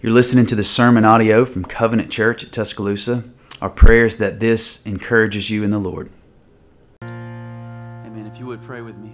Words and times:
You're 0.00 0.12
listening 0.12 0.46
to 0.46 0.54
the 0.54 0.62
sermon 0.62 1.04
audio 1.04 1.44
from 1.44 1.64
Covenant 1.64 2.08
Church 2.08 2.44
at 2.44 2.52
Tuscaloosa. 2.52 3.24
Our 3.60 3.68
prayer 3.68 4.06
is 4.06 4.18
that 4.18 4.38
this 4.38 4.86
encourages 4.86 5.50
you 5.50 5.64
in 5.64 5.72
the 5.72 5.80
Lord. 5.80 6.08
Amen. 7.02 8.30
If 8.32 8.38
you 8.38 8.46
would 8.46 8.62
pray 8.62 8.80
with 8.80 8.96
me. 8.96 9.10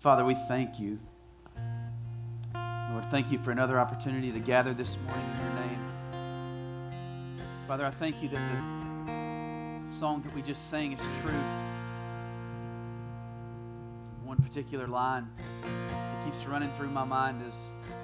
Father, 0.00 0.22
we 0.22 0.34
thank 0.34 0.78
you. 0.78 0.98
Lord, 2.54 3.06
thank 3.10 3.32
you 3.32 3.38
for 3.38 3.52
another 3.52 3.80
opportunity 3.80 4.32
to 4.32 4.38
gather 4.38 4.74
this 4.74 4.94
morning 5.06 5.26
in 5.30 5.46
your 5.46 5.54
name. 5.66 5.80
Father, 7.66 7.86
I 7.86 7.90
thank 7.90 8.22
you 8.22 8.28
that 8.28 9.06
the 9.06 9.94
song 9.98 10.20
that 10.26 10.34
we 10.34 10.42
just 10.42 10.68
sang 10.68 10.92
is 10.92 11.00
true. 11.22 11.32
One 14.26 14.36
particular 14.36 14.86
line 14.86 15.26
keeps 16.30 16.44
running 16.46 16.68
through 16.76 16.90
my 16.90 17.04
mind 17.04 17.40
is 17.48 17.54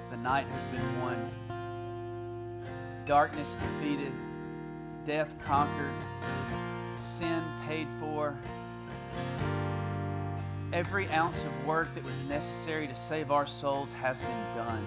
the 0.09 0.17
night 0.17 0.47
has 0.47 0.63
been 0.65 1.01
won. 1.01 1.31
Darkness 3.05 3.55
defeated, 3.55 4.11
death 5.05 5.31
conquered, 5.45 5.93
sin 6.97 7.43
paid 7.67 7.87
for. 7.99 8.35
Every 10.73 11.07
ounce 11.09 11.37
of 11.37 11.67
work 11.67 11.93
that 11.93 12.03
was 12.03 12.15
necessary 12.27 12.87
to 12.87 12.95
save 12.95 13.29
our 13.29 13.45
souls 13.45 13.91
has 13.93 14.19
been 14.19 14.55
done. 14.55 14.83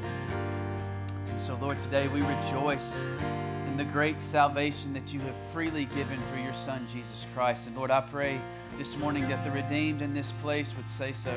And 1.28 1.40
so, 1.40 1.56
Lord, 1.60 1.78
today 1.78 2.08
we 2.08 2.22
rejoice 2.22 2.96
in 3.68 3.76
the 3.76 3.84
great 3.84 4.20
salvation 4.20 4.92
that 4.94 5.12
you 5.12 5.20
have 5.20 5.36
freely 5.52 5.84
given 5.84 6.18
through 6.32 6.42
your 6.42 6.54
Son, 6.54 6.88
Jesus 6.92 7.24
Christ. 7.34 7.68
And 7.68 7.76
Lord, 7.76 7.92
I 7.92 8.00
pray 8.00 8.40
this 8.78 8.96
morning 8.96 9.28
that 9.28 9.44
the 9.44 9.52
redeemed 9.52 10.02
in 10.02 10.12
this 10.12 10.32
place 10.42 10.74
would 10.76 10.88
say 10.88 11.12
so 11.12 11.32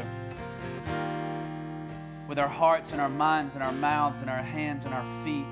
with 2.31 2.39
our 2.39 2.47
hearts 2.47 2.93
and 2.93 3.01
our 3.01 3.09
minds 3.09 3.55
and 3.55 3.61
our 3.61 3.73
mouths 3.73 4.21
and 4.21 4.29
our 4.29 4.41
hands 4.41 4.85
and 4.85 4.93
our 4.93 5.03
feet. 5.25 5.43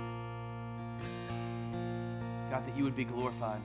God, 2.50 2.66
that 2.66 2.78
you 2.78 2.86
would 2.86 2.96
be 2.96 3.04
glorified 3.04 3.60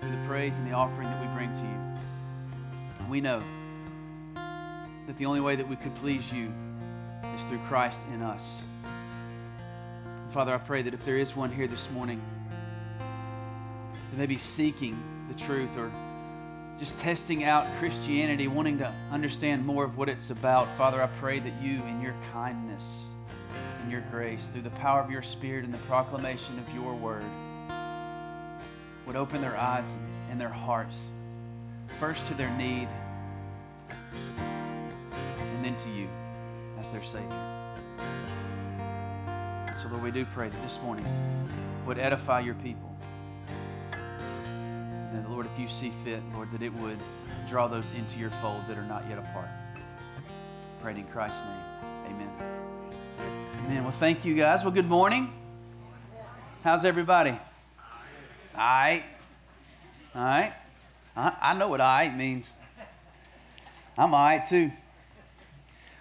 through 0.00 0.10
the 0.10 0.26
praise 0.26 0.52
and 0.54 0.66
the 0.68 0.74
offering 0.74 1.06
that 1.06 1.20
we 1.20 1.28
bring 1.32 1.48
to 1.52 1.60
you. 1.60 3.08
We 3.08 3.20
know 3.20 3.40
that 4.34 5.16
the 5.16 5.26
only 5.26 5.38
way 5.38 5.54
that 5.54 5.68
we 5.68 5.76
could 5.76 5.94
please 5.94 6.32
you 6.32 6.52
is 7.36 7.44
through 7.44 7.60
Christ 7.68 8.00
in 8.12 8.20
us. 8.20 8.56
Father, 10.32 10.52
I 10.52 10.58
pray 10.58 10.82
that 10.82 10.92
if 10.92 11.04
there 11.04 11.18
is 11.18 11.36
one 11.36 11.52
here 11.52 11.68
this 11.68 11.88
morning 11.92 12.20
that 12.98 14.18
may 14.18 14.26
be 14.26 14.38
seeking 14.38 15.00
the 15.28 15.34
truth 15.34 15.76
or 15.76 15.92
just 16.78 16.98
testing 16.98 17.44
out 17.44 17.66
Christianity, 17.78 18.48
wanting 18.48 18.78
to 18.78 18.92
understand 19.10 19.64
more 19.64 19.84
of 19.84 19.96
what 19.96 20.08
it's 20.08 20.30
about, 20.30 20.68
Father, 20.76 21.02
I 21.02 21.06
pray 21.06 21.38
that 21.38 21.62
you, 21.62 21.82
in 21.84 22.02
your 22.02 22.14
kindness 22.32 22.84
and 23.80 23.90
your 23.90 24.02
grace, 24.10 24.48
through 24.52 24.62
the 24.62 24.70
power 24.70 25.00
of 25.00 25.10
your 25.10 25.22
Spirit 25.22 25.64
and 25.64 25.72
the 25.72 25.78
proclamation 25.78 26.58
of 26.58 26.74
your 26.74 26.94
word, 26.94 27.24
would 29.06 29.16
open 29.16 29.40
their 29.40 29.56
eyes 29.56 29.86
and 30.30 30.38
their 30.40 30.50
hearts, 30.50 30.96
first 31.98 32.26
to 32.26 32.34
their 32.34 32.50
need, 32.58 32.88
and 34.38 35.64
then 35.64 35.76
to 35.76 35.88
you 35.90 36.08
as 36.78 36.90
their 36.90 37.02
Savior. 37.02 37.30
So, 39.80 39.88
Lord, 39.88 40.02
we 40.02 40.10
do 40.10 40.26
pray 40.34 40.50
that 40.50 40.62
this 40.62 40.78
morning 40.82 41.06
would 41.86 41.98
edify 41.98 42.40
your 42.40 42.54
people. 42.54 42.95
Lord, 45.28 45.46
if 45.46 45.58
you 45.58 45.68
see 45.68 45.92
fit, 46.04 46.22
Lord, 46.34 46.50
that 46.52 46.62
it 46.62 46.72
would 46.74 46.98
draw 47.48 47.68
those 47.68 47.90
into 47.96 48.18
your 48.18 48.30
fold 48.42 48.62
that 48.68 48.76
are 48.76 48.84
not 48.84 49.04
yet 49.08 49.18
apart. 49.18 49.48
Prayed 50.82 50.96
in 50.96 51.04
Christ's 51.06 51.42
name. 51.42 52.14
Amen. 52.14 52.30
Amen. 53.64 53.82
Well, 53.82 53.92
thank 53.92 54.24
you 54.24 54.34
guys. 54.34 54.62
Well, 54.62 54.72
good 54.72 54.88
morning. 54.88 55.32
How's 56.62 56.84
everybody? 56.84 57.30
All 57.30 57.38
right. 58.56 59.02
All 60.14 60.24
right. 60.24 60.52
I 61.16 61.56
know 61.56 61.68
what 61.68 61.80
I 61.80 62.08
means. 62.08 62.50
I'm 63.96 64.12
all 64.12 64.24
right 64.24 64.44
too. 64.44 64.70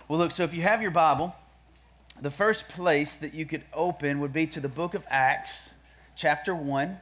Well, 0.08 0.20
look, 0.20 0.32
so 0.32 0.44
if 0.44 0.54
you 0.54 0.62
have 0.62 0.82
your 0.82 0.92
Bible, 0.92 1.34
the 2.22 2.32
first 2.32 2.68
place 2.68 3.16
that 3.16 3.34
you 3.34 3.46
could 3.46 3.64
open 3.74 4.20
would 4.20 4.34
be 4.34 4.48
to 4.48 4.60
the 4.60 4.70
book 4.70 4.94
of 4.94 5.06
Acts, 5.10 5.72
chapter 6.16 6.54
1. 6.54 7.00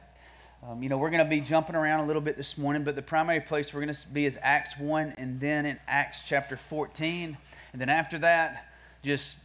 Um, 0.66 0.82
you 0.82 0.88
know, 0.88 0.96
we're 0.96 1.10
going 1.10 1.22
to 1.22 1.28
be 1.28 1.40
jumping 1.40 1.76
around 1.76 2.04
a 2.04 2.06
little 2.06 2.22
bit 2.22 2.38
this 2.38 2.56
morning, 2.56 2.84
but 2.84 2.96
the 2.96 3.02
primary 3.02 3.40
place 3.40 3.74
we're 3.74 3.82
going 3.82 3.92
to 3.92 4.08
be 4.08 4.24
is 4.24 4.38
Acts 4.40 4.78
1 4.78 5.14
and 5.18 5.38
then 5.38 5.66
in 5.66 5.78
Acts 5.86 6.22
chapter 6.26 6.56
14. 6.56 7.36
And 7.72 7.80
then 7.80 7.90
after 7.90 8.18
that, 8.20 8.72
just 9.02 9.36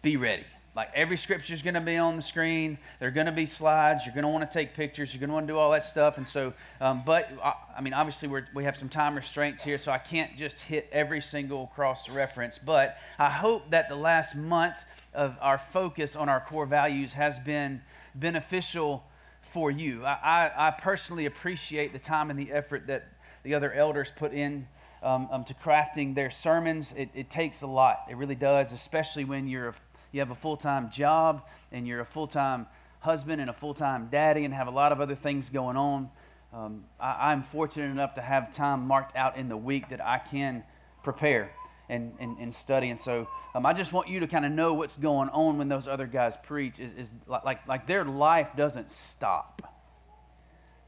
be 0.00 0.16
ready. 0.16 0.44
Like 0.74 0.88
every 0.94 1.18
scripture 1.18 1.52
is 1.52 1.60
going 1.60 1.74
to 1.74 1.82
be 1.82 1.98
on 1.98 2.16
the 2.16 2.22
screen. 2.22 2.78
There 3.00 3.08
are 3.08 3.12
going 3.12 3.26
to 3.26 3.32
be 3.32 3.44
slides. 3.44 4.06
You're 4.06 4.14
going 4.14 4.24
to 4.24 4.30
want 4.30 4.50
to 4.50 4.58
take 4.58 4.72
pictures. 4.72 5.12
You're 5.12 5.20
going 5.20 5.28
to 5.28 5.34
want 5.34 5.46
to 5.46 5.52
do 5.52 5.58
all 5.58 5.70
that 5.72 5.84
stuff. 5.84 6.16
And 6.16 6.26
so, 6.26 6.54
um, 6.80 7.02
but 7.04 7.30
I 7.76 7.82
mean, 7.82 7.92
obviously, 7.92 8.28
we 8.28 8.40
we 8.54 8.64
have 8.64 8.78
some 8.78 8.88
time 8.88 9.14
restraints 9.14 9.62
here, 9.62 9.76
so 9.76 9.92
I 9.92 9.98
can't 9.98 10.38
just 10.38 10.60
hit 10.60 10.88
every 10.90 11.20
single 11.20 11.66
cross 11.74 12.08
reference. 12.08 12.56
But 12.56 12.96
I 13.18 13.28
hope 13.28 13.70
that 13.72 13.90
the 13.90 13.96
last 13.96 14.34
month 14.34 14.76
of 15.12 15.36
our 15.42 15.58
focus 15.58 16.16
on 16.16 16.30
our 16.30 16.40
core 16.40 16.64
values 16.64 17.12
has 17.12 17.38
been 17.38 17.82
beneficial 18.14 19.04
for 19.52 19.70
you. 19.70 20.04
I, 20.04 20.18
I, 20.56 20.68
I 20.68 20.70
personally 20.70 21.26
appreciate 21.26 21.92
the 21.92 21.98
time 21.98 22.30
and 22.30 22.38
the 22.38 22.50
effort 22.52 22.86
that 22.86 23.08
the 23.42 23.54
other 23.54 23.70
elders 23.72 24.10
put 24.14 24.32
in 24.32 24.66
um, 25.02 25.28
um, 25.30 25.44
to 25.44 25.54
crafting 25.54 26.14
their 26.14 26.30
sermons. 26.30 26.94
It, 26.96 27.10
it, 27.14 27.28
takes 27.28 27.60
a 27.60 27.66
lot. 27.66 28.06
It 28.08 28.16
really 28.16 28.34
does, 28.34 28.72
especially 28.72 29.24
when 29.24 29.46
you're 29.46 29.68
a, 29.68 29.74
you 30.10 30.20
have 30.20 30.30
a 30.30 30.34
full 30.34 30.56
time 30.56 30.90
job 30.90 31.42
and 31.70 31.86
you're 31.86 32.00
a 32.00 32.06
full 32.06 32.26
time 32.26 32.66
husband 33.00 33.40
and 33.40 33.50
a 33.50 33.52
full 33.52 33.74
time 33.74 34.08
daddy 34.10 34.44
and 34.44 34.54
have 34.54 34.68
a 34.68 34.70
lot 34.70 34.90
of 34.90 35.00
other 35.00 35.14
things 35.14 35.50
going 35.50 35.76
on. 35.76 36.08
Um, 36.54 36.84
I, 36.98 37.30
I'm 37.30 37.42
fortunate 37.42 37.90
enough 37.90 38.14
to 38.14 38.22
have 38.22 38.52
time 38.52 38.86
marked 38.86 39.16
out 39.16 39.36
in 39.36 39.48
the 39.48 39.56
week 39.56 39.90
that 39.90 40.00
I 40.00 40.18
can 40.18 40.62
prepare 41.02 41.52
and, 41.92 42.12
and, 42.18 42.38
and 42.38 42.54
study. 42.54 42.88
And 42.88 42.98
so 42.98 43.28
um, 43.54 43.66
I 43.66 43.74
just 43.74 43.92
want 43.92 44.08
you 44.08 44.20
to 44.20 44.26
kind 44.26 44.46
of 44.46 44.52
know 44.52 44.72
what's 44.72 44.96
going 44.96 45.28
on 45.28 45.58
when 45.58 45.68
those 45.68 45.86
other 45.86 46.06
guys 46.06 46.36
preach 46.42 46.80
is, 46.80 46.92
is 46.94 47.10
like, 47.26 47.66
like 47.68 47.86
their 47.86 48.04
life 48.04 48.56
doesn't 48.56 48.90
stop. 48.90 49.60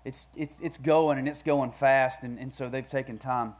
It's, 0.04 0.28
it's, 0.34 0.60
it's 0.60 0.78
going 0.78 1.18
and 1.18 1.28
it's 1.28 1.42
going 1.42 1.72
fast. 1.72 2.22
And, 2.22 2.38
and 2.38 2.52
so 2.52 2.70
they've 2.70 2.88
taken 2.88 3.18
time 3.18 3.54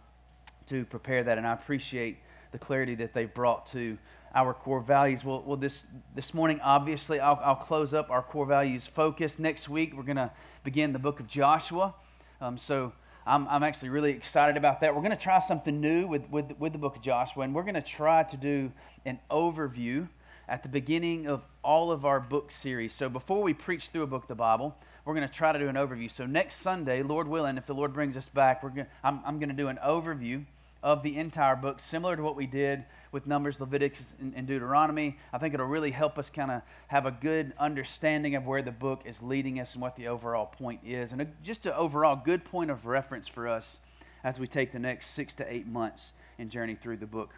to 0.67 0.87
prepare 0.87 1.23
that. 1.23 1.37
And 1.37 1.47
I 1.47 1.53
appreciate 1.53 2.17
the 2.53 2.59
clarity 2.59 2.95
that 2.97 3.13
they've 3.13 3.33
brought 3.33 3.67
to 3.73 3.99
our 4.35 4.55
core 4.55 4.81
values. 4.81 5.23
Well, 5.23 5.43
well 5.47 5.59
this, 5.59 5.85
this 6.15 6.33
morning, 6.33 6.61
obviously, 6.63 7.21
I'll, 7.21 7.41
I'll 7.45 7.55
close 7.57 7.93
up 7.93 8.11
our 8.11 8.23
core 8.23 8.47
values 8.47 8.87
focus. 8.87 9.39
Next 9.39 9.69
week, 9.69 9.95
we're 9.95 10.03
going 10.03 10.17
to 10.17 10.31
begin 10.63 10.95
the 10.95 10.99
book 10.99 11.21
of 11.21 11.27
Joshua. 11.27 11.95
Um, 12.41 12.57
so 12.57 12.95
I'm, 13.27 13.49
I'm 13.49 13.63
actually 13.63 13.89
really 13.89 14.11
excited 14.11 14.57
about 14.57 14.81
that. 14.81 14.95
We're 14.95 15.01
going 15.01 15.11
to 15.11 15.17
try 15.17 15.39
something 15.39 15.81
new 15.81 16.07
with, 16.07 16.29
with, 16.31 16.59
with 16.59 16.73
the 16.73 16.79
book 16.79 16.97
of 16.97 17.03
Joshua, 17.03 17.45
and 17.45 17.55
we're 17.55 17.63
going 17.63 17.75
to 17.75 17.81
try 17.83 18.23
to 18.23 18.37
do 18.37 18.71
an 19.07 19.19
overview 19.31 20.09
at 20.47 20.63
the 20.63 20.69
beginning 20.69 21.27
of 21.27 21.47
all 21.63 21.91
of 21.91 22.05
our 22.05 22.21
book 22.21 22.51
series. 22.51 22.93
So 22.93 23.09
before 23.09 23.43
we 23.43 23.55
preach 23.55 23.89
through 23.89 24.03
a 24.03 24.07
book 24.07 24.25
of 24.25 24.29
the 24.29 24.35
Bible, 24.35 24.77
we're 25.07 25.15
going 25.15 25.27
to 25.27 25.33
try 25.33 25.53
to 25.53 25.59
do 25.59 25.69
an 25.69 25.77
overview. 25.77 26.11
So 26.11 26.27
next 26.27 26.57
Sunday, 26.57 27.03
Lord 27.03 27.27
willing, 27.27 27.57
if 27.57 27.65
the 27.65 27.75
Lord 27.75 27.95
brings 27.95 28.17
us 28.17 28.29
back, 28.29 28.63
we're 28.63 28.71
going 28.71 28.87
I'm, 29.03 29.21
I'm 29.25 29.39
going 29.39 29.49
to 29.49 29.55
do 29.55 29.69
an 29.69 29.79
overview 29.83 30.45
of 30.83 31.03
the 31.03 31.17
entire 31.17 31.57
book, 31.57 31.81
similar 31.81 32.17
to 32.17 32.23
what 32.23 32.37
we 32.37 32.47
did 32.47 32.85
with 33.15 33.27
Numbers, 33.27 33.61
Leviticus, 33.61 34.13
and, 34.21 34.35
and 34.37 34.47
Deuteronomy. 34.47 35.17
I 35.33 35.39
think 35.39 35.55
it'll 35.55 35.67
really 35.67 35.93
help 35.93 36.19
us 36.19 36.29
kind 36.29 36.51
of 36.51 36.63
have 36.89 37.07
a 37.07 37.13
good 37.13 37.55
understanding 37.59 38.35
of 38.35 38.45
where 38.45 38.61
the 38.61 38.73
book 38.73 39.03
is 39.05 39.23
leading 39.23 39.61
us 39.61 39.75
and 39.75 39.81
what 39.81 39.95
the 39.97 40.09
overall 40.09 40.47
point 40.47 40.81
is, 40.85 41.13
and 41.13 41.23
a, 41.23 41.29
just 41.43 41.65
an 41.65 41.73
overall 41.73 42.17
good 42.17 42.45
point 42.45 42.71
of 42.71 42.85
reference 42.85 43.29
for 43.29 43.49
us 43.49 43.79
as 44.25 44.41
we 44.41 44.47
take 44.47 44.73
the 44.73 44.79
next 44.79 45.11
six 45.11 45.33
to 45.35 45.51
eight 45.51 45.67
months 45.67 46.13
and 46.39 46.51
journey 46.51 46.75
through 46.75 46.97
the 46.97 47.07
book 47.07 47.35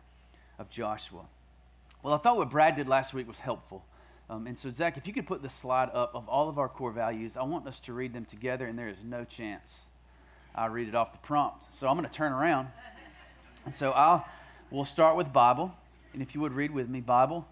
of 0.59 0.70
Joshua. 0.70 1.26
Well, 2.03 2.15
I 2.15 2.19
thought 2.19 2.38
what 2.38 2.50
Brad 2.50 2.76
did 2.76 2.88
last 2.88 3.12
week 3.12 3.28
was 3.28 3.41
helpful. 3.41 3.84
Um, 4.31 4.47
and 4.47 4.56
so, 4.56 4.71
Zach, 4.71 4.97
if 4.97 5.06
you 5.06 5.12
could 5.12 5.27
put 5.27 5.42
the 5.42 5.48
slide 5.48 5.91
up 5.92 6.15
of 6.15 6.28
all 6.28 6.48
of 6.48 6.59
our 6.59 6.68
core 6.68 6.91
values, 6.91 7.36
I 7.36 7.42
want 7.42 7.66
us 7.68 7.80
to 7.80 7.92
read 7.92 8.15
them 8.15 8.24
together, 8.24 8.66
and 8.66 8.78
there 8.78 8.89
is 8.89 9.04
no 9.04 9.24
chance 9.24 9.86
I 10.54 10.66
read 10.66 10.89
it 10.89 10.95
off 10.95 11.12
the 11.12 11.18
prompt. 11.18 11.66
So 11.74 11.86
I'm 11.86 11.98
going 11.98 12.09
to 12.09 12.15
turn 12.15 12.33
around. 12.33 12.68
And 13.66 13.74
so 13.74 13.91
I'll 13.91 14.24
We'll 14.77 14.84
start 14.84 15.17
with 15.17 15.33
Bible. 15.33 15.73
And 16.13 16.21
if 16.21 16.34
you 16.34 16.43
would 16.43 16.53
read 16.53 16.71
with 16.71 16.87
me, 16.87 17.01
Bible, 17.01 17.49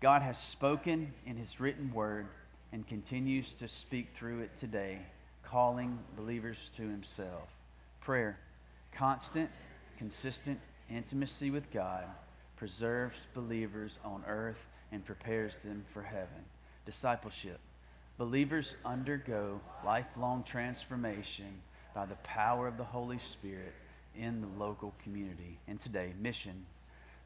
God 0.00 0.22
has 0.22 0.36
spoken 0.36 1.14
in 1.24 1.36
his 1.36 1.60
written 1.60 1.92
word 1.92 2.26
and 2.72 2.84
continues 2.84 3.54
to 3.54 3.68
speak 3.68 4.08
through 4.16 4.40
it 4.40 4.56
today, 4.56 4.98
calling 5.44 6.00
believers 6.16 6.68
to 6.74 6.82
himself. 6.82 7.50
Prayer, 8.00 8.40
constant, 8.90 9.48
consistent 9.96 10.58
intimacy 10.90 11.52
with 11.52 11.70
God 11.70 12.02
preserves 12.56 13.28
believers 13.32 14.00
on 14.04 14.24
earth 14.26 14.66
and 14.90 15.04
prepares 15.04 15.58
them 15.58 15.84
for 15.94 16.02
heaven. 16.02 16.46
Discipleship, 16.84 17.60
believers 18.18 18.74
undergo 18.84 19.60
lifelong 19.84 20.42
transformation 20.42 21.62
by 21.94 22.06
the 22.06 22.16
power 22.24 22.66
of 22.66 22.76
the 22.76 22.82
Holy 22.82 23.20
Spirit 23.20 23.72
in 24.18 24.40
the 24.40 24.48
local 24.58 24.94
community. 25.02 25.58
And 25.68 25.80
today, 25.80 26.12
mission. 26.20 26.66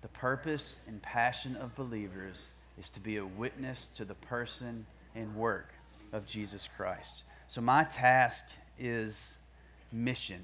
The 0.03 0.09
purpose 0.09 0.81
and 0.87 1.03
passion 1.03 1.57
of 1.57 1.75
believers 1.75 2.49
is 2.79 2.89
to 2.91 3.01
be 3.01 3.19
a 3.19 3.27
witness 3.27 3.89
to 3.97 4.05
the 4.05 4.15
person 4.15 4.87
and 5.15 5.35
work 5.37 5.75
of 6.13 6.27
Jesus 6.27 6.69
Christ. 6.77 7.25
So 7.49 7.61
my 7.61 7.85
task 7.85 8.47
is 8.79 9.39
mission. 9.93 10.41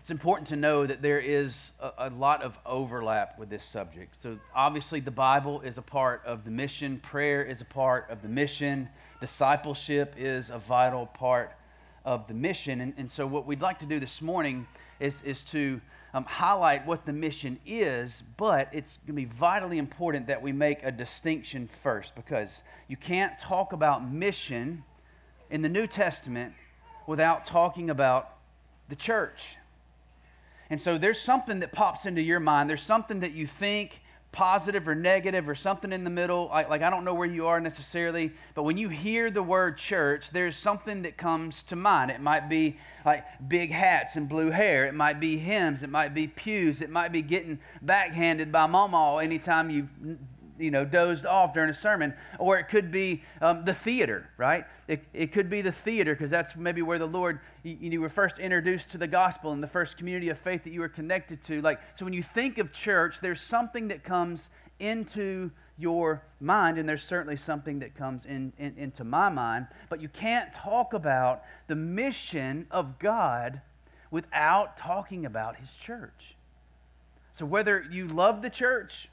It's 0.00 0.10
important 0.10 0.48
to 0.48 0.56
know 0.56 0.86
that 0.86 1.02
there 1.02 1.18
is 1.18 1.74
a, 1.80 1.92
a, 1.98 2.10
lot 2.10 2.42
of 2.42 2.58
overlap 2.64 3.38
with 3.38 3.50
this 3.50 3.62
subject. 3.62 4.16
So, 4.16 4.38
obviously, 4.54 5.00
the 5.00 5.10
Bible 5.10 5.60
is 5.60 5.76
a 5.76 5.82
part 5.82 6.22
of 6.24 6.46
the 6.46 6.50
mission, 6.50 6.98
prayer 6.98 7.42
is 7.42 7.60
a 7.60 7.66
part 7.66 8.08
of 8.08 8.22
the 8.22 8.28
mission, 8.28 8.88
discipleship 9.20 10.14
is 10.16 10.48
a 10.48 10.58
vital 10.58 11.04
part 11.04 11.52
of 12.06 12.26
the 12.26 12.32
mission. 12.32 12.80
And, 12.80 12.94
and 12.96 13.10
so, 13.10 13.26
what 13.26 13.44
we'd 13.44 13.60
like 13.60 13.80
to 13.80 13.86
do 13.86 14.00
this 14.00 14.22
morning 14.22 14.66
is, 15.00 15.22
is 15.22 15.42
to 15.44 15.80
um, 16.14 16.24
highlight 16.24 16.86
what 16.86 17.06
the 17.06 17.12
mission 17.12 17.58
is, 17.66 18.22
but 18.36 18.68
it's 18.72 18.96
going 19.06 19.08
to 19.08 19.12
be 19.12 19.24
vitally 19.24 19.78
important 19.78 20.26
that 20.26 20.42
we 20.42 20.52
make 20.52 20.82
a 20.82 20.90
distinction 20.90 21.68
first 21.68 22.14
because 22.14 22.62
you 22.88 22.96
can't 22.96 23.38
talk 23.38 23.72
about 23.72 24.10
mission 24.10 24.84
in 25.50 25.62
the 25.62 25.68
New 25.68 25.86
Testament 25.86 26.54
without 27.06 27.44
talking 27.44 27.90
about 27.90 28.34
the 28.88 28.96
church. 28.96 29.56
And 30.70 30.80
so 30.80 30.98
there's 30.98 31.20
something 31.20 31.60
that 31.60 31.72
pops 31.72 32.04
into 32.04 32.20
your 32.20 32.40
mind. 32.40 32.68
There's 32.68 32.82
something 32.82 33.20
that 33.20 33.32
you 33.32 33.46
think 33.46 34.02
positive 34.38 34.86
or 34.86 34.94
negative 34.94 35.48
or 35.48 35.54
something 35.56 35.92
in 35.92 36.04
the 36.04 36.10
middle. 36.10 36.46
Like, 36.46 36.70
like, 36.70 36.80
I 36.80 36.90
don't 36.90 37.04
know 37.04 37.12
where 37.12 37.26
you 37.26 37.48
are 37.48 37.58
necessarily, 37.58 38.30
but 38.54 38.62
when 38.62 38.78
you 38.78 38.88
hear 38.88 39.32
the 39.32 39.42
word 39.42 39.76
church, 39.76 40.30
there's 40.30 40.54
something 40.54 41.02
that 41.02 41.16
comes 41.16 41.60
to 41.64 41.74
mind. 41.74 42.12
It 42.12 42.20
might 42.20 42.48
be 42.48 42.78
like 43.04 43.24
big 43.48 43.72
hats 43.72 44.14
and 44.14 44.28
blue 44.28 44.52
hair. 44.52 44.86
It 44.86 44.94
might 44.94 45.18
be 45.18 45.38
hymns. 45.38 45.82
It 45.82 45.90
might 45.90 46.14
be 46.14 46.28
pews. 46.28 46.80
It 46.80 46.88
might 46.88 47.10
be 47.10 47.20
getting 47.20 47.58
backhanded 47.82 48.52
by 48.52 48.68
mama 48.68 49.20
anytime 49.20 49.70
you 49.70 49.88
you 50.58 50.70
know, 50.70 50.84
dozed 50.84 51.26
off 51.26 51.54
during 51.54 51.70
a 51.70 51.74
sermon, 51.74 52.14
or 52.38 52.58
it 52.58 52.64
could 52.68 52.90
be 52.90 53.22
um, 53.40 53.64
the 53.64 53.74
theater, 53.74 54.28
right? 54.36 54.64
It, 54.86 55.04
it 55.12 55.32
could 55.32 55.48
be 55.50 55.60
the 55.60 55.72
theater 55.72 56.14
because 56.14 56.30
that's 56.30 56.56
maybe 56.56 56.82
where 56.82 56.98
the 56.98 57.06
Lord, 57.06 57.40
you, 57.62 57.76
you, 57.80 58.00
were 58.00 58.08
first 58.08 58.38
introduced 58.38 58.90
to 58.90 58.98
the 58.98 59.06
gospel 59.06 59.52
and 59.52 59.62
the 59.62 59.68
first 59.68 59.98
community 59.98 60.28
of 60.28 60.38
faith 60.38 60.64
that 60.64 60.72
you 60.72 60.80
were 60.80 60.88
connected 60.88 61.42
to. 61.44 61.60
Like, 61.60 61.80
so 61.94 62.04
when 62.04 62.14
you 62.14 62.22
think 62.22 62.58
of 62.58 62.72
church, 62.72 63.20
there's 63.20 63.40
something 63.40 63.88
that 63.88 64.02
comes 64.02 64.50
into 64.78 65.50
your 65.76 66.24
mind, 66.40 66.78
and 66.78 66.88
there's 66.88 67.04
certainly 67.04 67.36
something 67.36 67.78
that 67.78 67.94
comes 67.94 68.24
in, 68.24 68.52
in, 68.58 68.74
into 68.76 69.04
my 69.04 69.28
mind, 69.28 69.68
but 69.88 70.00
you 70.00 70.08
can't 70.08 70.52
talk 70.52 70.92
about 70.92 71.42
the 71.68 71.76
mission 71.76 72.66
of 72.70 72.98
God 72.98 73.60
without 74.10 74.76
talking 74.76 75.24
about 75.24 75.56
His 75.56 75.76
church. 75.76 76.36
So 77.32 77.46
whether 77.46 77.86
you 77.88 78.08
love 78.08 78.42
the 78.42 78.50
church, 78.50 79.10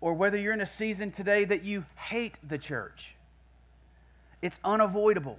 or 0.00 0.14
whether 0.14 0.38
you're 0.38 0.52
in 0.52 0.60
a 0.60 0.66
season 0.66 1.10
today 1.10 1.44
that 1.44 1.64
you 1.64 1.84
hate 1.96 2.38
the 2.46 2.58
church, 2.58 3.14
it's 4.42 4.58
unavoidable. 4.64 5.38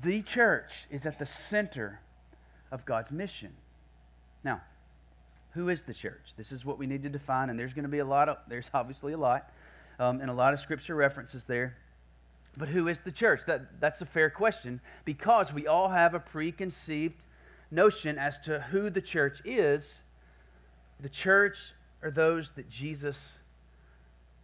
The 0.00 0.22
church 0.22 0.86
is 0.90 1.06
at 1.06 1.18
the 1.18 1.26
center 1.26 2.00
of 2.70 2.84
God's 2.84 3.12
mission. 3.12 3.52
Now, 4.44 4.62
who 5.52 5.68
is 5.68 5.84
the 5.84 5.94
church? 5.94 6.34
This 6.36 6.52
is 6.52 6.64
what 6.64 6.78
we 6.78 6.86
need 6.86 7.02
to 7.02 7.10
define, 7.10 7.50
and 7.50 7.58
there's 7.58 7.74
going 7.74 7.84
to 7.84 7.90
be 7.90 7.98
a 7.98 8.04
lot 8.04 8.28
of, 8.28 8.38
there's 8.48 8.70
obviously 8.72 9.12
a 9.12 9.18
lot, 9.18 9.52
um, 9.98 10.20
and 10.20 10.30
a 10.30 10.34
lot 10.34 10.54
of 10.54 10.60
scripture 10.60 10.94
references 10.94 11.44
there. 11.44 11.76
But 12.56 12.68
who 12.68 12.88
is 12.88 13.00
the 13.00 13.12
church? 13.12 13.44
That, 13.46 13.80
that's 13.80 14.00
a 14.00 14.06
fair 14.06 14.30
question 14.30 14.80
because 15.04 15.52
we 15.52 15.66
all 15.66 15.88
have 15.88 16.14
a 16.14 16.20
preconceived 16.20 17.26
notion 17.70 18.18
as 18.18 18.38
to 18.40 18.60
who 18.60 18.90
the 18.90 19.00
church 19.00 19.40
is. 19.44 20.02
The 21.00 21.08
church 21.08 21.72
are 22.02 22.10
those 22.10 22.52
that 22.52 22.68
Jesus 22.68 23.38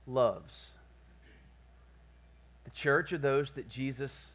loves. 0.08 0.75
The 2.64 2.70
church 2.70 3.12
are 3.12 3.19
those 3.19 3.52
that 3.52 3.69
Jesus 3.69 4.32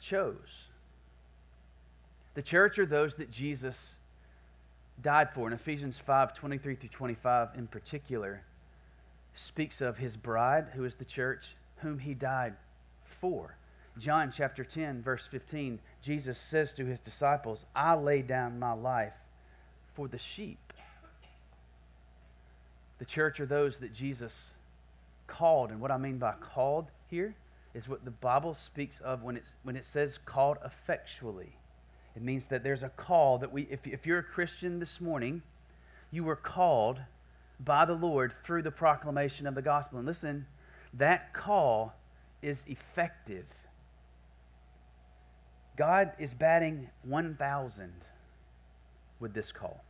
chose. 0.00 0.68
The 2.34 2.42
church 2.42 2.78
are 2.78 2.86
those 2.86 3.16
that 3.16 3.30
Jesus 3.30 3.96
died 5.00 5.30
for. 5.32 5.46
In 5.46 5.52
Ephesians 5.52 5.98
5 5.98 6.34
23 6.34 6.74
through 6.74 6.88
25, 6.88 7.48
in 7.56 7.66
particular, 7.66 8.42
speaks 9.34 9.80
of 9.80 9.98
his 9.98 10.16
bride, 10.16 10.68
who 10.74 10.84
is 10.84 10.96
the 10.96 11.04
church, 11.04 11.54
whom 11.78 12.00
he 12.00 12.14
died 12.14 12.54
for. 13.04 13.56
John 13.98 14.30
chapter 14.30 14.64
10, 14.64 15.02
verse 15.02 15.26
15, 15.26 15.80
Jesus 16.02 16.38
says 16.38 16.72
to 16.74 16.84
his 16.84 17.00
disciples, 17.00 17.66
I 17.74 17.94
lay 17.94 18.22
down 18.22 18.58
my 18.58 18.72
life 18.72 19.16
for 19.94 20.06
the 20.06 20.18
sheep. 20.18 20.72
The 22.98 23.04
church 23.04 23.40
are 23.40 23.46
those 23.46 23.78
that 23.78 23.92
Jesus 23.92 24.54
called. 25.28 25.70
And 25.70 25.80
what 25.80 25.92
I 25.92 25.96
mean 25.96 26.18
by 26.18 26.32
called 26.40 26.86
here 27.06 27.36
is 27.74 27.88
what 27.88 28.04
the 28.04 28.10
Bible 28.10 28.54
speaks 28.54 28.98
of 28.98 29.22
when, 29.22 29.36
it's, 29.36 29.54
when 29.62 29.76
it 29.76 29.84
says 29.84 30.18
called 30.18 30.58
effectually. 30.64 31.56
It 32.16 32.22
means 32.22 32.48
that 32.48 32.64
there's 32.64 32.82
a 32.82 32.88
call 32.88 33.38
that 33.38 33.52
we, 33.52 33.68
if, 33.70 33.86
if 33.86 34.04
you're 34.04 34.18
a 34.18 34.24
Christian 34.24 34.80
this 34.80 35.00
morning, 35.00 35.42
you 36.10 36.24
were 36.24 36.34
called 36.34 37.00
by 37.60 37.84
the 37.84 37.94
Lord 37.94 38.32
through 38.32 38.62
the 38.62 38.72
proclamation 38.72 39.46
of 39.46 39.54
the 39.54 39.62
gospel. 39.62 39.98
And 39.98 40.06
listen, 40.06 40.46
that 40.94 41.32
call 41.32 41.94
is 42.42 42.64
effective. 42.66 43.46
God 45.76 46.12
is 46.18 46.34
batting 46.34 46.90
1,000 47.04 47.92
with 49.20 49.34
this 49.34 49.52
call. 49.52 49.84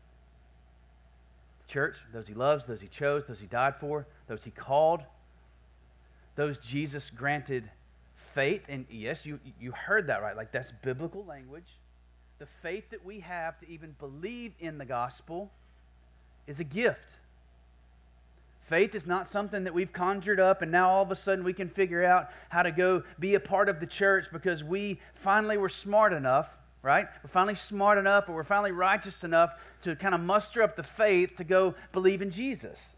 The 1.63 1.73
church, 1.73 2.01
those 2.13 2.29
he 2.29 2.35
loves, 2.35 2.67
those 2.67 2.83
he 2.83 2.89
chose, 2.89 3.25
those 3.25 3.41
he 3.41 3.47
died 3.47 3.77
for, 3.77 4.07
those 4.27 4.45
he 4.45 4.51
called, 4.51 5.05
those 6.39 6.61
Jesus 6.61 7.11
granted 7.11 7.69
faith. 8.15 8.67
And 8.69 8.87
yes, 8.89 9.27
you, 9.27 9.41
you 9.61 9.73
heard 9.73 10.07
that 10.07 10.23
right. 10.23 10.37
Like 10.37 10.53
that's 10.53 10.71
biblical 10.71 11.25
language. 11.25 11.81
The 12.39 12.47
faith 12.47 12.91
that 12.91 13.05
we 13.05 13.19
have 13.21 13.59
to 13.59 13.69
even 13.69 13.97
believe 13.99 14.53
in 14.61 14.79
the 14.79 14.85
gospel 14.85 15.51
is 16.47 16.61
a 16.61 16.65
gift. 16.65 17.17
Faith 18.61 18.95
is 18.95 19.05
not 19.05 19.27
something 19.27 19.65
that 19.65 19.75
we've 19.75 19.93
conjured 19.93 20.39
up 20.39 20.63
and 20.63 20.71
now 20.71 20.89
all 20.89 21.03
of 21.03 21.11
a 21.11 21.17
sudden 21.17 21.43
we 21.43 21.53
can 21.53 21.69
figure 21.69 22.05
out 22.05 22.31
how 22.51 22.63
to 22.63 22.71
go 22.71 23.03
be 23.19 23.35
a 23.35 23.41
part 23.41 23.69
of 23.69 23.81
the 23.81 23.87
church 23.87 24.27
because 24.33 24.63
we 24.63 25.01
finally 25.15 25.57
were 25.57 25.69
smart 25.69 26.13
enough, 26.13 26.57
right? 26.83 27.09
We're 27.25 27.31
finally 27.31 27.57
smart 27.57 27.99
enough 27.99 28.29
or 28.29 28.37
we're 28.37 28.45
finally 28.45 28.71
righteous 28.71 29.25
enough 29.25 29.55
to 29.83 29.97
kind 29.97 30.15
of 30.15 30.21
muster 30.21 30.63
up 30.63 30.77
the 30.77 30.85
faith 30.85 31.35
to 31.39 31.43
go 31.43 31.75
believe 31.91 32.23
in 32.23 32.31
Jesus. 32.31 32.98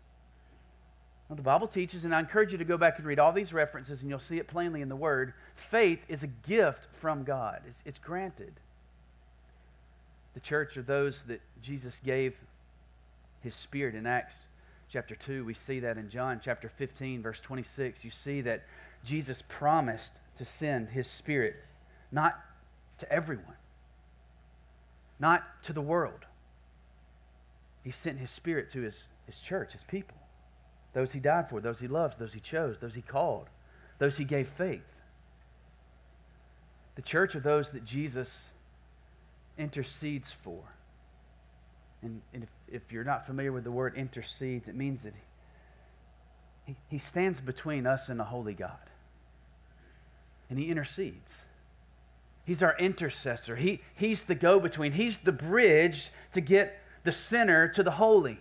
Well, 1.31 1.37
the 1.37 1.43
Bible 1.45 1.69
teaches, 1.69 2.05
and 2.05 2.13
I 2.13 2.19
encourage 2.19 2.51
you 2.51 2.59
to 2.59 2.65
go 2.65 2.77
back 2.77 2.99
and 2.99 3.07
read 3.07 3.21
all 3.21 3.31
these 3.31 3.53
references, 3.53 4.03
and 4.03 4.11
you'll 4.11 4.19
see 4.19 4.39
it 4.39 4.49
plainly 4.49 4.83
in 4.83 4.89
the 4.89 4.97
Word. 4.97 5.33
Faith 5.55 6.05
is 6.09 6.25
a 6.25 6.27
gift 6.27 6.89
from 6.91 7.23
God, 7.23 7.61
it's, 7.69 7.85
it's 7.87 8.01
granted. 8.01 8.55
The 10.35 10.41
church 10.41 10.77
are 10.77 10.83
those 10.83 11.23
that 11.25 11.41
Jesus 11.63 12.01
gave 12.01 12.41
his 13.43 13.55
Spirit 13.55 13.95
in 13.95 14.07
Acts 14.07 14.47
chapter 14.89 15.15
2. 15.15 15.45
We 15.45 15.55
see 15.55 15.79
that 15.79 15.97
in 15.97 16.09
John 16.09 16.41
chapter 16.43 16.69
15, 16.69 17.23
verse 17.23 17.41
26. 17.41 18.05
You 18.05 18.11
see 18.11 18.41
that 18.41 18.65
Jesus 19.05 19.41
promised 19.47 20.19
to 20.35 20.45
send 20.45 20.89
his 20.89 21.07
Spirit 21.07 21.55
not 22.11 22.41
to 22.99 23.13
everyone, 23.13 23.57
not 25.21 25.63
to 25.63 25.73
the 25.73 25.81
world. 25.81 26.27
He 27.85 27.93
sent 27.93 28.19
his 28.19 28.33
Spirit 28.33 28.69
to 28.71 28.81
his, 28.81 29.07
his 29.27 29.39
church, 29.39 29.75
his 29.75 29.85
people 29.85 30.20
those 30.93 31.13
he 31.13 31.21
died 31.21 31.49
for, 31.49 31.61
those 31.61 31.81
he 31.81 31.89
loves, 31.89 32.17
those 32.17 32.33
he 32.33 32.41
chose, 32.41 32.79
those 32.79 32.95
he 32.95 33.03
called, 33.03 33.49
those 33.99 34.17
he 34.17 34.25
gave 34.25 34.49
faith. 34.49 35.03
The 36.97 37.03
church 37.03 37.35
are 37.37 37.41
those 37.41 37.71
that 37.71 37.85
Jesus 37.85 38.51
intercedes 39.57 40.33
for. 40.33 40.63
And, 42.03 42.23
and 42.33 42.43
if, 42.43 42.51
if 42.69 42.93
you're 42.93 43.05
not 43.05 43.27
familiar 43.27 43.53
with 43.53 43.65
the 43.65 43.71
word 43.71 43.95
intercedes, 43.95 44.69
it 44.69 44.75
means 44.75 45.03
that 45.03 45.15
he, 46.65 46.77
he 46.89 46.99
stands 46.99 47.41
between 47.41 47.87
us 47.87 48.09
and 48.09 48.19
the 48.19 48.25
holy 48.25 48.55
God. 48.55 48.79
And 50.49 50.59
he 50.59 50.69
intercedes. 50.69 51.45
He's 52.45 52.63
our 52.63 52.77
intercessor. 52.79 53.57
He, 53.57 53.81
he's 53.95 54.23
the 54.23 54.35
go 54.35 54.59
between. 54.59 54.93
He's 54.93 55.19
the 55.19 55.33
bridge 55.33 56.11
to 56.33 56.41
get 56.41 56.81
the 57.05 57.13
sinner 57.13 57.69
to 57.69 57.83
the 57.83 57.93
holy. 57.93 58.41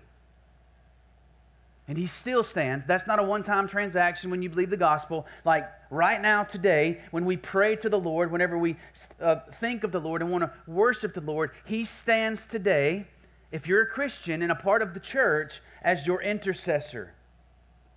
And 1.89 1.97
he 1.97 2.05
still 2.05 2.43
stands. 2.43 2.85
That's 2.85 3.07
not 3.07 3.17
a 3.17 3.23
one 3.23 3.41
time 3.41 3.67
transaction 3.67 4.29
when 4.29 4.43
you 4.43 4.49
believe 4.49 4.69
the 4.69 4.77
gospel. 4.77 5.25
Like 5.43 5.67
right 5.89 6.21
now, 6.21 6.43
today, 6.43 7.01
when 7.09 7.25
we 7.25 7.35
pray 7.35 7.75
to 7.77 7.89
the 7.89 7.99
Lord, 7.99 8.31
whenever 8.31 8.59
we 8.59 8.77
uh, 9.19 9.37
think 9.51 9.83
of 9.83 9.91
the 9.91 9.99
Lord 9.99 10.21
and 10.21 10.29
want 10.29 10.43
to 10.43 10.53
worship 10.67 11.15
the 11.15 11.21
Lord, 11.21 11.49
he 11.65 11.83
stands 11.83 12.45
today, 12.45 13.07
if 13.51 13.67
you're 13.67 13.81
a 13.81 13.87
Christian 13.87 14.43
and 14.43 14.51
a 14.51 14.55
part 14.55 14.83
of 14.83 14.93
the 14.93 14.99
church, 14.99 15.61
as 15.81 16.05
your 16.05 16.21
intercessor. 16.21 17.13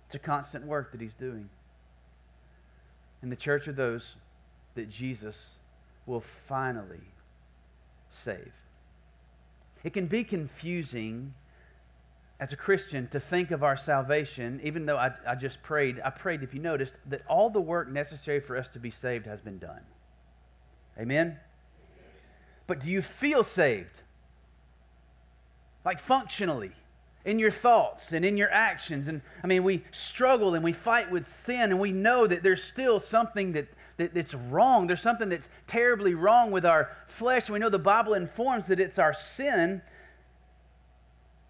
It's 0.07 0.15
a 0.15 0.19
constant 0.19 0.65
work 0.65 0.91
that 0.91 0.99
he's 0.99 1.13
doing. 1.13 1.49
And 3.21 3.31
the 3.31 3.35
church 3.35 3.67
are 3.67 3.73
those 3.73 4.15
that 4.73 4.89
Jesus 4.89 5.55
will 6.07 6.19
finally 6.19 7.11
save. 8.09 8.55
It 9.83 9.93
can 9.93 10.07
be 10.07 10.23
confusing 10.23 11.35
as 12.39 12.51
a 12.51 12.57
Christian 12.57 13.07
to 13.07 13.19
think 13.19 13.51
of 13.51 13.63
our 13.63 13.77
salvation, 13.77 14.59
even 14.63 14.85
though 14.85 14.97
I, 14.97 15.11
I 15.25 15.35
just 15.35 15.63
prayed, 15.63 16.01
I 16.03 16.09
prayed, 16.09 16.43
if 16.43 16.53
you 16.53 16.59
noticed, 16.59 16.95
that 17.05 17.21
all 17.27 17.49
the 17.49 17.61
work 17.61 17.89
necessary 17.89 18.39
for 18.39 18.57
us 18.57 18.67
to 18.69 18.79
be 18.79 18.89
saved 18.89 19.25
has 19.25 19.41
been 19.41 19.59
done. 19.59 19.81
Amen? 20.99 21.37
But 22.67 22.79
do 22.79 22.89
you 22.89 23.01
feel 23.01 23.43
saved? 23.43 24.01
Like 25.85 25.99
functionally, 25.99 26.73
in 27.25 27.39
your 27.39 27.51
thoughts 27.51 28.11
and 28.11 28.25
in 28.25 28.37
your 28.37 28.51
actions. 28.51 29.07
And 29.07 29.21
I 29.43 29.47
mean, 29.47 29.63
we 29.63 29.83
struggle 29.91 30.53
and 30.53 30.63
we 30.63 30.73
fight 30.73 31.11
with 31.11 31.25
sin, 31.25 31.71
and 31.71 31.79
we 31.79 31.91
know 31.91 32.27
that 32.27 32.43
there's 32.43 32.63
still 32.63 32.99
something 32.99 33.53
that, 33.53 33.67
that, 33.97 34.13
that's 34.13 34.33
wrong. 34.33 34.87
There's 34.87 35.01
something 35.01 35.29
that's 35.29 35.49
terribly 35.67 36.15
wrong 36.15 36.51
with 36.51 36.65
our 36.65 36.91
flesh. 37.07 37.49
We 37.49 37.59
know 37.59 37.69
the 37.69 37.79
Bible 37.79 38.13
informs 38.13 38.67
that 38.67 38.79
it's 38.79 38.99
our 38.99 39.13
sin. 39.13 39.81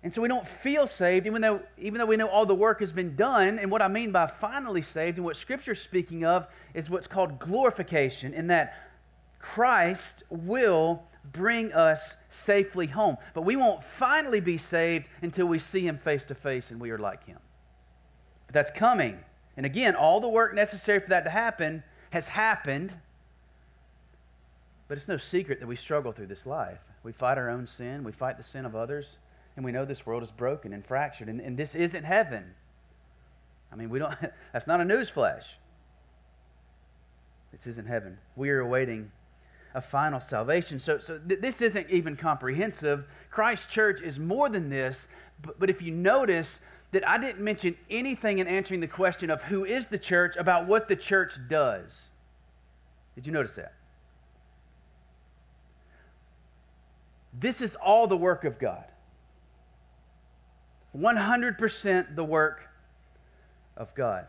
And 0.03 0.13
so 0.13 0.22
we 0.22 0.27
don't 0.27 0.45
feel 0.45 0.86
saved, 0.86 1.25
even 1.25 1.41
though, 1.41 1.62
even 1.77 1.98
though 1.98 2.05
we 2.05 2.17
know 2.17 2.27
all 2.27 2.45
the 2.45 2.53
work 2.53 2.81
has 2.81 2.91
been 2.91 3.15
done. 3.15 3.57
And 3.57 3.72
what 3.72 3.81
I 3.81 3.88
mean 3.88 4.12
by 4.12 4.27
finally 4.27 4.81
saved, 4.81 5.17
and 5.17 5.25
what 5.25 5.38
Scripture's 5.38 5.81
speaking 5.81 6.25
of, 6.25 6.45
is 6.74 6.89
what's 6.89 7.07
called 7.07 7.39
glorification, 7.39 8.33
in 8.33 8.48
that 8.48 8.77
Christ 9.39 10.24
will 10.29 11.03
bring 11.31 11.72
us 11.72 12.17
safely 12.29 12.88
home. 12.88 13.17
But 13.33 13.43
we 13.43 13.55
won't 13.55 13.81
finally 13.81 14.41
be 14.41 14.57
saved 14.57 15.07
until 15.22 15.45
we 15.48 15.60
see 15.60 15.88
him 15.88 15.98
face 15.98 16.25
to 16.25 16.36
face 16.36 16.69
and 16.69 16.81
we 16.81 16.91
are 16.91 16.98
like 16.98 17.25
him. 17.25 17.39
But 18.48 18.53
that's 18.53 18.72
coming. 18.72 19.19
And 19.55 19.65
again, 19.65 19.95
all 19.95 20.19
the 20.19 20.29
work 20.29 20.53
necessary 20.53 21.00
for 21.00 21.10
that 21.10 21.24
to 21.24 21.29
happen 21.29 21.83
has 22.10 22.29
happened. 22.29 22.93
But 24.88 24.98
it's 24.98 25.07
no 25.07 25.17
secret 25.17 25.60
that 25.60 25.67
we 25.67 25.75
struggle 25.75 26.12
through 26.12 26.27
this 26.27 26.45
life. 26.45 26.81
We 27.03 27.12
fight 27.12 27.38
our 27.38 27.50
own 27.50 27.67
sin, 27.67 28.03
we 28.03 28.12
fight 28.12 28.38
the 28.38 28.43
sin 28.43 28.65
of 28.65 28.75
others, 28.75 29.19
and 29.55 29.63
we 29.63 29.72
know 29.72 29.86
this 29.86 30.05
world 30.05 30.24
is 30.24 30.31
broken 30.31 30.74
and 30.74 30.86
fractured, 30.86 31.29
and, 31.29 31.39
and 31.39 31.57
this 31.57 31.75
isn't 31.75 32.03
heaven. 32.03 32.55
I 33.72 33.75
mean, 33.75 33.89
we 33.89 34.00
don't, 34.00 34.15
that's 34.53 34.67
not 34.67 34.81
a 34.81 34.86
news 34.86 35.10
flash. 35.10 35.55
This 37.51 37.67
isn't 37.67 37.88
heaven. 37.88 38.17
We 38.36 38.50
are 38.50 38.60
awaiting 38.60 39.12
a 39.75 39.81
final 39.81 40.19
salvation. 40.19 40.79
So, 40.79 41.00
so 41.00 41.19
th- 41.19 41.39
this 41.39 41.62
isn't 41.62 41.89
even 41.89 42.15
comprehensive. 42.15 43.05
Christ 43.29 43.69
Church 43.69 44.01
is 44.01 44.19
more 44.19 44.50
than 44.50 44.69
this. 44.69 45.07
But, 45.41 45.60
but 45.60 45.69
if 45.69 45.81
you 45.81 45.91
notice 45.91 46.62
that 46.93 47.07
I 47.07 47.17
didn't 47.17 47.43
mention 47.43 47.75
anything 47.89 48.39
in 48.39 48.48
answering 48.48 48.79
the 48.79 48.88
question 48.88 49.29
of 49.29 49.43
who 49.43 49.65
is 49.65 49.88
the 49.88 49.98
church 49.98 50.38
about 50.38 50.67
what 50.67 50.88
the 50.88 50.95
church 50.95 51.39
does. 51.50 52.12
Did 53.15 53.25
you 53.25 53.33
notice 53.33 53.55
that? 53.55 53.74
This 57.33 57.62
is 57.62 57.74
all 57.75 58.05
the 58.05 58.17
work 58.17 58.45
of 58.45 58.60
God. 58.60 58.86
100% 60.97 62.15
the 62.15 62.23
work 62.23 62.69
of 63.75 63.93
God. 63.95 64.27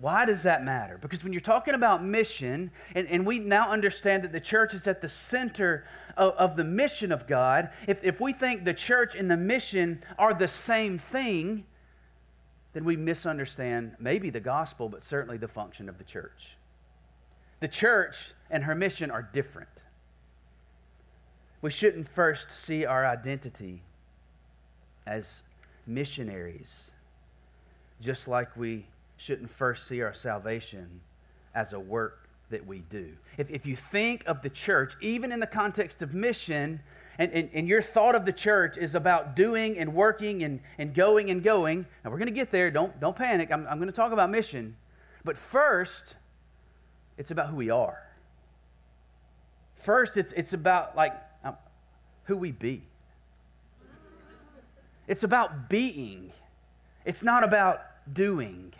Why 0.00 0.24
does 0.24 0.42
that 0.42 0.64
matter? 0.64 0.98
Because 1.00 1.22
when 1.22 1.32
you're 1.32 1.40
talking 1.40 1.74
about 1.74 2.04
mission, 2.04 2.72
and, 2.96 3.06
and 3.06 3.24
we 3.24 3.38
now 3.38 3.70
understand 3.70 4.24
that 4.24 4.32
the 4.32 4.40
church 4.40 4.74
is 4.74 4.88
at 4.88 5.00
the 5.00 5.08
center 5.08 5.84
of, 6.16 6.32
of 6.34 6.56
the 6.56 6.64
mission 6.64 7.12
of 7.12 7.28
God, 7.28 7.70
if, 7.86 8.02
if 8.02 8.20
we 8.20 8.32
think 8.32 8.64
the 8.64 8.74
church 8.74 9.14
and 9.14 9.30
the 9.30 9.36
mission 9.36 10.02
are 10.18 10.34
the 10.34 10.48
same 10.48 10.98
thing, 10.98 11.64
then 12.72 12.84
we 12.84 12.96
misunderstand 12.96 13.96
maybe 14.00 14.30
the 14.30 14.40
gospel, 14.40 14.88
but 14.88 15.04
certainly 15.04 15.36
the 15.36 15.48
function 15.48 15.88
of 15.88 15.98
the 15.98 16.04
church. 16.04 16.56
The 17.60 17.68
church 17.68 18.32
and 18.50 18.64
her 18.64 18.74
mission 18.74 19.10
are 19.10 19.22
different. 19.22 19.84
We 21.60 21.70
shouldn't 21.70 22.08
first 22.08 22.50
see 22.50 22.84
our 22.84 23.06
identity 23.06 23.82
as 25.06 25.44
missionaries, 25.86 26.92
just 28.00 28.28
like 28.28 28.56
we 28.56 28.86
shouldn't 29.16 29.50
first 29.50 29.86
see 29.86 30.02
our 30.02 30.14
salvation 30.14 31.00
as 31.54 31.72
a 31.72 31.80
work 31.80 32.28
that 32.50 32.66
we 32.66 32.80
do. 32.80 33.12
If, 33.38 33.50
if 33.50 33.66
you 33.66 33.76
think 33.76 34.24
of 34.26 34.42
the 34.42 34.50
church, 34.50 34.94
even 35.00 35.32
in 35.32 35.40
the 35.40 35.46
context 35.46 36.02
of 36.02 36.14
mission, 36.14 36.80
and, 37.18 37.32
and, 37.32 37.50
and 37.52 37.68
your 37.68 37.82
thought 37.82 38.14
of 38.14 38.24
the 38.24 38.32
church 38.32 38.76
is 38.78 38.94
about 38.94 39.36
doing 39.36 39.78
and 39.78 39.94
working 39.94 40.42
and, 40.42 40.60
and 40.78 40.94
going 40.94 41.30
and 41.30 41.42
going, 41.42 41.86
and 42.04 42.12
we're 42.12 42.18
going 42.18 42.28
to 42.28 42.34
get 42.34 42.50
there, 42.50 42.70
don't, 42.70 42.98
don't 43.00 43.16
panic. 43.16 43.50
I'm, 43.52 43.66
I'm 43.68 43.78
going 43.78 43.88
to 43.88 43.92
talk 43.92 44.12
about 44.12 44.30
mission. 44.30 44.76
But 45.24 45.38
first, 45.38 46.16
it's 47.18 47.30
about 47.30 47.48
who 47.48 47.56
we 47.56 47.70
are. 47.70 48.02
First, 49.76 50.16
it's, 50.16 50.32
it's 50.32 50.52
about 50.52 50.96
like 50.96 51.12
um, 51.44 51.56
who 52.24 52.36
we 52.36 52.52
be. 52.52 52.82
It's 55.06 55.24
about 55.24 55.68
being. 55.68 56.32
It's 57.04 57.22
not 57.22 57.44
about 57.44 57.82
doing. 58.12 58.72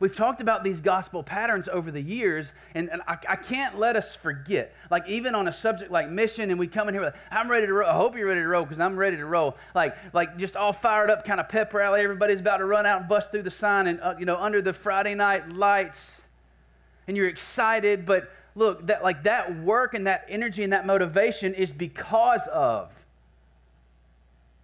We've 0.00 0.14
talked 0.14 0.40
about 0.40 0.64
these 0.64 0.80
gospel 0.80 1.22
patterns 1.22 1.68
over 1.68 1.90
the 1.90 2.02
years, 2.02 2.52
and, 2.74 2.90
and 2.90 3.00
I, 3.06 3.16
I, 3.28 3.36
can't 3.36 3.78
let 3.78 3.96
us 3.96 4.14
forget. 4.14 4.74
Like, 4.90 5.08
even 5.08 5.34
on 5.34 5.46
a 5.46 5.52
subject 5.52 5.90
like 5.90 6.10
mission, 6.10 6.50
and 6.50 6.58
we 6.58 6.66
come 6.66 6.88
in 6.88 6.94
here 6.94 7.02
with, 7.02 7.14
I'm 7.30 7.48
ready 7.48 7.66
to 7.66 7.72
roll. 7.72 7.88
I 7.88 7.94
hope 7.94 8.16
you're 8.16 8.26
ready 8.26 8.42
to 8.42 8.46
roll 8.46 8.64
because 8.64 8.80
I'm 8.80 8.96
ready 8.96 9.16
to 9.16 9.24
roll. 9.24 9.56
Like, 9.74 9.96
like 10.12 10.36
just 10.36 10.56
all 10.56 10.72
fired 10.72 11.10
up, 11.10 11.24
kind 11.24 11.40
of 11.40 11.48
pep 11.48 11.72
rally. 11.72 12.02
Everybody's 12.02 12.40
about 12.40 12.58
to 12.58 12.66
run 12.66 12.86
out 12.86 13.00
and 13.00 13.08
bust 13.08 13.30
through 13.30 13.44
the 13.44 13.50
sign, 13.50 13.86
and, 13.86 14.00
uh, 14.00 14.14
you 14.18 14.26
know, 14.26 14.36
under 14.36 14.60
the 14.60 14.72
Friday 14.72 15.14
night 15.14 15.52
lights, 15.52 16.24
and 17.06 17.16
you're 17.16 17.28
excited. 17.28 18.04
But 18.04 18.30
look, 18.56 18.88
that, 18.88 19.02
like, 19.04 19.22
that 19.22 19.58
work 19.60 19.94
and 19.94 20.08
that 20.08 20.26
energy 20.28 20.64
and 20.64 20.72
that 20.72 20.86
motivation 20.86 21.54
is 21.54 21.72
because 21.72 22.48
of 22.48 23.03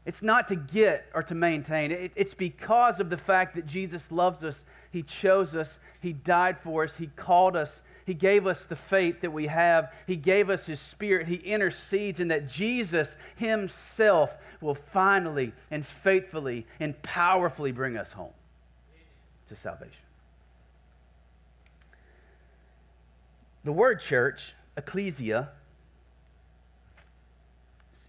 it's 0.07 0.23
not 0.23 0.49
to 0.49 0.57
get 0.57 1.07
or 1.15 1.23
to 1.25 1.35
maintain. 1.35 1.93
It, 1.93 2.13
it's 2.17 2.35
because 2.35 3.01
of 3.01 3.11
the 3.11 3.19
fact 3.19 3.55
that 3.55 3.67
Jesus 3.67 4.11
loves 4.11 4.43
us. 4.43 4.65
He 4.91 5.03
chose 5.03 5.55
us. 5.55 5.79
He 6.01 6.13
died 6.13 6.59
for 6.59 6.85
us. 6.85 6.97
He 6.97 7.09
called 7.09 7.55
us. 7.55 7.83
He 8.07 8.15
gave 8.15 8.47
us 8.47 8.65
the 8.65 8.77
faith 8.77 9.21
that 9.21 9.33
we 9.33 9.47
have. 9.49 9.93
He 10.07 10.17
gave 10.17 10.49
us 10.49 10.67
His 10.67 10.81
Spirit. 10.81 11.29
He 11.29 11.37
intercedes, 11.37 12.19
and 12.19 12.31
that 12.31 12.49
Jesus 12.49 13.17
Himself 13.37 14.39
will 14.61 14.75
finally 14.75 15.53
and 15.71 15.85
faithfully 15.85 16.67
and 16.81 17.01
powerfully 17.03 17.71
bring 17.71 17.97
us 17.97 18.13
home 18.13 18.33
to 19.49 19.55
salvation. 19.55 19.93
The 23.65 23.73
word 23.73 24.01
church, 24.01 24.55
ecclesia, 24.79 25.51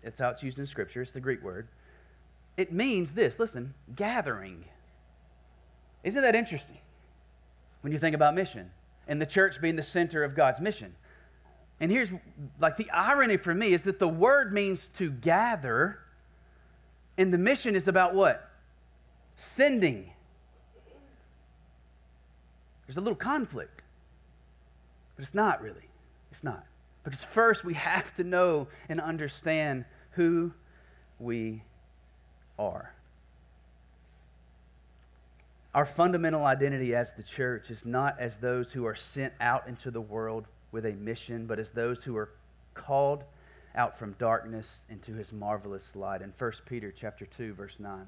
it's 0.03 0.19
how 0.19 0.29
it's 0.29 0.41
used 0.41 0.57
in 0.57 0.65
Scripture, 0.65 1.01
it's 1.01 1.11
the 1.11 1.19
Greek 1.19 1.43
word 1.43 1.67
it 2.57 2.71
means 2.71 3.13
this 3.13 3.39
listen, 3.39 3.73
gathering. 3.95 4.65
Isn't 6.03 6.21
that 6.21 6.35
interesting 6.35 6.79
when 7.81 7.93
you 7.93 7.99
think 7.99 8.15
about 8.15 8.33
mission 8.33 8.71
and 9.07 9.21
the 9.21 9.25
church 9.25 9.61
being 9.61 9.75
the 9.75 9.83
center 9.83 10.23
of 10.23 10.35
God's 10.35 10.59
mission? 10.59 10.95
And 11.79 11.91
here's 11.91 12.11
like 12.59 12.77
the 12.77 12.89
irony 12.91 13.37
for 13.37 13.55
me 13.55 13.73
is 13.73 13.83
that 13.83 13.99
the 13.99 14.07
word 14.07 14.53
means 14.53 14.87
to 14.89 15.09
gather, 15.09 15.99
and 17.17 17.33
the 17.33 17.39
mission 17.39 17.75
is 17.75 17.87
about 17.87 18.13
what? 18.13 18.49
Sending. 19.35 20.11
There's 22.85 22.97
a 22.97 23.01
little 23.01 23.15
conflict, 23.15 23.81
but 25.15 25.23
it's 25.23 25.33
not 25.33 25.61
really. 25.61 25.89
It's 26.31 26.43
not. 26.43 26.65
Because 27.03 27.23
first 27.23 27.63
we 27.63 27.73
have 27.73 28.13
to 28.15 28.23
know 28.23 28.67
and 28.87 29.01
understand 29.01 29.85
who 30.11 30.53
we 31.17 31.63
are. 32.57 32.93
Our 35.73 35.85
fundamental 35.85 36.45
identity 36.45 36.93
as 36.93 37.13
the 37.13 37.23
church 37.23 37.71
is 37.71 37.85
not 37.85 38.19
as 38.19 38.37
those 38.37 38.73
who 38.73 38.85
are 38.85 38.95
sent 38.95 39.33
out 39.39 39.67
into 39.67 39.89
the 39.89 40.01
world 40.01 40.47
with 40.71 40.85
a 40.85 40.91
mission, 40.91 41.45
but 41.45 41.59
as 41.59 41.71
those 41.71 42.03
who 42.03 42.17
are 42.17 42.29
called 42.73 43.23
out 43.73 43.97
from 43.97 44.15
darkness 44.19 44.85
into 44.89 45.13
his 45.13 45.31
marvelous 45.31 45.95
light. 45.95 46.21
In 46.21 46.33
1 46.37 46.51
Peter 46.65 46.91
chapter 46.91 47.25
2, 47.25 47.53
verse 47.53 47.77
9, 47.79 48.07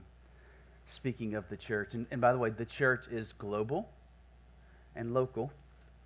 speaking 0.86 1.36
of 1.36 1.48
the 1.48 1.56
church. 1.56 1.94
And, 1.94 2.06
and 2.12 2.20
by 2.20 2.34
the 2.34 2.38
way, 2.38 2.50
the 2.50 2.66
church 2.66 3.08
is 3.10 3.34
global 3.34 3.90
and 4.96 5.14
local. 5.14 5.52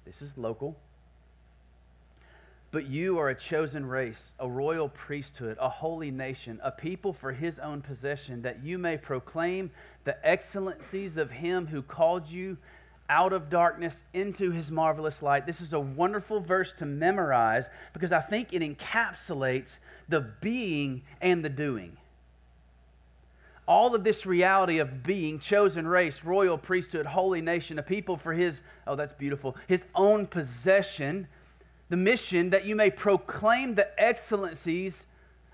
This 0.06 0.22
is 0.22 0.38
local. 0.38 0.78
But 2.70 2.88
you 2.88 3.18
are 3.18 3.30
a 3.30 3.36
chosen 3.36 3.86
race, 3.86 4.34
a 4.40 4.50
royal 4.50 4.90
priesthood, 4.90 5.58
a 5.60 5.70
holy 5.70 6.12
nation, 6.12 6.60
a 6.62 6.72
people 6.72 7.14
for 7.14 7.32
his 7.32 7.60
own 7.60 7.82
possession, 7.82 8.42
that 8.42 8.64
you 8.64 8.78
may 8.78 8.98
proclaim 8.98 9.72
the 10.04 10.18
excellencies 10.28 11.16
of 11.16 11.32
him 11.32 11.68
who 11.68 11.82
called 11.82 12.28
you 12.28 12.58
out 13.10 13.32
of 13.32 13.50
darkness 13.50 14.04
into 14.14 14.52
his 14.52 14.70
marvelous 14.70 15.22
light. 15.22 15.46
This 15.46 15.62
is 15.62 15.72
a 15.72 15.80
wonderful 15.80 16.42
verse 16.42 16.74
to 16.74 16.86
memorize 16.86 17.70
because 17.94 18.12
I 18.12 18.20
think 18.20 18.52
it 18.52 18.62
encapsulates 18.62 19.80
the 20.10 20.20
being 20.20 21.04
and 21.22 21.46
the 21.46 21.50
doing. 21.50 21.98
All 23.66 23.96
of 23.96 24.04
this 24.04 24.26
reality 24.26 24.80
of 24.80 25.04
being 25.04 25.40
chosen 25.40 25.88
race, 25.88 26.24
royal 26.24 26.58
priesthood, 26.58 27.06
holy 27.06 27.42
nation, 27.42 27.80
a 27.80 27.84
people 27.84 28.18
for 28.18 28.34
his, 28.34 28.62
oh, 28.86 28.96
that's 28.96 29.14
beautiful, 29.14 29.56
his 29.68 29.86
own 29.96 30.26
possession 30.26 31.28
the 31.90 31.98
mission 31.98 32.50
that 32.50 32.66
you 32.66 32.76
may 32.76 32.90
proclaim 32.90 33.76
the 33.76 33.88
excellencies 34.02 35.06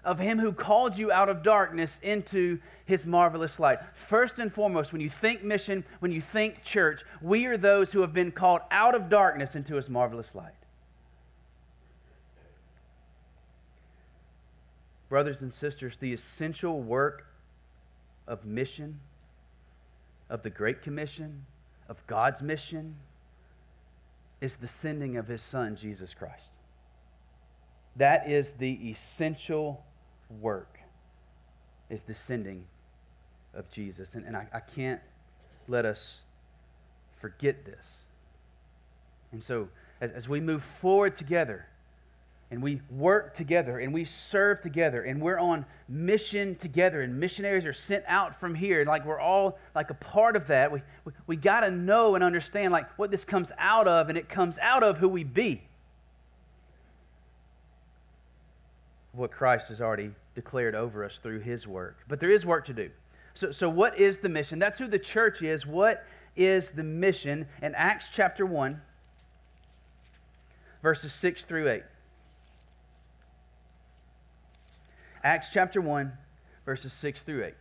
of 0.04 0.20
him 0.20 0.40
who 0.40 0.52
called 0.52 0.98
you 0.98 1.12
out 1.12 1.30
of 1.30 1.44
darkness 1.44 2.00
into 2.04 2.60
his 2.86 3.06
marvelous 3.06 3.60
light. 3.60 3.80
First 3.94 4.40
and 4.40 4.52
foremost, 4.52 4.92
when 4.92 5.02
you 5.02 5.10
think 5.10 5.44
mission, 5.44 5.86
when 6.00 6.12
you 6.12 6.22
think 6.22 6.64
church, 6.64 7.04
we 7.22 7.46
are 7.46 7.58
those 7.58 7.94
who 7.94 8.02
have 8.02 8.14
been 8.14 8.32
called 8.32 8.62
out 8.70 8.96
of 8.96 9.10
darkness 9.10 9.56
into 9.56 9.76
his 9.76 9.90
marvelous 9.90 10.36
light. 10.36 10.52
Brothers 15.08 15.42
and 15.42 15.54
sisters, 15.54 15.98
the 15.98 16.12
essential 16.12 16.82
work 16.82 17.28
of 18.28 18.46
mission, 18.46 19.00
of 20.30 20.42
the 20.42 20.50
Great 20.50 20.82
Commission, 20.82 21.46
of 21.88 22.06
God's 22.08 22.42
mission, 22.42 22.96
is 24.44 24.58
the 24.58 24.68
sending 24.68 25.16
of 25.16 25.30
his 25.30 25.42
Son, 25.42 25.78
Jesus 25.78 26.14
Christ. 26.14 26.58
That 27.96 28.30
is 28.30 28.52
the 28.52 28.90
essential 28.90 29.86
work, 30.42 30.80
is 31.90 32.02
the 32.04 32.14
sending 32.14 32.66
of 33.54 33.72
Jesus. 33.72 34.16
And, 34.16 34.26
and 34.26 34.36
I, 34.36 34.48
I 34.54 34.60
can't 34.60 35.00
let 35.70 35.86
us 35.86 36.24
forget 37.16 37.64
this. 37.64 38.02
And 39.32 39.42
so, 39.42 39.70
as, 40.02 40.12
as 40.12 40.28
we 40.28 40.42
move 40.42 40.62
forward 40.62 41.16
together, 41.16 41.68
and 42.54 42.62
we 42.62 42.82
work 42.92 43.34
together 43.34 43.80
and 43.80 43.92
we 43.92 44.06
serve 44.06 44.62
together 44.62 45.02
and 45.02 45.20
we're 45.20 45.40
on 45.40 45.66
mission 45.90 46.54
together 46.54 47.02
and 47.02 47.20
missionaries 47.20 47.66
are 47.66 47.74
sent 47.74 48.04
out 48.08 48.36
from 48.36 48.54
here. 48.54 48.80
And 48.80 48.88
like 48.88 49.08
we're 49.08 49.20
all 49.20 49.58
like 49.74 49.90
a 49.90 49.96
part 49.96 50.36
of 50.36 50.46
that. 50.48 50.72
We, 50.72 50.84
we, 51.04 51.12
we 51.26 51.36
got 51.36 51.62
to 51.62 51.72
know 51.72 52.14
and 52.14 52.24
understand 52.24 52.72
like 52.72 52.88
what 53.00 53.10
this 53.10 53.26
comes 53.26 53.52
out 53.58 53.88
of 53.88 54.08
and 54.08 54.20
it 54.20 54.30
comes 54.30 54.60
out 54.60 54.84
of 54.84 55.00
who 55.00 55.10
we 55.10 55.24
be. 55.24 55.64
What 59.14 59.32
christ 59.32 59.70
has 59.70 59.82
already 59.82 60.12
declared 60.36 60.76
over 60.76 61.04
us 61.04 61.18
through 61.18 61.40
his 61.40 61.68
work. 61.68 62.06
But 62.08 62.20
there 62.20 62.30
is 62.30 62.46
work 62.46 62.66
to 62.66 62.74
do. 62.74 62.92
So, 63.34 63.52
so 63.52 63.68
what 63.68 63.98
is 64.00 64.20
the 64.20 64.30
mission? 64.30 64.60
That's 64.60 64.78
who 64.78 64.86
the 64.86 65.00
church 65.00 65.42
is. 65.42 65.66
What 65.66 66.06
is 66.36 66.70
the 66.70 66.84
mission? 66.84 67.48
In 67.64 67.74
acts 67.74 68.12
chapter 68.14 68.46
1 68.46 68.80
verses 70.84 71.14
6 71.14 71.46
through 71.46 71.68
8 71.68 71.84
Acts 75.24 75.50
chapter 75.50 75.80
1, 75.80 76.12
verses 76.66 76.92
6 76.92 77.24
through 77.24 77.46
8. 77.46 77.54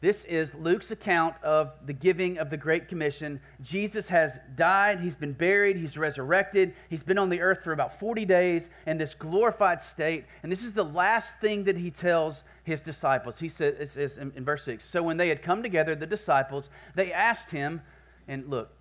This 0.00 0.24
is 0.24 0.56
Luke's 0.56 0.90
account 0.90 1.36
of 1.42 1.72
the 1.86 1.92
giving 1.92 2.36
of 2.36 2.50
the 2.50 2.56
Great 2.56 2.88
Commission. 2.88 3.40
Jesus 3.62 4.08
has 4.08 4.40
died, 4.56 4.98
he's 5.00 5.14
been 5.14 5.32
buried, 5.32 5.76
he's 5.76 5.96
resurrected, 5.96 6.74
he's 6.90 7.04
been 7.04 7.16
on 7.16 7.30
the 7.30 7.40
earth 7.40 7.62
for 7.62 7.72
about 7.72 7.98
40 7.98 8.24
days 8.24 8.68
in 8.86 8.98
this 8.98 9.14
glorified 9.14 9.80
state. 9.80 10.24
And 10.42 10.50
this 10.50 10.64
is 10.64 10.72
the 10.72 10.84
last 10.84 11.38
thing 11.38 11.64
that 11.64 11.78
he 11.78 11.92
tells 11.92 12.42
his 12.64 12.80
disciples. 12.80 13.38
He 13.38 13.48
says 13.48 14.18
in, 14.18 14.32
in 14.34 14.44
verse 14.44 14.64
6 14.64 14.84
So 14.84 15.00
when 15.02 15.16
they 15.16 15.28
had 15.28 15.42
come 15.42 15.62
together, 15.62 15.94
the 15.94 16.06
disciples, 16.06 16.68
they 16.96 17.12
asked 17.12 17.50
him, 17.52 17.80
and 18.26 18.50
look, 18.50 18.72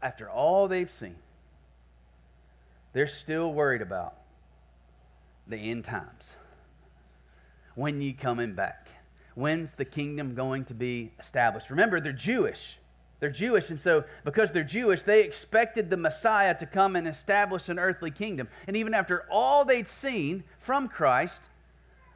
after 0.00 0.30
all 0.30 0.68
they've 0.68 0.90
seen, 0.90 1.16
they're 2.92 3.08
still 3.08 3.52
worried 3.52 3.82
about 3.82 4.14
the 5.48 5.56
end 5.56 5.84
times 5.84 6.36
when 7.74 8.00
you 8.00 8.14
coming 8.14 8.54
back? 8.54 8.88
When's 9.34 9.72
the 9.72 9.84
kingdom 9.84 10.34
going 10.34 10.64
to 10.66 10.74
be 10.74 11.12
established? 11.18 11.70
Remember, 11.70 12.00
they're 12.00 12.12
Jewish. 12.12 12.78
They're 13.20 13.30
Jewish, 13.30 13.70
and 13.70 13.80
so 13.80 14.04
because 14.24 14.50
they're 14.50 14.64
Jewish, 14.64 15.04
they 15.04 15.22
expected 15.22 15.90
the 15.90 15.96
Messiah 15.96 16.58
to 16.58 16.66
come 16.66 16.96
and 16.96 17.06
establish 17.06 17.68
an 17.68 17.78
earthly 17.78 18.10
kingdom. 18.10 18.48
And 18.66 18.76
even 18.76 18.94
after 18.94 19.24
all 19.30 19.64
they'd 19.64 19.86
seen 19.86 20.42
from 20.58 20.88
Christ, 20.88 21.42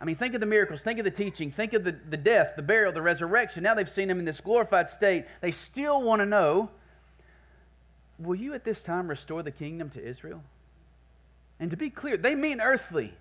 I 0.00 0.04
mean, 0.04 0.16
think 0.16 0.34
of 0.34 0.40
the 0.40 0.46
miracles, 0.46 0.82
think 0.82 0.98
of 0.98 1.04
the 1.04 1.10
teaching, 1.10 1.50
think 1.50 1.72
of 1.72 1.84
the, 1.84 1.92
the 1.92 2.16
death, 2.16 2.54
the 2.56 2.62
burial, 2.62 2.92
the 2.92 3.02
resurrection. 3.02 3.62
Now 3.62 3.74
they've 3.74 3.88
seen 3.88 4.10
him 4.10 4.18
in 4.18 4.24
this 4.24 4.40
glorified 4.40 4.88
state. 4.88 5.26
They 5.40 5.52
still 5.52 6.02
want 6.02 6.20
to 6.20 6.26
know 6.26 6.70
will 8.18 8.34
you 8.34 8.54
at 8.54 8.64
this 8.64 8.82
time 8.82 9.08
restore 9.08 9.42
the 9.42 9.50
kingdom 9.50 9.90
to 9.90 10.02
Israel? 10.04 10.42
And 11.60 11.70
to 11.70 11.76
be 11.76 11.90
clear, 11.90 12.16
they 12.16 12.34
mean 12.34 12.60
earthly. 12.60 13.14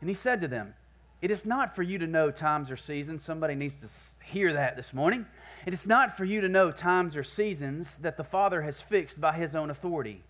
And 0.00 0.08
he 0.08 0.14
said 0.14 0.40
to 0.40 0.48
them, 0.48 0.74
It 1.20 1.30
is 1.30 1.44
not 1.44 1.74
for 1.74 1.82
you 1.82 1.98
to 1.98 2.06
know 2.06 2.30
times 2.30 2.70
or 2.70 2.76
seasons. 2.76 3.24
Somebody 3.24 3.54
needs 3.54 3.76
to 3.76 4.24
hear 4.24 4.52
that 4.52 4.76
this 4.76 4.92
morning. 4.92 5.26
It 5.66 5.72
is 5.72 5.86
not 5.86 6.16
for 6.16 6.24
you 6.24 6.40
to 6.40 6.48
know 6.48 6.70
times 6.70 7.16
or 7.16 7.24
seasons 7.24 7.98
that 7.98 8.16
the 8.16 8.24
Father 8.24 8.62
has 8.62 8.80
fixed 8.80 9.20
by 9.20 9.34
his 9.34 9.54
own 9.54 9.70
authority. 9.70 10.22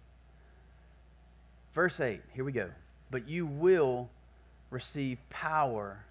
Verse 1.75 2.01
8, 2.01 2.21
here 2.35 2.45
we 2.45 2.53
go. 2.53 2.71
But 3.11 3.29
you 3.29 3.47
will 3.47 4.11
receive 4.71 5.21
power 5.31 6.05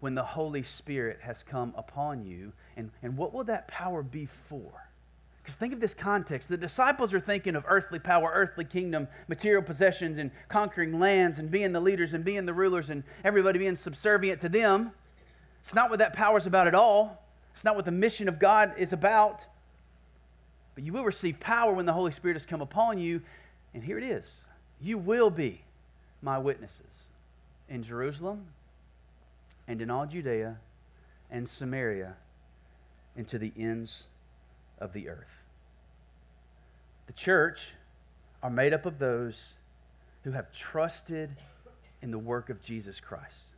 when 0.00 0.14
the 0.14 0.22
Holy 0.22 0.62
Spirit 0.62 1.20
has 1.22 1.42
come 1.42 1.74
upon 1.76 2.24
you. 2.24 2.52
And, 2.76 2.90
and 3.02 3.16
what 3.16 3.32
will 3.32 3.44
that 3.44 3.68
power 3.68 4.02
be 4.02 4.26
for? 4.26 4.89
Because 5.50 5.58
think 5.58 5.72
of 5.72 5.80
this 5.80 5.94
context. 5.94 6.48
The 6.48 6.56
disciples 6.56 7.12
are 7.12 7.18
thinking 7.18 7.56
of 7.56 7.64
earthly 7.66 7.98
power, 7.98 8.30
earthly 8.32 8.64
kingdom, 8.64 9.08
material 9.26 9.62
possessions, 9.62 10.16
and 10.16 10.30
conquering 10.48 11.00
lands, 11.00 11.40
and 11.40 11.50
being 11.50 11.72
the 11.72 11.80
leaders, 11.80 12.14
and 12.14 12.24
being 12.24 12.46
the 12.46 12.54
rulers, 12.54 12.88
and 12.88 13.02
everybody 13.24 13.58
being 13.58 13.74
subservient 13.74 14.40
to 14.42 14.48
them. 14.48 14.92
It's 15.60 15.74
not 15.74 15.90
what 15.90 15.98
that 15.98 16.12
power 16.12 16.38
is 16.38 16.46
about 16.46 16.68
at 16.68 16.76
all. 16.76 17.26
It's 17.52 17.64
not 17.64 17.74
what 17.74 17.84
the 17.84 17.90
mission 17.90 18.28
of 18.28 18.38
God 18.38 18.74
is 18.78 18.92
about. 18.92 19.46
But 20.76 20.84
you 20.84 20.92
will 20.92 21.02
receive 21.02 21.40
power 21.40 21.72
when 21.72 21.84
the 21.84 21.94
Holy 21.94 22.12
Spirit 22.12 22.34
has 22.34 22.46
come 22.46 22.60
upon 22.60 23.00
you. 23.00 23.20
And 23.74 23.82
here 23.82 23.98
it 23.98 24.04
is 24.04 24.42
you 24.80 24.98
will 24.98 25.30
be 25.30 25.62
my 26.22 26.38
witnesses 26.38 27.08
in 27.68 27.82
Jerusalem 27.82 28.46
and 29.66 29.82
in 29.82 29.90
all 29.90 30.06
Judea 30.06 30.58
and 31.28 31.48
Samaria 31.48 32.14
and 33.16 33.26
to 33.26 33.36
the 33.36 33.52
ends 33.58 34.04
of 34.80 34.92
the 34.92 35.08
earth. 35.08 35.42
The 37.06 37.12
church 37.12 37.72
are 38.42 38.50
made 38.50 38.72
up 38.72 38.86
of 38.86 38.98
those 38.98 39.54
who 40.24 40.32
have 40.32 40.52
trusted 40.52 41.30
in 42.02 42.10
the 42.10 42.18
work 42.18 42.50
of 42.50 42.62
Jesus 42.62 43.00
Christ. 43.00 43.52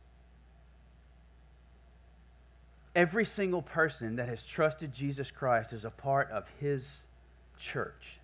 Every 2.95 3.25
single 3.25 3.61
person 3.61 4.17
that 4.17 4.27
has 4.27 4.45
trusted 4.45 4.93
Jesus 4.93 5.31
Christ 5.31 5.73
is 5.73 5.85
a 5.85 5.89
part 5.89 6.29
of 6.29 6.49
his 6.59 7.05
church. 7.57 8.19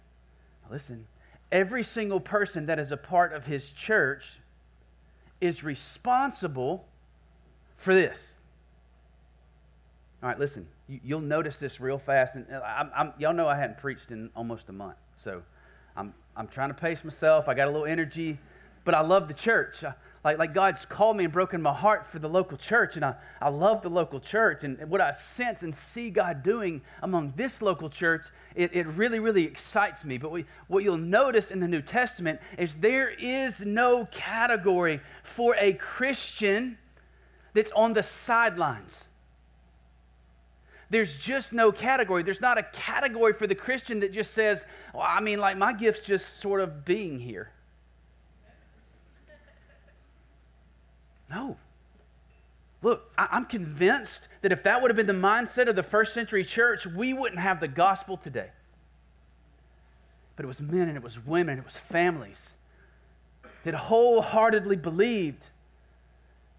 Now 0.64 0.74
listen, 0.74 1.08
every 1.52 1.84
single 1.84 2.20
person 2.20 2.68
that 2.68 2.78
is 2.78 2.92
a 2.92 2.98
part 2.98 3.34
of 3.34 3.48
his 3.48 3.72
church 3.72 4.40
is 5.42 5.64
responsible 5.64 6.86
for 7.78 7.94
this. 7.94 8.36
All 10.22 10.30
right, 10.30 10.40
listen 10.40 10.68
you, 10.90 11.16
will 11.16 11.22
notice 11.22 11.58
this 11.58 11.80
real 11.80 11.98
fast. 11.98 12.36
And 12.36 12.46
I'm, 12.52 12.92
I'm, 12.96 13.14
y'all 13.18 13.34
know 13.34 13.48
I 13.48 13.56
hadn't 13.56 13.78
preached 13.78 14.12
in 14.12 14.30
almost 14.36 14.70
a 14.70 14.74
month. 14.74 14.98
So 15.16 15.44
I'm, 15.96 16.14
I'm 16.36 16.48
trying 16.48 16.70
to 16.70 16.76
pace 16.76 17.04
myself. 17.04 17.48
I 17.48 17.54
got 17.54 17.68
a 17.68 17.72
little 17.72 17.86
energy, 17.86 18.40
but 18.86 18.96
I 18.96 19.02
love 19.02 19.28
the 19.28 19.34
church. 19.34 19.84
I, 19.84 19.94
like, 20.24 20.38
like 20.38 20.54
God's 20.54 20.86
called 20.86 21.16
me 21.16 21.26
and 21.26 21.32
broken 21.32 21.62
my 21.62 21.74
heart 21.74 22.06
for 22.06 22.20
the 22.20 22.28
local 22.28 22.58
church, 22.58 22.96
and 22.96 23.06
I, 23.06 23.16
I 23.40 23.50
love 23.50 23.84
the 23.84 23.90
local 23.90 24.20
church. 24.20 24.64
And 24.64 24.90
what 24.90 25.00
I 25.00 25.12
sense 25.12 25.64
and 25.64 25.74
see 25.74 26.10
God 26.10 26.44
doing 26.44 26.82
among 27.02 27.34
this 27.36 27.62
local 27.62 27.90
church, 27.90 28.26
it, 28.56 28.76
it 28.76 28.88
really, 28.88 29.20
really 29.20 29.44
excites 29.44 30.04
me. 30.04 30.18
But 30.18 30.32
we, 30.32 30.46
what 30.68 30.84
you'll 30.84 30.98
notice 30.98 31.52
in 31.52 31.60
the 31.60 31.68
New 31.68 31.82
Testament 31.82 32.42
is 32.58 32.76
there 32.76 33.10
is 33.10 33.62
no 33.62 34.06
category 34.12 35.02
for 35.24 35.56
a 35.60 35.74
Christian 35.74 36.78
that's 37.54 37.72
on 37.72 37.94
the 37.94 38.04
sidelines. 38.04 39.06
There's 40.90 41.16
just 41.16 41.54
no 41.54 41.72
category. 41.72 42.24
There's 42.24 42.42
not 42.42 42.58
a 42.58 42.64
category 42.64 43.34
for 43.34 43.46
the 43.46 43.56
Christian 43.56 44.00
that 44.00 44.12
just 44.12 44.34
says, 44.34 44.66
well, 44.94 45.06
I 45.08 45.20
mean, 45.20 45.40
like 45.40 45.58
my 45.58 45.72
gift's 45.74 46.02
just 46.02 46.40
sort 46.40 46.62
of 46.62 46.84
being 46.84 47.20
here. 47.20 47.52
No. 51.30 51.58
Look, 52.82 53.12
I, 53.18 53.28
am 53.38 53.46
convinced 53.46 54.28
that 54.42 54.52
if 54.52 54.64
that 54.64 54.82
would 54.82 54.90
have 54.90 54.96
been 54.96 55.06
the 55.06 55.14
mindset 55.14 55.68
of 55.68 55.76
the 55.76 55.84
first 55.84 56.14
century 56.14 56.44
church, 56.44 56.88
we 56.88 57.14
wouldn't 57.14 57.40
have 57.40 57.60
the 57.60 57.68
gospel 57.68 58.18
today. 58.18 58.50
But 60.36 60.46
it 60.46 60.48
was 60.48 60.62
men 60.62 60.88
and 60.88 60.98
it 60.98 61.04
was 61.04 61.24
women 61.24 61.54
and 61.54 61.60
it 61.60 61.66
was 61.66 61.78
families 61.78 62.54
that 63.64 63.74
wholeheartedly 63.74 64.78
believed 64.78 65.50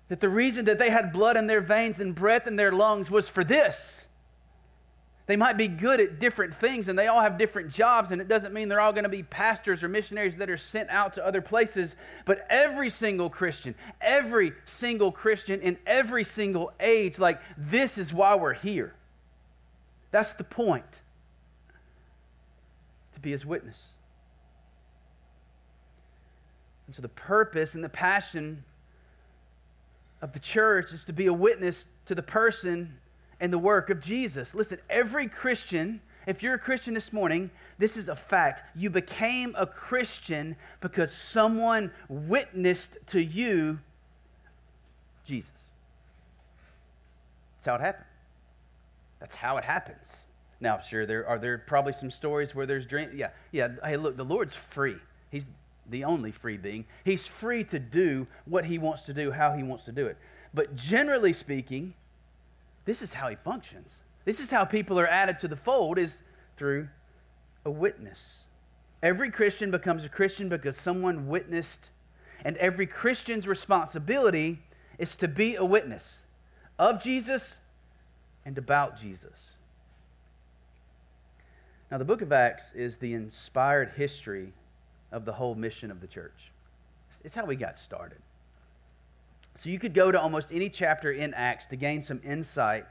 that 0.09 0.21
the 0.21 0.29
reason 0.29 0.67
that 0.67 0.79
they 0.79 0.91
had 0.91 1.13
blood 1.13 1.37
in 1.37 1.47
their 1.47 1.61
veins 1.63 1.99
and 1.99 2.15
breath 2.15 2.47
in 2.47 2.57
their 2.57 2.71
lungs 2.71 3.11
was 3.11 3.29
for 3.29 3.43
this 3.43 4.05
they 5.31 5.37
might 5.37 5.57
be 5.57 5.69
good 5.69 6.01
at 6.01 6.19
different 6.19 6.55
things 6.55 6.89
and 6.89 6.99
they 6.99 7.07
all 7.07 7.21
have 7.21 7.39
different 7.39 7.71
jobs, 7.71 8.11
and 8.11 8.21
it 8.21 8.27
doesn't 8.27 8.53
mean 8.53 8.69
they're 8.69 8.81
all 8.81 8.93
going 8.93 9.05
to 9.05 9.09
be 9.09 9.23
pastors 9.23 9.85
or 9.85 9.89
missionaries 9.89 10.37
that 10.37 10.51
are 10.51 10.57
sent 10.57 10.91
out 10.91 11.15
to 11.15 11.25
other 11.25 11.41
places. 11.41 11.95
But 12.25 12.45
every 12.51 12.91
single 12.91 13.31
Christian, 13.31 13.77
every 14.01 14.55
single 14.65 15.13
Christian 15.13 15.61
in 15.61 15.79
every 15.87 16.25
single 16.25 16.73
age, 16.81 17.21
like, 17.21 17.41
this 17.57 17.97
is 17.97 18.13
why 18.13 18.35
we're 18.35 18.55
here. 18.55 18.95
That's 20.11 20.33
the 20.33 20.43
point 20.43 21.01
to 23.15 23.21
be 23.21 23.31
his 23.31 23.47
witness. 23.47 23.95
And 26.89 26.97
so 26.97 27.03
the 27.03 27.09
purpose 27.09 27.77
and 27.77 27.85
the 27.85 27.89
passion 27.89 28.65
of 30.21 30.33
the 30.33 30.41
church 30.41 30.93
is 30.93 31.05
to 31.05 31.13
be 31.13 31.27
a 31.27 31.33
witness 31.33 31.87
to 32.07 32.17
the 32.17 32.23
person 32.23 32.99
and 33.41 33.53
the 33.53 33.59
work 33.59 33.91
of 33.91 34.01
Jesus. 34.01 34.55
Listen, 34.55 34.79
every 34.89 35.27
Christian, 35.27 36.01
if 36.27 36.43
you're 36.43 36.55
a 36.55 36.59
Christian 36.59 36.95
this 36.95 37.13
morning, 37.13 37.51
this 37.79 37.97
is 37.97 38.09
a 38.09 38.17
fact. 38.17 38.77
You 38.77 38.91
became 38.91 39.55
a 39.59 39.67
Christian 39.67 40.57
because 40.81 41.13
someone 41.13 41.91
witnessed 42.09 42.99
to 43.09 43.23
you 43.23 43.81
Jesus. 45.25 45.73
That's 47.57 47.67
how 47.67 47.75
it 47.77 47.81
happened. 47.81 48.07
That's 49.21 49.35
how 49.35 49.57
it 49.59 49.65
happens. 49.65 50.17
Now, 50.61 50.79
sure, 50.79 51.07
there 51.07 51.27
are 51.27 51.39
there 51.39 51.59
probably 51.59 51.93
some 51.93 52.11
stories 52.11 52.55
where 52.55 52.67
there's 52.67 52.85
dream. 52.85 53.11
Yeah, 53.15 53.31
yeah. 53.53 53.69
Hey, 53.85 53.97
look, 53.97 54.17
the 54.17 54.25
Lord's 54.25 54.55
free. 54.55 54.97
He's 55.31 55.49
the 55.89 56.05
only 56.05 56.33
free 56.33 56.57
being. 56.57 56.85
He's 57.05 57.27
free 57.27 57.65
to 57.65 57.79
do 57.79 58.27
what 58.45 58.67
he 58.67 58.79
wants 58.79 59.03
to 59.03 59.15
do, 59.15 59.31
how 59.31 59.53
he 59.53 59.63
wants 59.63 59.85
to 59.85 59.93
do 59.93 60.07
it. 60.07 60.19
But 60.53 60.75
generally 60.75 61.33
speaking, 61.33 61.95
this 62.85 63.03
is 63.03 63.15
how 63.15 63.29
he 63.29 63.37
functions. 63.37 64.03
This 64.25 64.41
is 64.41 64.51
how 64.51 64.65
people 64.65 64.99
are 64.99 65.09
added 65.09 65.39
to 65.41 65.49
the 65.49 65.57
fold 65.57 65.99
is 65.99 66.23
through 66.57 66.89
a 67.65 67.71
witness. 67.71 68.45
Every 69.03 69.31
Christian 69.31 69.71
becomes 69.71 70.05
a 70.05 70.09
Christian 70.09 70.49
because 70.49 70.77
someone 70.77 71.27
witnessed, 71.27 71.91
and 72.45 72.57
every 72.59 72.87
Christian's 72.87 73.47
responsibility 73.49 74.61
is 74.99 75.15
to 75.17 75.29
be 75.29 75.57
a 75.57 75.65
witness 75.65 76.23
of 76.79 77.03
Jesus 77.03 77.59
and 78.45 78.59
about 78.59 79.01
Jesus. 79.01 79.53
Now, 81.91 81.99
the 81.99 82.05
book 82.05 82.23
of 82.23 82.33
Acts 82.33 82.73
is 82.73 82.99
the 82.99 83.15
inspired 83.15 83.93
history 83.97 84.53
of 85.11 85.25
the 85.25 85.33
whole 85.33 85.55
mission 85.55 85.91
of 85.91 86.01
the 86.01 86.07
church. 86.07 86.53
It's 87.25 87.35
how 87.35 87.45
we 87.45 87.57
got 87.57 87.79
started. 87.79 88.19
So 89.61 89.69
you 89.69 89.79
could 89.79 89.93
go 89.93 90.11
to 90.11 90.19
almost 90.19 90.49
any 90.51 90.71
chapter 90.71 91.13
in 91.13 91.35
Acts 91.35 91.67
to 91.67 91.77
gain 91.77 92.03
some 92.03 92.19
insight 92.25 92.87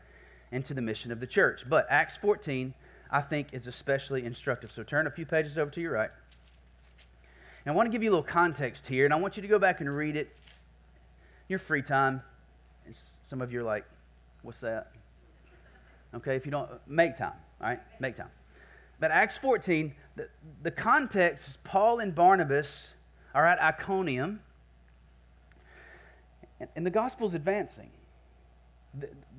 into 0.52 0.76
the 0.76 0.84
mission 0.84 1.12
of 1.12 1.20
the 1.20 1.26
church. 1.26 1.64
But 1.68 1.88
Acts 1.90 2.16
14, 2.16 2.76
I 3.10 3.22
think, 3.22 3.48
is 3.54 3.66
especially 3.66 4.24
instructive. 4.24 4.72
So 4.72 4.84
turn 4.84 5.08
a 5.08 5.10
few 5.10 5.26
pages 5.26 5.58
over 5.58 5.72
to 5.72 5.82
your 5.82 5.94
right. 5.94 6.12
And 7.66 7.74
I 7.74 7.76
want 7.76 7.88
to 7.88 7.92
give 7.92 8.04
you 8.04 8.12
a 8.12 8.14
little 8.14 8.22
context 8.22 8.86
here, 8.86 9.06
and 9.06 9.12
I 9.12 9.18
want 9.18 9.36
you 9.36 9.42
to 9.42 9.48
go 9.48 9.58
back 9.58 9.82
and 9.82 9.90
read 9.90 10.16
it 10.16 10.28
in 10.28 11.46
your 11.48 11.58
free 11.58 11.82
time. 11.82 12.22
And 12.86 12.96
some 13.28 13.42
of 13.42 13.52
you 13.52 13.62
are 13.62 13.64
like, 13.64 13.86
what's 14.44 14.60
that? 14.60 14.92
Okay, 16.14 16.36
if 16.36 16.46
you 16.46 16.52
don't, 16.52 16.70
make 16.88 17.18
time, 17.18 17.34
all 17.60 17.70
right? 17.70 17.80
Make 18.00 18.16
time. 18.16 18.30
But 19.00 19.10
Acts 19.10 19.40
14, 19.40 19.92
the, 20.16 20.30
the 20.62 20.70
context 20.70 21.48
is 21.48 21.58
Paul 21.64 21.98
and 21.98 22.14
Barnabas 22.14 22.94
are 23.34 23.48
at 23.48 23.60
Iconium, 23.60 24.42
and, 26.60 26.70
and 26.76 26.86
the 26.86 26.92
gospel's 26.92 27.34
advancing. 27.34 27.90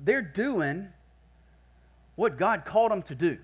They're 0.03 0.21
doing 0.21 0.89
what 2.15 2.37
God 2.37 2.65
called 2.65 2.91
them 2.91 3.01
to 3.03 3.15
do. 3.15 3.37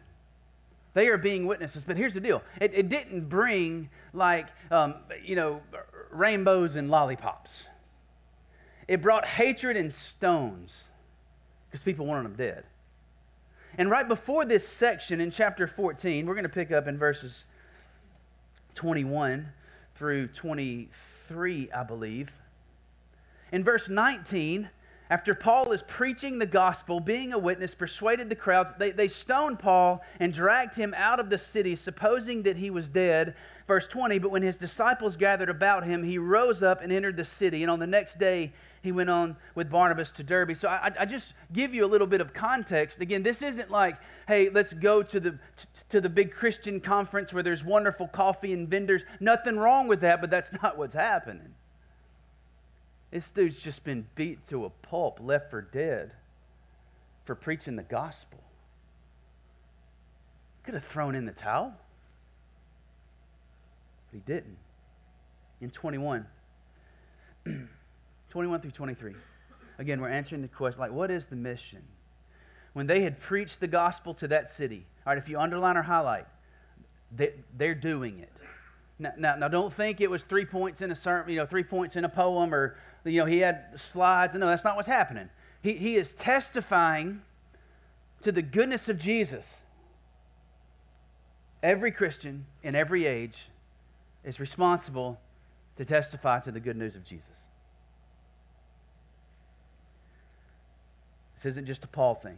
They 0.94 1.08
are 1.10 1.18
being 1.18 1.46
witnesses. 1.46 1.84
But 1.84 1.98
here's 1.98 2.16
the 2.16 2.20
deal 2.20 2.42
it, 2.60 2.72
it 2.74 2.90
didn't 2.90 3.30
bring, 3.30 3.90
like, 4.14 4.48
um, 4.72 4.96
you 5.24 5.36
know, 5.36 5.62
rainbows 6.12 6.76
and 6.76 6.90
lollipops. 6.90 7.66
It 8.88 9.02
brought 9.02 9.26
hatred 9.26 9.76
and 9.76 9.94
stones 9.94 10.86
because 11.70 11.84
people 11.84 12.06
wanted 12.06 12.24
them 12.24 12.36
dead. 12.36 12.64
And 13.78 13.92
right 13.92 14.08
before 14.08 14.46
this 14.46 14.68
section 14.68 15.22
in 15.22 15.30
chapter 15.30 15.68
14, 15.68 16.26
we're 16.26 16.34
going 16.34 16.44
to 16.44 16.50
pick 16.50 16.72
up 16.72 16.88
in 16.88 16.98
verses 16.98 17.46
21 18.76 19.50
through 19.96 20.28
23, 20.30 21.72
I 21.72 21.84
believe. 21.84 22.32
In 23.52 23.64
verse 23.64 23.90
19, 23.90 24.70
after 25.10 25.34
Paul 25.34 25.72
is 25.72 25.84
preaching 25.84 26.38
the 26.38 26.46
gospel, 26.46 27.00
being 27.00 27.32
a 27.32 27.38
witness, 27.38 27.74
persuaded 27.76 28.30
the 28.30 28.36
crowds, 28.36 28.74
they, 28.78 28.92
they 28.92 29.08
stoned 29.08 29.58
Paul 29.58 30.04
and 30.20 30.34
dragged 30.34 30.76
him 30.76 30.94
out 30.98 31.22
of 31.22 31.30
the 31.30 31.38
city, 31.38 31.78
supposing 31.78 32.44
that 32.44 32.58
he 32.58 32.70
was 32.70 32.90
dead. 32.90 33.34
Verse 33.68 33.88
20, 33.88 34.20
but 34.20 34.32
when 34.32 34.44
his 34.44 34.58
disciples 34.58 35.16
gathered 35.16 35.50
about 35.50 35.86
him, 35.86 36.04
he 36.04 36.18
rose 36.18 36.62
up 36.62 36.82
and 36.82 36.92
entered 36.92 37.16
the 37.16 37.24
city. 37.24 37.64
And 37.64 37.72
on 37.72 37.80
the 37.80 37.88
next 37.88 38.20
day, 38.20 38.52
he 38.82 38.92
went 38.92 39.10
on 39.10 39.38
with 39.56 39.70
Barnabas 39.70 40.12
to 40.12 40.24
Derbe. 40.24 40.56
So 40.56 40.68
I, 40.68 40.92
I 41.00 41.06
just 41.06 41.34
give 41.54 41.74
you 41.74 41.86
a 41.86 41.88
little 41.88 42.08
bit 42.08 42.20
of 42.20 42.34
context. 42.34 43.00
Again, 43.00 43.24
this 43.24 43.42
isn't 43.42 43.72
like, 43.72 43.98
hey, 44.28 44.50
let's 44.50 44.74
go 44.74 45.04
to 45.04 45.20
the, 45.20 45.40
to 45.90 46.02
the 46.02 46.10
big 46.10 46.34
Christian 46.34 46.82
conference 46.82 47.34
where 47.34 47.44
there's 47.44 47.64
wonderful 47.64 48.08
coffee 48.08 48.52
and 48.52 48.68
vendors. 48.68 49.04
Nothing 49.22 49.58
wrong 49.58 49.88
with 49.88 50.02
that, 50.02 50.20
but 50.20 50.30
that's 50.30 50.52
not 50.62 50.78
what's 50.78 50.96
happening. 50.96 51.54
This 53.12 53.30
dude's 53.30 53.58
just 53.58 53.84
been 53.84 54.08
beat 54.16 54.48
to 54.50 54.66
a 54.66 54.70
pulp, 54.70 55.20
left 55.22 55.50
for 55.50 55.62
dead 55.62 56.12
for 57.26 57.36
preaching 57.36 57.76
the 57.76 57.84
gospel. 57.84 58.40
Could 60.64 60.74
have 60.74 60.84
thrown 60.84 61.16
in 61.16 61.26
the 61.26 61.32
towel, 61.32 61.74
but 64.12 64.18
he 64.18 64.34
didn't. 64.34 64.58
In 65.62 65.70
21, 65.70 66.26
21 68.30 68.62
through 68.62 68.72
23. 68.72 69.16
Again, 69.80 70.02
we're 70.02 70.10
answering 70.10 70.42
the 70.42 70.48
question 70.48 70.80
like, 70.80 70.92
what 70.92 71.10
is 71.10 71.28
the 71.28 71.36
mission? 71.36 71.84
When 72.74 72.88
they 72.88 73.02
had 73.02 73.20
preached 73.20 73.60
the 73.60 73.68
gospel 73.68 74.14
to 74.16 74.28
that 74.28 74.50
city, 74.50 74.86
all 75.06 75.14
right, 75.14 75.18
if 75.18 75.30
you 75.30 75.40
underline 75.40 75.78
or 75.78 75.84
highlight, 75.84 76.28
they, 77.16 77.34
they're 77.58 77.76
doing 77.76 78.20
it. 78.20 78.34
Now, 79.00 79.14
now, 79.18 79.36
now, 79.36 79.48
don't 79.48 79.72
think 79.72 80.02
it 80.02 80.10
was 80.10 80.24
three 80.24 80.46
points 80.46 80.82
in 80.82 80.90
a 80.90 80.96
sermon, 80.96 81.30
you 81.30 81.36
know, 81.38 81.46
three 81.46 81.64
points 81.64 81.96
in 81.96 82.04
a 82.04 82.10
poem, 82.10 82.54
or 82.54 82.78
you 83.06 83.20
know, 83.20 83.26
he 83.26 83.40
had 83.40 83.80
slides. 83.80 84.34
No, 84.34 84.48
that's 84.48 84.64
not 84.64 84.76
what's 84.76 84.88
happening. 84.88 85.30
He, 85.62 85.74
he 85.74 85.96
is 85.96 86.14
testifying 86.14 87.22
to 88.22 88.32
the 88.32 88.42
goodness 88.42 88.90
of 88.90 88.98
Jesus. 88.98 89.62
Every 91.62 91.92
Christian 91.92 92.46
in 92.64 92.76
every 92.76 93.06
age 93.06 93.50
is 94.24 94.40
responsible 94.40 95.20
to 95.78 95.86
testify 95.86 96.40
to 96.40 96.52
the 96.52 96.60
good 96.60 96.76
news 96.76 96.96
of 96.96 97.04
Jesus. 97.04 97.48
This 101.36 101.46
isn't 101.46 101.66
just 101.66 101.84
a 101.84 101.88
Paul 101.88 102.16
thing. 102.16 102.38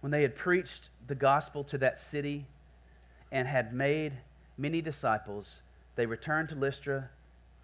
When 0.00 0.10
they 0.10 0.22
had 0.22 0.34
preached 0.34 0.88
the 1.06 1.14
gospel 1.14 1.62
to 1.64 1.78
that 1.78 1.98
city 1.98 2.46
and 3.30 3.46
had 3.46 3.74
made 3.74 4.14
many 4.60 4.82
disciples, 4.82 5.60
they 5.96 6.06
returned 6.06 6.50
to 6.50 6.54
Lystra 6.54 7.08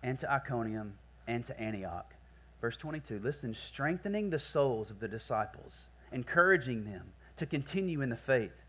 and 0.02 0.18
to 0.18 0.30
Iconium 0.30 0.94
and 1.26 1.44
to 1.44 1.60
Antioch. 1.60 2.14
Verse 2.60 2.76
22 2.76 3.20
listen, 3.22 3.54
strengthening 3.54 4.30
the 4.30 4.38
souls 4.38 4.90
of 4.90 5.00
the 5.00 5.08
disciples, 5.08 5.88
encouraging 6.10 6.84
them 6.84 7.12
to 7.36 7.46
continue 7.46 8.00
in 8.00 8.08
the 8.08 8.16
faith, 8.16 8.64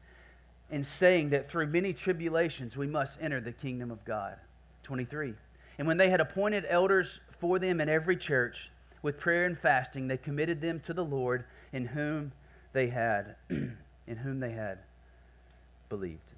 and 0.70 0.86
saying 0.86 1.30
that 1.30 1.50
through 1.50 1.68
many 1.68 1.94
tribulations 1.94 2.76
we 2.76 2.88
must 2.88 3.18
enter 3.22 3.40
the 3.40 3.54
kingdom 3.54 3.90
of 3.90 4.04
God. 4.04 4.38
23. 4.84 5.34
And 5.80 5.88
when 5.88 5.98
they 5.98 6.10
had 6.10 6.20
appointed 6.20 6.66
elders 6.68 7.20
for 7.40 7.60
them 7.60 7.80
in 7.80 7.88
every 7.88 8.18
church, 8.18 8.72
with 9.02 9.20
prayer 9.20 9.46
and 9.46 9.58
fasting, 9.58 10.08
they 10.08 10.18
committed 10.18 10.60
them 10.60 10.80
to 10.82 10.94
the 10.94 11.06
Lord 11.06 11.46
in 11.72 11.86
whom 11.86 12.32
they 12.74 12.88
had 12.88 13.36
in 13.50 14.18
whom 14.24 14.40
they 14.40 14.52
had 14.52 14.80
believed. 15.90 16.34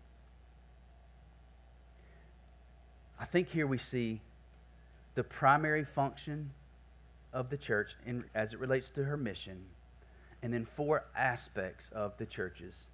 I 3.20 3.26
think 3.26 3.50
here 3.50 3.68
we 3.68 3.78
see 3.78 4.22
the 5.16 5.24
primary 5.24 5.84
function 5.84 6.52
of 7.34 7.50
the 7.50 7.58
church 7.58 7.96
in, 8.06 8.24
as 8.34 8.54
it 8.54 8.60
relates 8.60 8.90
to 8.92 9.04
her 9.04 9.18
mission, 9.18 9.66
and 10.42 10.54
then 10.54 10.66
four 10.66 11.04
aspects 11.16 11.90
of 11.94 12.18
the 12.18 12.26
church's 12.26 12.88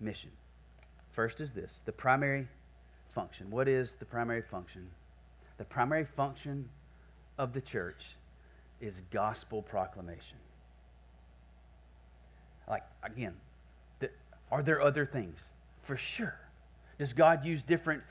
mission. 0.00 0.30
First 1.12 1.40
is 1.40 1.52
this 1.52 1.82
the 1.84 1.92
primary 1.92 2.48
function. 3.14 3.50
What 3.50 3.68
is 3.68 3.94
the 3.94 4.06
primary 4.06 4.42
function? 4.42 4.88
The 5.58 5.64
primary 5.64 6.04
function 6.04 6.68
of 7.36 7.52
the 7.52 7.60
church 7.60 8.16
is 8.80 9.02
gospel 9.10 9.62
proclamation. 9.62 10.38
Like, 12.68 12.84
again, 13.02 13.34
the, 14.00 14.10
are 14.50 14.62
there 14.62 14.80
other 14.80 15.04
things? 15.04 15.40
For 15.82 15.96
sure. 15.96 16.38
Does 16.98 17.12
God 17.12 17.44
use 17.44 17.62
different 17.62 18.02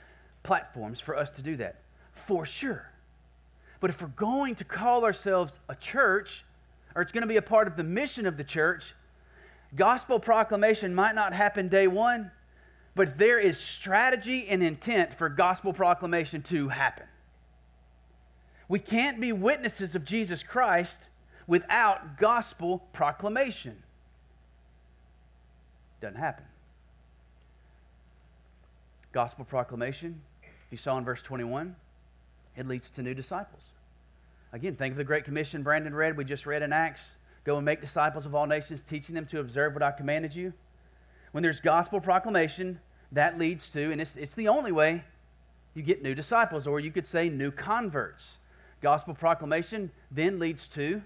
platforms 0.44 1.00
for 1.00 1.16
us 1.16 1.30
to 1.32 1.42
do 1.42 1.58
that? 1.58 1.82
For 2.12 2.46
sure. 2.46 2.92
But 3.80 3.90
if 3.90 4.02
we're 4.02 4.10
going 4.10 4.56
to 4.56 4.64
call 4.64 5.04
ourselves 5.04 5.60
a 5.68 5.76
church, 5.76 6.46
or 6.96 7.02
it's 7.02 7.12
going 7.12 7.24
to 7.24 7.28
be 7.28 7.38
a 7.38 7.42
part 7.42 7.68
of 7.68 7.78
the 7.78 7.84
mission 7.84 8.26
of 8.26 8.38
the 8.38 8.44
church, 8.44 8.94
gospel 9.76 10.20
proclamation 10.20 10.94
might 10.94 11.16
not 11.16 11.34
happen 11.34 11.68
day 11.68 11.88
one, 11.88 12.32
but 12.96 13.18
there 13.18 13.40
is 13.40 13.58
strategy 13.58 14.48
and 14.48 14.62
intent 14.62 15.14
for 15.14 15.30
gospel 15.30 15.74
proclamation 15.74 16.42
to 16.44 16.70
happen. 16.70 17.06
We 18.68 18.80
can't 18.80 19.20
be 19.20 19.32
witnesses 19.32 19.96
of 19.96 20.06
Jesus 20.06 20.44
Christ 20.44 21.08
without 21.48 22.18
gospel 22.18 22.88
proclamation. 22.94 23.84
Doesn't 26.02 26.18
happen. 26.18 26.46
Gospel 29.12 29.44
proclamation, 29.46 30.22
if 30.72 30.80
you 30.80 30.82
saw 30.82 30.98
in 30.98 31.04
verse 31.04 31.22
21, 31.22 31.76
it 32.56 32.66
leads 32.66 32.90
to 32.92 33.02
new 33.02 33.14
disciples. 33.14 33.74
Again, 34.54 34.78
think 34.78 34.94
of 34.94 34.98
the 34.98 35.04
Great 35.04 35.26
Commission 35.26 35.64
Brandon 35.64 35.94
read, 35.94 36.16
we 36.16 36.24
just 36.24 36.46
read 36.46 36.62
in 36.62 36.72
Acts. 36.72 37.16
Go 37.44 37.58
and 37.58 37.66
make 37.66 37.82
disciples 37.82 38.26
of 38.26 38.34
all 38.34 38.48
nations, 38.48 38.82
teaching 38.82 39.14
them 39.14 39.26
to 39.26 39.42
observe 39.42 39.74
what 39.74 39.84
I 39.84 39.92
commanded 39.92 40.34
you. 40.34 40.54
When 41.34 41.42
there's 41.42 41.60
gospel 41.60 42.00
proclamation, 42.00 42.80
that 43.12 43.38
leads 43.38 43.70
to, 43.72 43.92
and 43.92 44.00
it's, 44.00 44.16
it's 44.16 44.34
the 44.34 44.48
only 44.48 44.72
way 44.72 45.04
you 45.74 45.82
get 45.82 46.02
new 46.02 46.16
disciples, 46.16 46.66
or 46.66 46.80
you 46.80 46.90
could 46.90 47.06
say 47.06 47.28
new 47.28 47.52
converts. 47.52 48.38
Gospel 48.82 49.14
proclamation 49.14 49.92
then 50.10 50.40
leads 50.40 50.70
to 50.70 51.02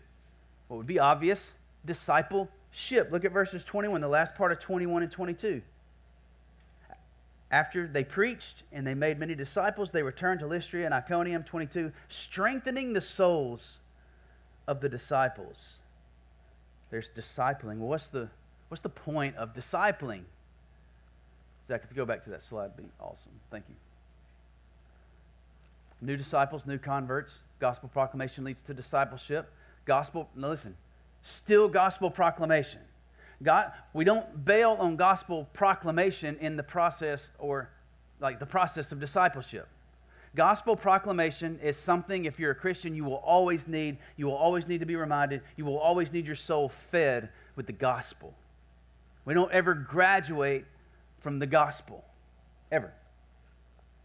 what 0.68 0.78
would 0.78 0.86
be 0.86 1.00
obvious 1.00 1.56
discipleship. 1.88 3.10
Look 3.12 3.26
at 3.26 3.32
verses 3.32 3.64
21, 3.64 4.00
the 4.00 4.08
last 4.08 4.36
part 4.36 4.52
of 4.52 4.60
21 4.60 5.02
and 5.02 5.12
22. 5.12 5.64
After 7.56 7.88
they 7.88 8.04
preached 8.04 8.64
and 8.74 8.86
they 8.86 8.94
made 8.94 9.18
many 9.18 9.34
disciples, 9.34 9.92
they 9.92 10.04
returned 10.04 10.42
to 10.42 10.46
Lystra 10.46 10.84
and 10.84 10.94
Iconium, 10.94 11.44
22, 11.44 11.94
strengthening 12.10 12.92
the 12.92 13.00
souls 13.00 13.78
of 14.68 14.82
the 14.82 14.90
disciples. 14.90 15.76
There's 16.90 17.10
discipling. 17.10 17.78
What's 17.78 18.10
the, 18.10 18.28
what's 18.68 18.82
the 18.82 18.90
point 18.90 19.38
of 19.38 19.54
discipling? 19.54 20.24
Zach, 21.66 21.84
if 21.86 21.92
you 21.92 21.96
go 21.96 22.04
back 22.04 22.24
to 22.24 22.30
that 22.32 22.44
slide, 22.44 22.76
be 22.76 22.90
awesome. 23.00 23.32
Thank 23.50 23.64
you. 23.70 23.76
New 26.02 26.18
disciples, 26.18 26.66
new 26.66 26.78
converts. 26.78 27.40
Gospel 27.62 27.88
proclamation 27.88 28.44
leads 28.44 28.62
to 28.64 28.74
discipleship. 28.74 29.50
Gospel, 29.86 30.28
now 30.36 30.50
listen, 30.50 30.76
still 31.22 31.70
gospel 31.70 32.12
proclamation. 32.12 32.82
God, 33.44 33.72
we 33.94 34.06
don't 34.06 34.46
bail 34.46 34.78
on 34.80 34.96
gospel 34.96 35.48
proclamation 35.54 36.38
in 36.40 36.56
the 36.56 36.64
process 36.64 37.30
or 37.38 37.70
like 38.20 38.40
the 38.40 38.46
process 38.46 38.92
of 38.92 39.00
discipleship. 39.00 39.68
Gospel 40.36 40.76
proclamation 40.76 41.60
is 41.64 41.78
something, 41.78 42.26
if 42.26 42.40
you're 42.40 42.52
a 42.52 42.56
Christian, 42.56 42.94
you 42.94 43.06
will 43.06 43.16
always 43.16 43.68
need. 43.68 43.98
You 44.18 44.26
will 44.26 44.36
always 44.36 44.68
need 44.68 44.82
to 44.82 44.86
be 44.86 44.98
reminded. 44.98 45.42
You 45.56 45.64
will 45.64 45.78
always 45.78 46.12
need 46.12 46.26
your 46.26 46.36
soul 46.36 46.70
fed 46.70 47.30
with 47.56 47.68
the 47.68 47.74
gospel. 47.74 48.34
We 49.24 49.34
don't 49.34 49.52
ever 49.52 49.74
graduate 49.74 50.66
from 51.20 51.40
the 51.40 51.48
gospel, 51.48 52.04
ever. 52.72 52.94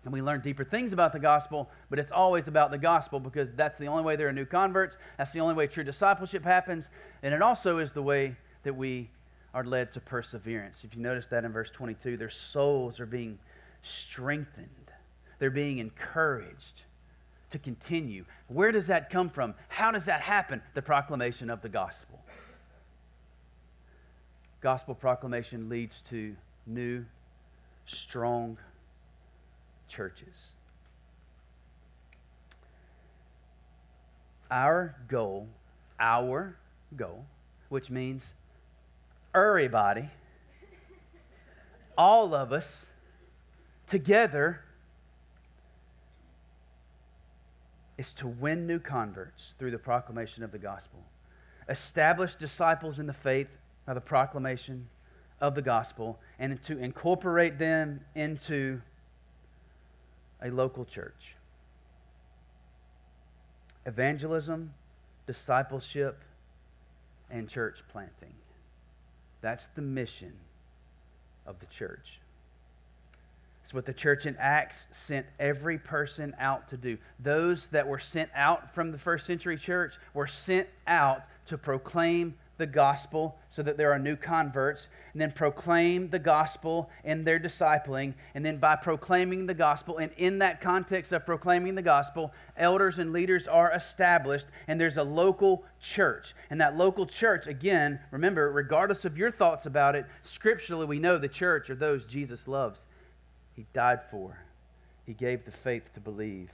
And 0.05 0.13
we 0.13 0.23
learn 0.23 0.41
deeper 0.41 0.65
things 0.65 0.93
about 0.93 1.13
the 1.13 1.19
gospel, 1.19 1.69
but 1.91 1.99
it's 1.99 2.13
always 2.13 2.49
about 2.49 2.71
the 2.71 2.79
gospel 2.79 3.21
because 3.21 3.49
that's 3.55 3.77
the 3.77 3.87
only 3.87 4.03
way 4.03 4.17
there 4.17 4.29
are 4.29 4.33
new 4.33 4.47
converts. 4.47 4.97
That's 5.19 5.33
the 5.33 5.41
only 5.41 5.55
way 5.55 5.67
true 5.67 5.85
discipleship 5.85 6.45
happens. 6.45 6.89
And 7.23 7.35
it 7.35 7.43
also 7.43 7.79
is 7.79 7.93
the 7.93 8.03
way 8.03 8.37
that 8.63 8.75
we 8.75 9.11
are 9.53 9.65
led 9.65 9.93
to 9.93 10.01
perseverance. 10.01 10.83
If 10.85 10.95
you 10.95 11.03
notice 11.03 11.27
that 11.29 11.45
in 11.45 11.53
verse 11.53 11.71
22, 11.71 12.17
their 12.17 12.31
souls 12.31 13.01
are 13.01 13.07
being 13.07 13.39
strengthened, 13.83 14.69
they're 15.39 15.51
being 15.51 15.79
encouraged 15.79 16.83
to 17.51 17.59
continue. 17.59 18.25
Where 18.49 18.73
does 18.73 18.87
that 18.87 19.11
come 19.11 19.29
from? 19.29 19.55
How 19.69 19.91
does 19.91 20.05
that 20.07 20.21
happen? 20.21 20.63
The 20.75 20.83
proclamation 20.83 21.51
of 21.51 21.63
the 21.63 21.69
gospel. 21.69 22.21
Gospel 24.61 24.95
proclamation 24.95 25.69
leads 25.69 26.03
to 26.03 26.37
new, 26.67 27.05
strong 27.87 28.59
churches. 29.89 30.53
Our 34.51 34.95
goal, 35.09 35.49
our 35.99 36.57
goal, 36.97 37.25
which 37.69 37.91
means 37.91 38.31
everybody, 39.35 40.11
all 41.97 42.35
of 42.35 42.53
us, 42.53 42.87
together, 43.87 44.61
is 47.99 48.15
to 48.15 48.27
win 48.27 48.67
new 48.67 48.79
converts 48.79 49.55
through 49.59 49.71
the 49.71 49.79
proclamation 49.79 50.43
of 50.43 50.53
the 50.53 50.59
gospel, 50.59 51.01
establish 51.69 52.35
disciples 52.35 52.99
in 52.99 53.07
the 53.07 53.13
faith 53.13 53.49
by 53.87 53.93
the 53.93 54.01
proclamation 54.01 54.89
of 55.41 55.55
the 55.55 55.63
gospel, 55.63 56.19
and 56.39 56.63
to 56.63 56.79
incorporate 56.79 57.59
them 57.59 58.01
into 58.15 58.81
a 60.43 60.51
local 60.51 60.85
church. 60.85 61.37
Evangelism, 63.85 64.73
discipleship, 65.27 66.23
and 67.31 67.49
church 67.49 67.83
planting. 67.91 68.33
That's 69.41 69.67
the 69.75 69.83
mission 69.83 70.33
of 71.47 71.59
the 71.61 71.67
church. 71.67 72.21
It's 73.65 73.75
what 73.75 73.87
the 73.87 73.93
church 73.93 74.27
in 74.27 74.37
Acts 74.39 74.87
sent 74.91 75.27
every 75.39 75.79
person 75.79 76.35
out 76.41 76.69
to 76.71 76.77
do. 76.77 76.99
Those 77.21 77.69
that 77.69 77.87
were 77.87 78.01
sent 78.01 78.31
out 78.35 78.75
from 78.75 78.91
the 78.91 78.99
first 78.99 79.27
century 79.27 79.57
church 79.57 79.95
were 80.13 80.27
sent 80.27 80.69
out 80.87 81.23
to 81.47 81.57
proclaim 81.57 82.35
the 82.61 82.67
gospel 82.67 83.37
so 83.49 83.63
that 83.65 83.77
there 83.77 83.91
are 83.91 83.99
new 83.99 84.15
converts, 84.15 84.87
and 85.13 85.21
then 85.21 85.33
proclaim 85.33 86.11
the 86.11 86.19
gospel 86.21 86.89
in 87.03 87.25
their 87.25 87.41
discipling. 87.41 88.15
And 88.35 88.47
then 88.47 88.59
by 88.59 88.77
proclaiming 88.77 89.47
the 89.47 89.55
gospel, 89.55 89.99
and 89.99 90.13
in 90.17 90.39
that 90.39 90.61
context 90.61 91.13
of 91.13 91.27
proclaiming 91.27 91.75
the 91.75 91.83
gospel, 91.83 92.33
elders 92.57 93.01
and 93.01 93.13
leaders 93.13 93.49
are 93.49 93.73
established, 93.73 94.47
and 94.69 94.81
there's 94.81 94.99
a 94.99 95.03
local 95.03 95.65
church. 95.81 96.35
And 96.51 96.61
that 96.61 96.77
local 96.77 97.07
church, 97.07 97.49
again, 97.49 97.99
remember, 98.13 98.53
regardless 98.53 99.05
of 99.05 99.19
your 99.19 99.33
thoughts 99.33 99.67
about 99.67 99.97
it, 99.97 100.07
scripturally 100.23 100.87
we 100.87 101.01
know 101.01 101.19
the 101.19 101.27
church 101.27 101.71
are 101.71 101.75
those 101.75 102.05
Jesus 102.05 102.47
loves. 102.47 102.87
He 103.57 103.67
died 103.73 104.01
for, 104.11 104.39
He 105.07 105.15
gave 105.15 105.45
the 105.45 105.51
faith 105.51 105.93
to 105.95 106.01
believe, 106.01 106.51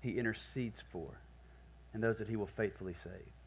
He 0.00 0.12
intercedes 0.12 0.82
for, 0.90 1.20
and 1.92 2.02
those 2.02 2.18
that 2.18 2.28
He 2.28 2.36
will 2.36 2.46
faithfully 2.46 2.94
save. 2.94 3.39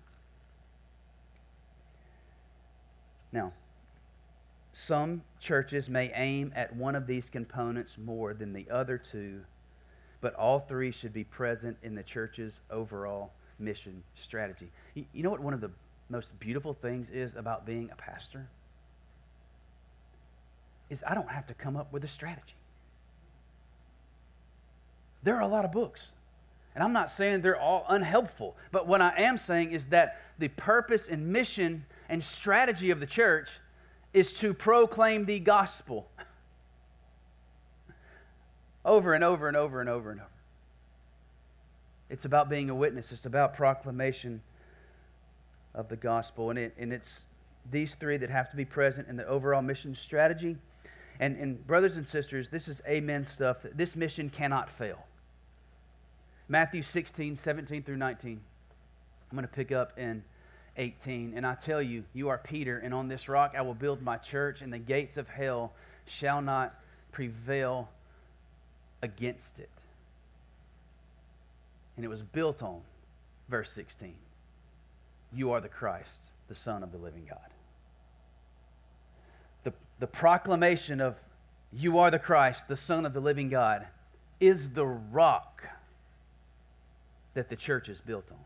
Now, 3.34 3.52
some 4.72 5.24
churches 5.40 5.90
may 5.90 6.12
aim 6.14 6.54
at 6.56 6.76
one 6.76 6.96
of 6.96 7.08
these 7.08 7.30
components 7.30 7.98
more 7.98 8.34
than 8.34 8.54
the 8.54 8.70
other 8.70 8.98
two, 8.98 9.42
but 10.22 10.36
all 10.36 10.60
three 10.60 10.92
should 10.92 11.14
be 11.14 11.24
present 11.24 11.78
in 11.84 11.96
the 11.96 12.04
church's 12.04 12.62
overall 12.70 13.34
mission 13.60 14.04
strategy. 14.16 14.72
You 14.94 15.24
know 15.24 15.32
what 15.32 15.42
one 15.42 15.54
of 15.54 15.62
the 15.62 15.72
most 16.10 16.40
beautiful 16.40 16.74
things 16.74 17.10
is 17.10 17.36
about 17.36 17.66
being 17.66 17.90
a 17.92 17.96
pastor? 17.96 18.48
Is 20.90 21.04
I 21.06 21.16
don't 21.16 21.30
have 21.30 21.48
to 21.48 21.54
come 21.56 21.76
up 21.76 21.92
with 21.92 22.04
a 22.04 22.08
strategy. 22.08 22.56
There 25.24 25.36
are 25.36 25.42
a 25.42 25.48
lot 25.48 25.66
of 25.66 25.72
books. 25.72 26.12
And 26.76 26.84
I'm 26.84 26.94
not 26.94 27.10
saying 27.10 27.42
they're 27.42 27.60
all 27.60 27.86
unhelpful, 27.88 28.56
but 28.72 28.88
what 28.88 29.02
I 29.02 29.14
am 29.18 29.38
saying 29.38 29.72
is 29.72 29.86
that 29.86 30.20
the 30.40 30.48
purpose 30.48 31.08
and 31.08 31.28
mission 31.28 31.86
and 32.10 32.24
strategy 32.24 32.92
of 32.92 33.00
the 33.00 33.06
church 33.06 33.50
is 34.14 34.34
to 34.34 34.54
proclaim 34.54 35.26
the 35.26 35.40
gospel 35.40 36.10
over 38.86 39.14
and 39.14 39.24
over 39.24 39.48
and 39.48 39.58
over 39.58 39.80
and 39.80 39.90
over 39.90 40.12
and 40.12 40.20
over. 40.20 40.30
It's 42.10 42.26
about 42.26 42.50
being 42.50 42.70
a 42.70 42.76
witness, 42.76 43.12
it's 43.12 43.26
about 43.26 43.56
proclamation 43.56 44.42
of 45.74 45.90
the 45.90 45.96
gospel. 45.96 46.50
And, 46.50 46.60
it, 46.60 46.76
and 46.78 46.94
it's 46.94 47.24
these 47.72 47.96
three 47.96 48.18
that 48.18 48.30
have 48.30 48.52
to 48.52 48.56
be 48.58 48.66
present 48.66 49.08
in 49.08 49.16
the 49.16 49.26
overall 49.26 49.62
mission 49.62 49.96
strategy. 49.96 50.58
And, 51.20 51.38
and 51.38 51.66
brothers 51.66 51.96
and 51.96 52.08
sisters, 52.08 52.50
this 52.50 52.68
is 52.68 52.82
amen 52.88 53.26
stuff. 53.26 53.66
This 53.74 53.96
mission 53.96 54.30
cannot 54.30 54.70
fail. 54.70 55.06
Matthew 56.48 56.82
16, 56.82 57.38
17 57.38 57.84
through 57.84 57.98
19. 57.98 58.42
I'm 59.32 59.36
going 59.36 59.48
to 59.48 59.54
pick 59.54 59.72
up 59.72 59.98
in 59.98 60.24
18. 60.78 61.34
And 61.36 61.46
I 61.46 61.56
tell 61.56 61.82
you, 61.82 62.04
you 62.14 62.30
are 62.30 62.38
Peter, 62.38 62.78
and 62.78 62.94
on 62.94 63.08
this 63.08 63.30
rock 63.30 63.54
I 63.58 63.62
will 63.62 63.74
build 63.74 64.02
my 64.02 64.18
church, 64.18 64.62
and 64.62 64.72
the 64.72 64.80
gates 64.80 65.18
of 65.18 65.30
hell 65.30 65.74
shall 66.06 66.42
not 66.42 66.76
prevail 67.12 67.90
against 69.02 69.60
it. 69.60 69.70
And 71.96 72.04
it 72.04 72.10
was 72.10 72.22
built 72.22 72.64
on, 72.64 72.82
verse 73.50 73.72
16. 73.72 74.14
You 75.32 75.52
are 75.52 75.62
the 75.62 75.70
Christ, 75.70 76.30
the 76.48 76.56
Son 76.56 76.84
of 76.84 76.92
the 76.92 76.98
living 76.98 77.26
God. 77.30 77.40
The, 79.64 79.74
the 80.00 80.08
proclamation 80.08 81.02
of 81.02 81.18
you 81.72 81.98
are 82.00 82.12
the 82.12 82.20
Christ, 82.20 82.68
the 82.68 82.78
Son 82.78 83.06
of 83.06 83.14
the 83.14 83.20
living 83.20 83.50
God, 83.50 83.88
is 84.40 84.72
the 84.72 84.86
rock 84.86 85.64
that 87.34 87.50
the 87.50 87.56
church 87.56 87.90
is 87.90 88.02
built 88.02 88.26
on. 88.32 88.38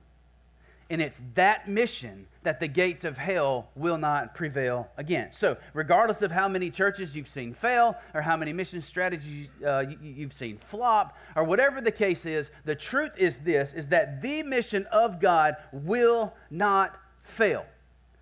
And 0.90 1.02
it's 1.02 1.22
that 1.36 1.68
mission 1.68 2.28
that 2.44 2.62
the 2.62 2.68
gates 2.68 3.04
of 3.04 3.18
hell 3.18 3.68
will 3.76 3.98
not 3.98 4.34
prevail 4.34 4.90
against. 4.96 5.38
So, 5.38 5.58
regardless 5.74 6.22
of 6.22 6.32
how 6.32 6.48
many 6.48 6.70
churches 6.70 7.14
you've 7.14 7.28
seen 7.28 7.54
fail, 7.54 7.98
or 8.14 8.22
how 8.22 8.38
many 8.38 8.54
mission 8.54 8.82
strategies 8.82 9.50
uh, 9.66 9.84
you've 10.02 10.34
seen 10.34 10.58
flop, 10.58 11.18
or 11.36 11.44
whatever 11.44 11.82
the 11.82 11.92
case 11.92 12.26
is, 12.26 12.50
the 12.64 12.76
truth 12.76 13.12
is 13.18 13.40
this: 13.40 13.74
is 13.74 13.88
that 13.88 14.22
the 14.22 14.44
mission 14.44 14.86
of 14.86 15.20
God 15.20 15.58
will 15.74 16.34
not 16.50 16.98
fail. 17.22 17.66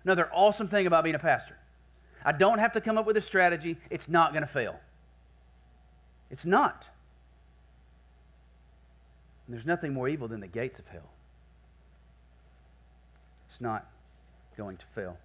Another 0.02 0.28
awesome 0.32 0.66
thing 0.66 0.88
about 0.88 1.04
being 1.04 1.14
a 1.14 1.20
pastor: 1.20 1.56
I 2.24 2.32
don't 2.32 2.58
have 2.58 2.72
to 2.72 2.80
come 2.80 2.98
up 2.98 3.06
with 3.06 3.16
a 3.16 3.22
strategy; 3.22 3.76
it's 3.90 4.08
not 4.08 4.32
going 4.32 4.42
to 4.42 4.48
fail. 4.48 4.80
It's 6.32 6.44
not. 6.44 6.88
And 9.46 9.54
there's 9.54 9.66
nothing 9.66 9.92
more 9.94 10.08
evil 10.08 10.26
than 10.26 10.40
the 10.40 10.48
gates 10.48 10.80
of 10.80 10.88
hell. 10.88 11.10
It's 13.56 13.62
not 13.62 13.86
going 14.54 14.76
to 14.76 14.84
fail. 14.84 15.16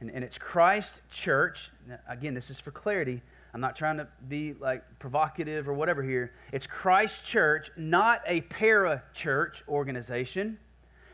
And, 0.00 0.10
and 0.10 0.22
it's 0.22 0.36
Christ 0.36 1.00
church. 1.10 1.70
Again, 2.06 2.34
this 2.34 2.50
is 2.50 2.60
for 2.60 2.70
clarity. 2.70 3.22
I'm 3.54 3.62
not 3.62 3.74
trying 3.74 3.96
to 3.96 4.06
be 4.28 4.52
like 4.52 4.84
provocative 4.98 5.66
or 5.66 5.72
whatever 5.72 6.02
here. 6.02 6.30
It's 6.52 6.66
Christ 6.66 7.24
church, 7.24 7.70
not 7.78 8.20
a 8.26 8.42
para 8.42 9.02
church 9.14 9.64
organization, 9.66 10.58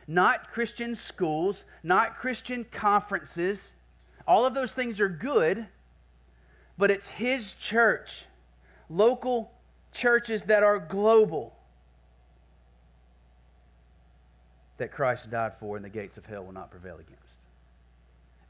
not 0.09 0.51
Christian 0.51 0.97
schools, 0.97 1.65
not 1.85 2.17
Christian 2.17 2.65
conferences. 2.65 3.73
All 4.27 4.45
of 4.45 4.55
those 4.55 4.73
things 4.73 5.01
are 5.01 5.09
good, 5.09 5.69
but 6.77 6.91
it's 6.91 7.07
His 7.07 7.53
church, 7.53 8.25
local 8.91 9.53
churches 9.93 10.43
that 10.43 10.65
are 10.65 10.81
global, 10.81 11.56
that 14.79 14.93
Christ 14.93 15.31
died 15.31 15.55
for, 15.59 15.77
and 15.77 15.85
the 15.85 15.91
gates 15.91 16.19
of 16.19 16.27
hell 16.27 16.45
will 16.45 16.53
not 16.53 16.71
prevail 16.71 16.95
against. 16.95 17.39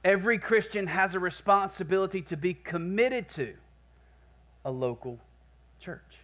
Every 0.04 0.38
Christian 0.38 0.86
has 0.86 1.14
a 1.14 1.20
responsibility 1.20 2.22
to 2.22 2.36
be 2.36 2.54
committed 2.54 3.28
to 3.30 3.54
a 4.64 4.70
local 4.70 5.18
church 5.80 6.20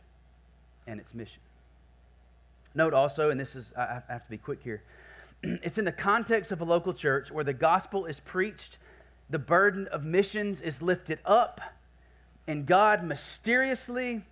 and 0.86 1.00
its 1.00 1.14
mission. 1.14 1.40
Note 2.74 2.94
also, 2.94 3.30
and 3.30 3.38
this 3.38 3.54
is, 3.54 3.72
I 3.76 4.02
have 4.08 4.24
to 4.24 4.30
be 4.30 4.38
quick 4.38 4.60
here, 4.62 4.82
it's 5.42 5.78
in 5.78 5.84
the 5.84 5.92
context 5.92 6.52
of 6.52 6.60
a 6.60 6.64
local 6.64 6.94
church 6.94 7.30
where 7.30 7.44
the 7.44 7.52
gospel 7.52 8.06
is 8.06 8.20
preached, 8.20 8.78
the 9.28 9.38
burden 9.38 9.88
of 9.88 10.04
missions 10.04 10.60
is 10.60 10.80
lifted 10.80 11.18
up, 11.24 11.60
and 12.46 12.66
God 12.66 13.04
mysteriously, 13.04 14.22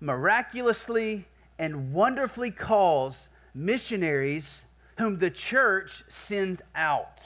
miraculously, 0.00 1.26
and 1.58 1.92
wonderfully 1.92 2.50
calls 2.50 3.28
missionaries 3.54 4.64
whom 4.98 5.18
the 5.18 5.30
church 5.30 6.04
sends 6.08 6.60
out. 6.74 7.20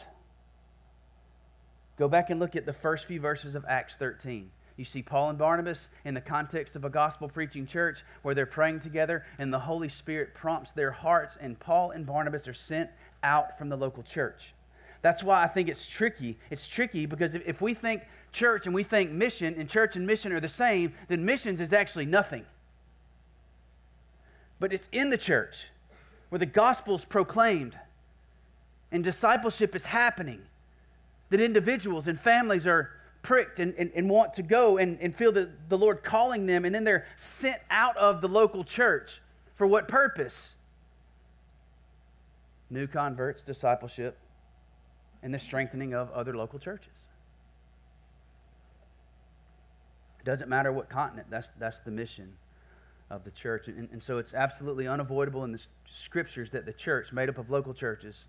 Go 1.99 2.09
back 2.09 2.31
and 2.31 2.39
look 2.39 2.55
at 2.55 2.67
the 2.67 2.73
first 2.73 3.07
few 3.07 3.21
verses 3.21 3.55
of 3.55 3.65
Acts 3.69 3.97
13. 3.97 4.51
You 4.77 4.85
see 4.85 5.03
Paul 5.03 5.31
and 5.31 5.39
Barnabas 5.39 5.89
in 6.05 6.15
the 6.15 6.21
context 6.21 6.77
of 6.77 6.85
a 6.85 6.91
gospel 6.91 7.29
preaching 7.29 7.67
church 7.67 8.05
where 8.23 8.35
they're 8.35 8.47
praying 8.47 8.81
together 8.81 9.25
and 9.39 9.53
the 9.53 9.61
Holy 9.61 9.89
Spirit 9.89 10.35
prompts 10.35 10.73
their 10.73 10.91
hearts, 10.91 11.37
and 11.41 11.59
Paul 11.59 11.91
and 11.91 12.07
Barnabas 12.07 12.49
are 12.49 12.55
sent 12.55 12.91
out 13.23 13.59
from 13.59 13.69
the 13.69 13.77
local 13.77 14.03
church. 14.03 14.55
That's 15.03 15.23
why 15.23 15.43
I 15.43 15.49
think 15.49 15.69
it's 15.69 15.87
tricky. 15.87 16.39
It's 16.51 16.67
tricky 16.67 17.07
because 17.07 17.35
if, 17.35 17.43
if 17.47 17.61
we 17.61 17.75
think 17.75 18.03
church 18.33 18.67
and 18.67 18.75
we 18.75 18.83
think 18.83 19.11
mission, 19.11 19.55
and 19.59 19.69
church 19.69 19.97
and 19.97 20.07
mission 20.07 20.33
are 20.33 20.41
the 20.41 20.49
same, 20.49 20.95
then 21.09 21.25
missions 21.25 21.61
is 21.61 21.73
actually 21.73 22.07
nothing. 22.07 22.47
But 24.59 24.73
it's 24.73 24.89
in 24.93 25.11
the 25.11 25.19
church 25.19 25.67
where 26.33 26.39
the 26.39 26.47
gospel 26.47 26.95
is 26.95 27.05
proclaimed 27.05 27.79
and 28.91 29.05
discipleship 29.05 29.77
is 29.77 29.85
happening 29.85 30.41
that 31.29 31.43
individuals 31.43 32.07
and 32.07 32.19
families 32.19 32.67
are 32.67 32.89
pricked 33.21 33.61
and, 33.61 33.75
and, 33.77 33.93
and 33.95 34.09
want 34.09 34.33
to 34.33 34.43
go 34.43 34.79
and, 34.79 34.97
and 35.03 35.15
feel 35.15 35.31
the, 35.31 35.51
the 35.69 35.77
Lord 35.77 36.03
calling 36.03 36.47
them, 36.47 36.65
and 36.65 36.75
then 36.75 36.85
they're 36.85 37.05
sent 37.17 37.61
out 37.71 37.99
of 37.99 38.23
the 38.23 38.29
local 38.29 38.65
church. 38.65 39.21
For 39.57 39.67
what 39.67 39.89
purpose? 39.89 40.55
New 42.71 42.87
converts, 42.87 43.43
discipleship, 43.43 44.17
and 45.23 45.35
the 45.35 45.39
strengthening 45.39 45.93
of 45.93 46.11
other 46.13 46.35
local 46.35 46.59
churches. 46.59 47.09
It 50.19 50.25
doesn't 50.25 50.49
matter 50.49 50.73
what 50.73 50.89
continent, 50.89 51.27
that's, 51.29 51.51
that's 51.59 51.81
the 51.81 51.91
mission 51.91 52.33
of 53.13 53.25
the 53.25 53.31
church. 53.31 53.69
And, 53.69 53.89
and 53.93 54.03
so 54.03 54.19
it's 54.19 54.33
absolutely 54.33 54.89
unavoidable 54.89 55.45
in 55.45 55.53
the 55.53 55.63
scriptures 55.89 56.51
that 56.51 56.65
the 56.65 56.73
church, 56.73 57.13
made 57.13 57.29
up 57.29 57.39
of 57.39 57.51
local 57.51 57.75
churches, 57.75 58.25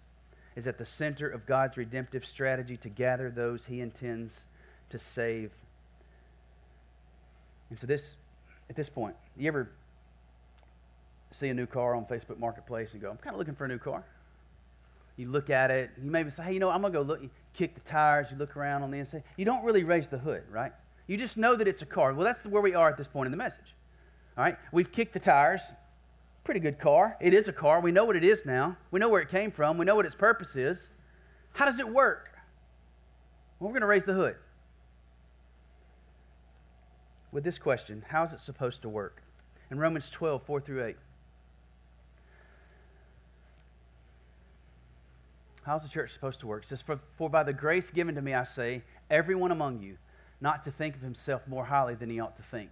is 0.55 0.67
at 0.67 0.77
the 0.77 0.85
center 0.85 1.27
of 1.27 1.45
God's 1.45 1.77
redemptive 1.77 2.25
strategy 2.25 2.77
to 2.77 2.89
gather 2.89 3.31
those 3.31 3.65
he 3.65 3.79
intends 3.79 4.45
to 4.89 4.99
save. 4.99 5.51
And 7.69 7.79
so 7.79 7.87
this 7.87 8.15
at 8.69 8.75
this 8.75 8.89
point, 8.89 9.15
you 9.35 9.47
ever 9.47 9.71
see 11.31 11.49
a 11.49 11.53
new 11.53 11.65
car 11.65 11.95
on 11.95 12.05
Facebook 12.05 12.37
Marketplace 12.37 12.93
and 12.93 13.01
go, 13.01 13.09
I'm 13.09 13.17
kind 13.17 13.33
of 13.33 13.39
looking 13.39 13.55
for 13.55 13.65
a 13.65 13.67
new 13.67 13.79
car? 13.79 14.03
You 15.17 15.29
look 15.29 15.49
at 15.49 15.71
it, 15.71 15.91
you 16.01 16.09
maybe 16.09 16.31
say, 16.31 16.43
hey, 16.43 16.53
you 16.53 16.59
know, 16.59 16.69
I'm 16.69 16.81
going 16.81 16.93
to 16.93 16.99
go 16.99 17.03
look, 17.03 17.21
you 17.21 17.29
kick 17.53 17.75
the 17.75 17.81
tires, 17.81 18.27
you 18.31 18.37
look 18.37 18.55
around 18.55 18.83
on 18.83 18.91
the 18.91 18.97
inside. 18.97 19.23
You 19.37 19.45
don't 19.45 19.63
really 19.63 19.83
raise 19.83 20.07
the 20.07 20.17
hood, 20.17 20.43
right? 20.49 20.71
You 21.07 21.17
just 21.17 21.37
know 21.37 21.55
that 21.55 21.67
it's 21.67 21.81
a 21.81 21.85
car. 21.85 22.13
Well, 22.13 22.25
that's 22.25 22.45
where 22.45 22.61
we 22.61 22.73
are 22.73 22.89
at 22.89 22.97
this 22.97 23.07
point 23.07 23.27
in 23.27 23.31
the 23.31 23.37
message. 23.37 23.75
All 24.37 24.43
right? 24.43 24.57
We've 24.71 24.91
kicked 24.91 25.13
the 25.13 25.19
tires. 25.19 25.61
Pretty 26.43 26.59
good 26.59 26.79
car. 26.79 27.17
It 27.21 27.33
is 27.33 27.47
a 27.47 27.53
car. 27.53 27.79
We 27.79 27.91
know 27.91 28.05
what 28.05 28.15
it 28.15 28.23
is 28.23 28.45
now. 28.45 28.77
We 28.91 28.99
know 28.99 29.09
where 29.09 29.21
it 29.21 29.29
came 29.29 29.51
from. 29.51 29.77
We 29.77 29.85
know 29.85 29.95
what 29.95 30.05
its 30.05 30.15
purpose 30.15 30.55
is. 30.55 30.89
How 31.53 31.65
does 31.65 31.79
it 31.79 31.87
work? 31.87 32.31
Well, 33.59 33.69
we're 33.69 33.73
going 33.73 33.81
to 33.81 33.87
raise 33.87 34.05
the 34.05 34.13
hood 34.13 34.35
with 37.31 37.43
this 37.43 37.57
question 37.57 38.03
How 38.09 38.23
is 38.23 38.33
it 38.33 38.39
supposed 38.39 38.81
to 38.83 38.89
work? 38.89 39.23
In 39.71 39.79
Romans 39.79 40.09
12, 40.09 40.43
4 40.43 40.61
through 40.61 40.85
8. 40.85 40.95
How's 45.63 45.81
the 45.81 45.89
church 45.89 46.11
supposed 46.11 46.41
to 46.41 46.47
work? 46.47 46.63
It 46.63 46.67
says, 46.67 46.81
for, 46.81 46.99
for 47.17 47.29
by 47.29 47.43
the 47.43 47.53
grace 47.53 47.89
given 47.89 48.15
to 48.15 48.21
me, 48.21 48.33
I 48.33 48.43
say, 48.43 48.83
everyone 49.09 49.51
among 49.51 49.81
you, 49.81 49.97
not 50.41 50.63
to 50.63 50.71
think 50.71 50.95
of 50.95 51.01
himself 51.01 51.47
more 51.47 51.65
highly 51.65 51.95
than 51.95 52.09
he 52.09 52.19
ought 52.19 52.35
to 52.35 52.43
think, 52.43 52.71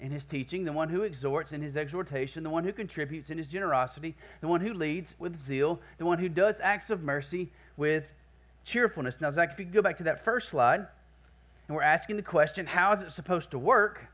in 0.00 0.10
his 0.10 0.24
teaching, 0.24 0.64
the 0.64 0.72
one 0.72 0.88
who 0.88 1.02
exhorts 1.02 1.52
in 1.52 1.62
his 1.62 1.76
exhortation, 1.76 2.42
the 2.42 2.50
one 2.50 2.64
who 2.64 2.72
contributes 2.72 3.30
in 3.30 3.38
his 3.38 3.46
generosity, 3.46 4.16
the 4.40 4.48
one 4.48 4.60
who 4.60 4.72
leads 4.72 5.14
with 5.18 5.38
zeal, 5.38 5.80
the 5.98 6.06
one 6.06 6.18
who 6.18 6.28
does 6.28 6.60
acts 6.60 6.90
of 6.90 7.02
mercy 7.02 7.50
with 7.76 8.04
cheerfulness. 8.64 9.20
Now, 9.20 9.30
Zach, 9.30 9.52
if 9.52 9.58
you 9.58 9.66
go 9.66 9.82
back 9.82 9.96
to 9.98 10.04
that 10.04 10.24
first 10.24 10.48
slide 10.48 10.86
and 11.68 11.76
we're 11.76 11.82
asking 11.82 12.16
the 12.16 12.22
question, 12.22 12.66
how 12.66 12.92
is 12.92 13.02
it 13.02 13.12
supposed 13.12 13.50
to 13.52 13.58
work? 13.58 14.08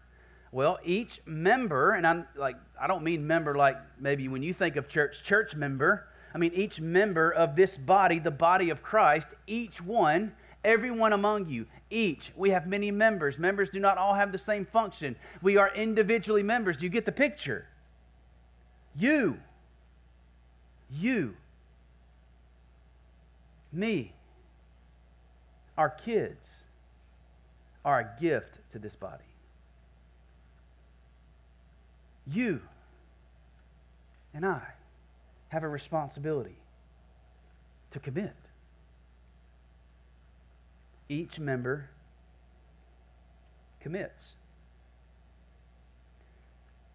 Well, 0.52 0.78
each 0.84 1.20
member, 1.26 1.92
and 1.92 2.06
I'm 2.06 2.26
like, 2.34 2.56
I 2.80 2.86
don't 2.86 3.02
mean 3.02 3.26
member 3.26 3.54
like 3.54 3.76
maybe 4.00 4.28
when 4.28 4.42
you 4.42 4.52
think 4.52 4.76
of 4.76 4.88
church, 4.88 5.22
church 5.22 5.54
member. 5.54 6.08
I 6.34 6.38
mean 6.38 6.52
each 6.54 6.80
member 6.80 7.30
of 7.30 7.56
this 7.56 7.78
body, 7.78 8.18
the 8.18 8.30
body 8.30 8.70
of 8.70 8.82
Christ, 8.82 9.28
each 9.46 9.80
one, 9.80 10.32
everyone 10.64 11.12
among 11.12 11.48
you, 11.48 11.66
each. 11.90 12.32
We 12.36 12.50
have 12.50 12.66
many 12.66 12.90
members. 12.90 13.38
Members 13.38 13.70
do 13.70 13.78
not 13.78 13.98
all 13.98 14.14
have 14.14 14.32
the 14.32 14.38
same 14.38 14.64
function. 14.64 15.16
We 15.42 15.56
are 15.56 15.72
individually 15.74 16.42
members. 16.42 16.76
Do 16.76 16.84
you 16.84 16.90
get 16.90 17.04
the 17.04 17.12
picture? 17.12 17.66
You, 18.94 19.38
you, 20.90 21.36
me, 23.72 24.14
our 25.76 25.90
kids 25.90 26.48
are 27.84 28.00
a 28.00 28.20
gift 28.20 28.58
to 28.70 28.78
this 28.78 28.96
body. 28.96 29.24
You 32.26 32.60
and 34.34 34.44
I 34.44 34.62
have 35.48 35.62
a 35.62 35.68
responsibility 35.68 36.56
to 37.90 38.00
commit. 38.00 38.34
Each 41.08 41.38
member 41.38 41.90
commits. 43.80 44.34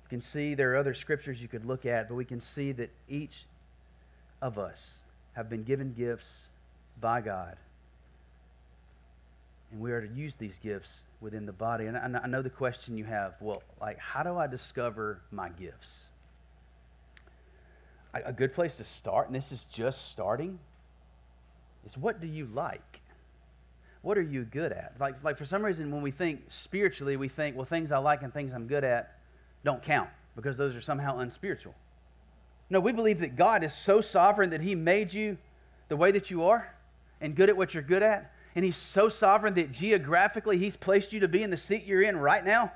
You 0.04 0.10
can 0.10 0.22
see 0.22 0.54
there 0.54 0.74
are 0.74 0.78
other 0.78 0.94
scriptures 0.94 1.42
you 1.42 1.48
could 1.48 1.66
look 1.66 1.86
at, 1.86 2.10
but 2.10 2.16
we 2.16 2.26
can 2.26 2.42
see 2.42 2.72
that 2.74 2.90
each 3.08 3.46
of 4.42 4.58
us 4.58 4.98
have 5.34 5.50
been 5.50 5.64
given 5.64 5.94
gifts 5.94 6.48
by 7.00 7.22
God 7.22 7.58
and 9.72 9.80
we 9.80 9.92
are 9.92 10.06
to 10.06 10.14
use 10.14 10.36
these 10.36 10.60
gifts 10.60 11.06
within 11.22 11.46
the 11.46 11.54
body. 11.54 11.86
And 11.86 11.98
I 11.98 12.28
know 12.28 12.42
the 12.42 12.50
question 12.50 12.98
you 12.98 13.06
have 13.06 13.36
well, 13.40 13.64
like, 13.80 13.98
how 13.98 14.24
do 14.24 14.38
I 14.38 14.48
discover 14.48 15.22
my 15.32 15.50
gifts? 15.50 16.08
A 18.14 18.34
good 18.34 18.54
place 18.54 18.76
to 18.76 18.84
start, 18.84 19.28
and 19.28 19.36
this 19.36 19.54
is 19.54 19.64
just 19.72 20.12
starting, 20.12 20.60
is 21.86 21.98
what 21.98 22.20
do 22.20 22.28
you 22.28 22.46
like? 22.54 23.01
What 24.02 24.18
are 24.18 24.22
you 24.24 24.44
good 24.44 24.72
at? 24.72 24.94
Like, 25.00 25.24
like 25.24 25.38
for 25.38 25.46
some 25.46 25.64
reason, 25.64 25.92
when 25.92 26.02
we 26.02 26.12
think 26.12 26.42
spiritually, 26.50 27.18
we 27.18 27.28
think, 27.28 27.56
well, 27.56 27.66
things 27.66 27.92
I 27.92 28.00
like 28.00 28.24
and 28.24 28.34
things 28.34 28.52
I'm 28.54 28.68
good 28.68 28.84
at 28.84 29.16
don't 29.64 29.84
count 29.84 30.10
because 30.36 30.58
those 30.58 30.76
are 30.76 30.82
somehow 30.82 31.20
unspiritual. 31.20 31.76
No, 32.70 32.80
we 32.80 32.94
believe 32.94 33.20
that 33.20 33.36
God 33.36 33.64
is 33.64 33.74
so 33.74 34.02
sovereign 34.02 34.50
that 34.52 34.62
He 34.62 34.76
made 34.76 35.14
you 35.14 35.38
the 35.90 35.98
way 35.98 36.12
that 36.12 36.32
you 36.32 36.44
are 36.44 36.74
and 37.20 37.36
good 37.36 37.50
at 37.50 37.58
what 37.58 37.74
you're 37.74 37.84
good 37.84 38.02
at 38.02 38.34
And 38.56 38.66
He's 38.66 38.76
so 38.76 39.10
sovereign 39.10 39.54
that 39.56 39.72
geographically 39.72 40.58
He's 40.58 40.76
placed 40.76 41.14
you 41.14 41.20
to 41.20 41.28
be 41.28 41.44
in 41.44 41.52
the 41.52 41.58
seat 41.58 41.86
you're 41.86 42.02
in 42.02 42.18
right 42.18 42.44
now. 42.44 42.72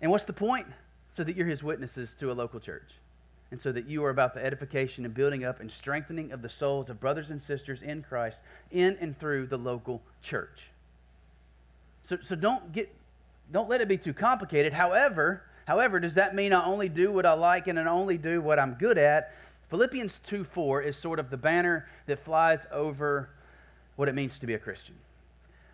And 0.00 0.10
what's 0.10 0.24
the 0.24 0.32
point? 0.32 0.66
So 1.12 1.22
that 1.24 1.36
you're 1.36 1.46
His 1.46 1.62
witnesses 1.62 2.14
to 2.14 2.30
a 2.30 2.34
local 2.34 2.58
church. 2.58 2.90
And 3.54 3.62
so 3.62 3.70
that 3.70 3.86
you 3.86 4.04
are 4.04 4.10
about 4.10 4.34
the 4.34 4.44
edification 4.44 5.04
and 5.04 5.14
building 5.14 5.44
up 5.44 5.60
and 5.60 5.70
strengthening 5.70 6.32
of 6.32 6.42
the 6.42 6.48
souls 6.48 6.90
of 6.90 6.98
brothers 6.98 7.30
and 7.30 7.40
sisters 7.40 7.82
in 7.82 8.02
Christ 8.02 8.40
in 8.72 8.98
and 9.00 9.16
through 9.16 9.46
the 9.46 9.56
local 9.56 10.02
church. 10.20 10.70
So, 12.02 12.18
so 12.20 12.34
don't 12.34 12.72
get 12.72 12.92
don't 13.52 13.68
let 13.68 13.80
it 13.80 13.86
be 13.86 13.96
too 13.96 14.12
complicated. 14.12 14.72
However, 14.72 15.44
however, 15.68 16.00
does 16.00 16.14
that 16.14 16.34
mean 16.34 16.52
I 16.52 16.64
only 16.64 16.88
do 16.88 17.12
what 17.12 17.24
I 17.24 17.34
like 17.34 17.68
and 17.68 17.78
I 17.78 17.86
only 17.86 18.18
do 18.18 18.40
what 18.40 18.58
I'm 18.58 18.74
good 18.74 18.98
at? 18.98 19.32
Philippians 19.70 20.18
2 20.26 20.42
4 20.42 20.82
is 20.82 20.96
sort 20.96 21.20
of 21.20 21.30
the 21.30 21.36
banner 21.36 21.86
that 22.06 22.18
flies 22.18 22.66
over 22.72 23.28
what 23.94 24.08
it 24.08 24.16
means 24.16 24.36
to 24.40 24.48
be 24.48 24.54
a 24.54 24.58
Christian. 24.58 24.96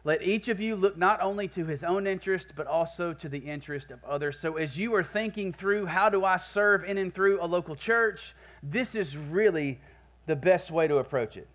Let 0.03 0.23
each 0.23 0.49
of 0.49 0.61
you 0.61 0.77
look 0.77 0.97
not 0.97 1.21
only 1.21 1.47
to 1.49 1.67
his 1.67 1.85
own 1.85 2.07
interest, 2.07 2.55
but 2.57 2.67
also 2.67 3.13
to 3.13 3.29
the 3.29 3.41
interest 3.41 3.91
of 3.91 4.03
others. 4.05 4.39
So, 4.39 4.57
as 4.57 4.79
you 4.79 4.95
are 4.95 5.03
thinking 5.03 5.53
through 5.53 5.87
how 5.87 6.09
do 6.09 6.25
I 6.25 6.39
serve 6.39 6.85
in 6.85 6.97
and 6.97 7.13
through 7.13 7.43
a 7.43 7.45
local 7.45 7.77
church, 7.77 8.35
this 8.63 8.95
is 8.95 9.17
really 9.17 9.79
the 10.27 10.37
best 10.37 10.71
way 10.71 10.89
to 10.89 10.97
approach 10.97 11.37
it. 11.37 11.49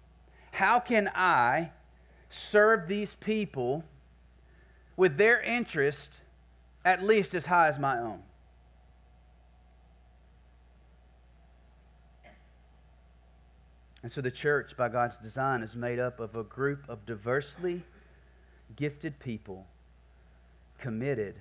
How 0.52 0.80
can 0.80 1.10
I 1.16 1.72
serve 2.30 2.88
these 2.88 3.16
people 3.16 3.84
with 4.96 5.18
their 5.18 5.42
interest 5.42 6.20
at 6.84 7.04
least 7.04 7.34
as 7.34 7.48
high 7.48 7.68
as 7.68 7.80
my 7.80 7.98
own? 7.98 8.22
And 14.04 14.12
so 14.12 14.22
the 14.22 14.30
church, 14.30 14.78
by 14.78 14.88
God's 14.88 15.18
design, 15.18 15.64
is 15.64 15.76
made 15.76 15.98
up 15.98 16.20
of 16.20 16.36
a 16.36 16.44
group 16.44 16.88
of 16.88 17.08
diversely 17.08 17.82
gifted 18.76 19.20
people 19.20 19.68
committed 20.78 21.36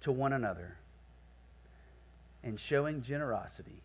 to 0.00 0.12
one 0.12 0.32
another 0.32 0.76
and 2.42 2.58
showing 2.58 3.02
generosity 3.02 3.82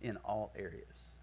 in 0.00 0.16
all 0.24 0.50
areas. 0.56 1.16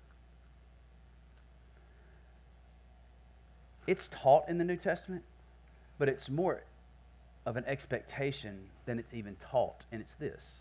It's 3.87 4.07
taught 4.07 4.47
in 4.47 4.57
the 4.57 4.63
New 4.63 4.77
Testament, 4.77 5.23
but 5.97 6.07
it's 6.07 6.29
more 6.29 6.63
of 7.45 7.57
an 7.57 7.65
expectation 7.65 8.59
than 8.85 8.99
it's 8.99 9.13
even 9.13 9.35
taught, 9.39 9.83
and 9.91 10.01
it's 10.01 10.13
this 10.13 10.59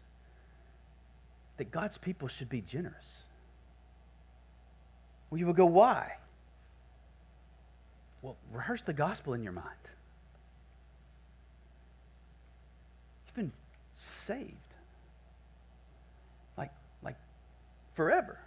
that 1.58 1.72
God's 1.72 1.98
people 1.98 2.28
should 2.28 2.48
be 2.48 2.60
generous. 2.60 3.24
Well, 5.28 5.38
you 5.38 5.46
would 5.46 5.56
go, 5.56 5.66
why? 5.66 6.18
Well, 8.22 8.36
rehearse 8.52 8.82
the 8.82 8.92
gospel 8.92 9.34
in 9.34 9.42
your 9.42 9.52
mind. 9.52 9.66
You've 13.26 13.36
been 13.36 13.52
saved. 13.94 14.54
Like, 16.56 16.72
like 17.02 17.16
forever. 17.94 18.38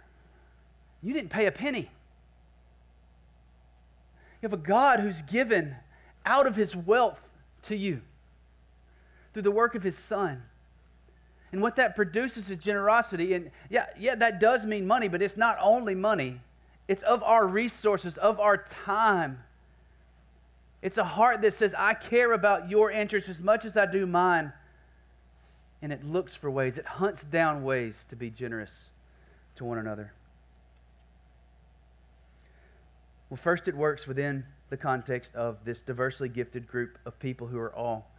You 1.02 1.14
didn't 1.14 1.30
pay 1.30 1.46
a 1.46 1.52
penny. 1.52 1.90
You 4.40 4.48
have 4.48 4.52
a 4.52 4.56
God 4.56 5.00
who's 5.00 5.22
given 5.22 5.76
out 6.26 6.46
of 6.46 6.56
his 6.56 6.76
wealth 6.76 7.30
to 7.62 7.76
you 7.76 8.02
through 9.32 9.42
the 9.42 9.50
work 9.50 9.74
of 9.74 9.82
his 9.82 9.96
son. 9.96 10.42
And 11.52 11.60
what 11.60 11.76
that 11.76 11.94
produces 11.94 12.50
is 12.50 12.58
generosity. 12.58 13.34
And 13.34 13.50
yeah, 13.70 13.86
yeah, 13.98 14.14
that 14.16 14.40
does 14.40 14.64
mean 14.64 14.86
money, 14.86 15.08
but 15.08 15.22
it's 15.22 15.36
not 15.36 15.58
only 15.60 15.94
money. 15.94 16.40
It's 16.88 17.02
of 17.02 17.22
our 17.22 17.46
resources, 17.46 18.18
of 18.18 18.40
our 18.40 18.56
time. 18.56 19.38
It's 20.82 20.98
a 20.98 21.04
heart 21.04 21.40
that 21.42 21.54
says, 21.54 21.74
I 21.78 21.94
care 21.94 22.32
about 22.32 22.68
your 22.68 22.90
interests 22.90 23.30
as 23.30 23.40
much 23.40 23.64
as 23.64 23.76
I 23.76 23.86
do 23.86 24.04
mine. 24.04 24.52
And 25.80 25.92
it 25.92 26.04
looks 26.04 26.34
for 26.34 26.50
ways, 26.50 26.76
it 26.76 26.86
hunts 26.86 27.24
down 27.24 27.64
ways 27.64 28.04
to 28.10 28.16
be 28.16 28.30
generous 28.30 28.90
to 29.56 29.64
one 29.64 29.78
another. 29.78 30.12
Well, 33.30 33.38
first, 33.38 33.66
it 33.66 33.76
works 33.76 34.06
within 34.06 34.44
the 34.68 34.76
context 34.76 35.34
of 35.34 35.64
this 35.64 35.80
diversely 35.80 36.28
gifted 36.28 36.66
group 36.66 36.98
of 37.06 37.18
people 37.18 37.46
who 37.46 37.58
are 37.58 37.74
all 37.74 38.10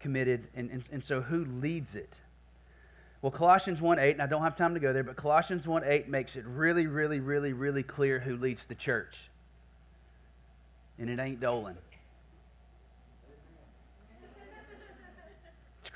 committed. 0.00 0.48
And, 0.54 0.70
and, 0.70 0.88
and 0.90 1.04
so, 1.04 1.20
who 1.20 1.44
leads 1.44 1.94
it? 1.94 2.18
Well, 3.20 3.32
Colossians 3.32 3.80
1 3.80 3.98
8, 3.98 4.12
and 4.12 4.22
I 4.22 4.26
don't 4.26 4.42
have 4.42 4.56
time 4.56 4.74
to 4.74 4.80
go 4.80 4.92
there, 4.92 5.02
but 5.02 5.16
Colossians 5.16 5.66
1 5.66 5.82
8 5.84 6.08
makes 6.08 6.36
it 6.36 6.44
really, 6.44 6.86
really, 6.86 7.20
really, 7.20 7.52
really 7.52 7.82
clear 7.82 8.20
who 8.20 8.36
leads 8.36 8.66
the 8.66 8.74
church. 8.74 9.30
And 10.98 11.08
it 11.08 11.18
ain't 11.18 11.40
Dolan, 11.40 11.76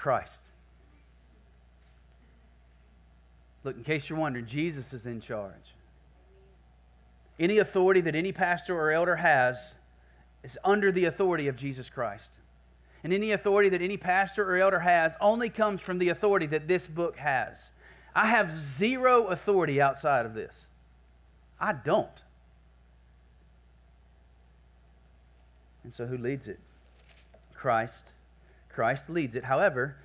Christ. 0.03 0.49
Look, 3.63 3.77
in 3.77 3.85
case 3.85 4.11
you're 4.11 4.19
wondering, 4.19 4.47
Jesus 4.47 4.93
is 4.93 5.07
in 5.07 5.21
charge. 5.21 5.77
Any 7.39 7.59
authority 7.59 8.01
that 8.01 8.17
any 8.17 8.33
pastor 8.33 8.77
or 8.77 8.91
elder 8.91 9.15
has 9.15 9.77
is 10.43 10.59
under 10.65 10.91
the 10.91 11.05
authority 11.05 11.47
of 11.47 11.55
Jesus 11.55 11.89
Christ 11.89 12.33
and 13.05 13.13
any 13.13 13.31
authority 13.31 13.69
that 13.69 13.81
any 13.81 13.97
pastor 13.97 14.45
or 14.45 14.57
elder 14.57 14.81
has 14.81 15.15
only 15.21 15.49
comes 15.49 15.81
from 15.81 16.01
the 16.01 16.09
authority 16.09 16.47
that 16.47 16.67
this 16.67 16.89
book 16.89 17.17
has. 17.19 17.71
I 18.13 18.27
have 18.27 18.51
zero 18.51 19.27
authority 19.27 19.81
outside 19.81 20.27
of 20.27 20.35
this. 20.35 20.67
I 21.61 21.75
don't. 21.75 22.23
And 25.85 25.95
so, 25.95 26.07
who 26.07 26.19
leads 26.19 26.49
it? 26.49 26.59
Christ. 27.55 28.11
Christ 28.73 29.11
leads 29.11 29.37
it. 29.37 29.45
However, 29.45 29.97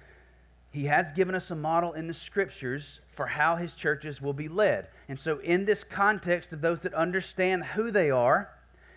he 0.72 0.86
has 0.86 1.12
given 1.12 1.34
us 1.34 1.50
a 1.50 1.56
model 1.56 1.94
in 1.94 2.08
the 2.08 2.14
scriptures 2.14 3.00
for 3.12 3.28
how 3.28 3.56
his 3.56 3.74
churches 3.74 4.22
will 4.22 4.34
be 4.34 4.48
led. 4.48 4.88
And 5.08 5.20
so, 5.20 5.40
in 5.40 5.66
this 5.66 5.84
context 5.84 6.54
of 6.54 6.62
those 6.62 6.82
that 6.82 6.94
understand 6.94 7.66
who 7.66 7.90
they 7.90 8.12
are 8.12 8.50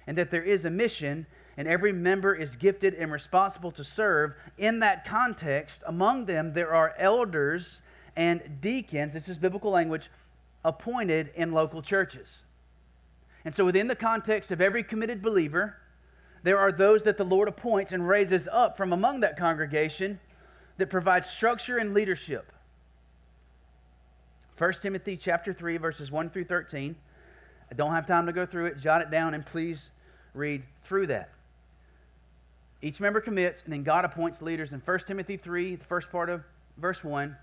and 0.07 0.19
that 0.19 0.31
there 0.31 0.43
is 0.43 0.65
a 0.65 0.71
mission, 0.71 1.27
and 1.57 1.69
every 1.69 1.93
member 1.93 2.35
is 2.35 2.57
gifted 2.57 2.95
and 2.95 3.13
responsible 3.13 3.71
to 3.73 3.85
serve. 3.85 4.35
In 4.59 4.81
that 4.81 5.05
context, 5.05 5.83
among 5.87 6.27
them, 6.27 6.53
there 6.53 6.75
are 6.75 6.95
elders 6.99 7.81
and 8.17 8.61
deacons, 8.61 9.15
this 9.15 9.29
is 9.29 9.39
biblical 9.39 9.71
language, 9.71 10.11
appointed 10.65 11.31
in 11.35 11.53
local 11.53 11.81
churches. 11.81 12.43
And 13.45 13.55
so, 13.55 13.65
within 13.65 13.89
the 13.89 13.97
context 13.97 14.51
of 14.51 14.61
every 14.61 14.83
committed 14.83 15.23
believer, 15.23 15.77
there 16.43 16.59
are 16.59 16.73
those 16.73 17.03
that 17.03 17.17
the 17.17 17.25
Lord 17.25 17.49
appoints 17.49 17.93
and 17.93 18.07
raises 18.07 18.49
up 18.51 18.77
from 18.77 18.93
among 18.93 19.21
that 19.21 19.37
congregation 19.37 20.21
that 20.79 20.89
provide 20.89 21.25
structure 21.25 21.77
and 21.77 21.93
leadership. 21.93 22.53
1 24.57 24.73
Timothy 24.75 25.17
chapter 25.17 25.53
3 25.53 25.77
verses 25.77 26.11
1 26.11 26.31
through 26.31 26.45
13. 26.45 26.97
I 27.71 27.75
don't 27.75 27.93
have 27.93 28.07
time 28.07 28.27
to 28.27 28.33
go 28.33 28.47
through 28.47 28.67
it. 28.67 28.79
Jot 28.79 29.03
it 29.03 29.11
down 29.11 29.35
and 29.35 29.45
please 29.45 29.91
read 30.35 30.63
through 30.85 31.07
that. 31.09 31.31
Each 32.83 33.01
member 33.01 33.21
commits, 33.21 33.63
and 33.63 33.73
then 33.73 33.83
God 33.83 34.05
appoints 34.05 34.41
leaders. 34.41 34.73
In 34.73 34.81
1 34.81 34.99
Timothy 35.01 35.37
3, 35.37 35.77
the 35.77 35.85
first 35.85 36.11
part 36.11 36.31
of 36.31 36.43
verse 36.79 37.05
1, 37.05 37.37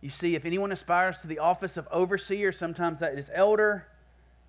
you 0.00 0.10
see 0.10 0.34
if 0.34 0.44
anyone 0.44 0.72
aspires 0.72 1.18
to 1.18 1.28
the 1.28 1.38
office 1.38 1.76
of 1.76 1.86
overseer, 1.92 2.50
sometimes 2.50 2.98
that 2.98 3.16
is 3.16 3.30
elder 3.32 3.86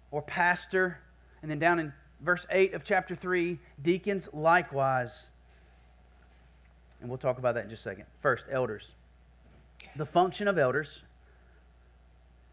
or 0.10 0.24
pastor. 0.24 0.98
And 1.42 1.52
then 1.52 1.60
down 1.60 1.78
in 1.80 1.94
verse 2.24 2.46
8 2.50 2.74
of 2.74 2.84
chapter 2.84 3.16
3, 3.16 3.60
deacons 3.82 4.30
likewise. 4.34 5.30
And 7.02 7.10
we'll 7.10 7.18
talk 7.18 7.38
about 7.38 7.56
that 7.56 7.66
in 7.66 7.70
just 7.70 7.82
a 7.82 7.90
second. 7.90 8.06
First, 8.20 8.46
elders. 8.50 8.94
The 9.96 10.06
function 10.06 10.48
of 10.48 10.58
elders 10.58 11.02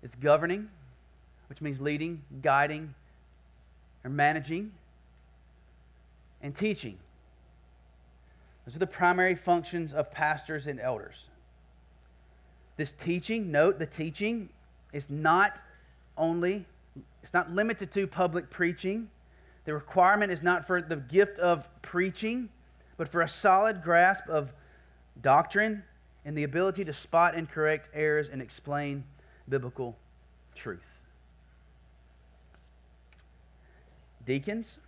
is 0.02 0.14
governing, 0.14 0.68
which 1.48 1.60
means 1.60 1.80
leading, 1.80 2.22
guiding, 2.42 2.94
or 4.04 4.10
managing, 4.10 4.72
and 6.42 6.54
teaching. 6.54 6.98
Those 8.64 8.76
are 8.76 8.80
the 8.80 8.86
primary 8.86 9.34
functions 9.34 9.94
of 9.94 10.10
pastors 10.10 10.66
and 10.66 10.80
elders. 10.80 11.26
This 12.76 12.92
teaching, 12.92 13.50
note 13.52 13.78
the 13.78 13.86
teaching 13.86 14.48
is 14.92 15.10
not 15.10 15.58
only, 16.16 16.66
it's 17.22 17.34
not 17.34 17.50
limited 17.52 17.92
to 17.92 18.06
public 18.06 18.50
preaching. 18.50 19.10
The 19.64 19.74
requirement 19.74 20.32
is 20.32 20.42
not 20.42 20.66
for 20.66 20.80
the 20.80 20.96
gift 20.96 21.38
of 21.38 21.68
preaching, 21.82 22.48
but 22.96 23.08
for 23.08 23.20
a 23.20 23.28
solid 23.28 23.82
grasp 23.82 24.28
of 24.28 24.52
doctrine 25.20 25.84
and 26.24 26.36
the 26.36 26.44
ability 26.44 26.84
to 26.84 26.92
spot 26.92 27.34
and 27.34 27.48
correct 27.48 27.88
errors 27.94 28.28
and 28.28 28.42
explain 28.42 29.04
biblical 29.48 29.96
truth. 30.54 30.98
Deacons, 34.26 34.78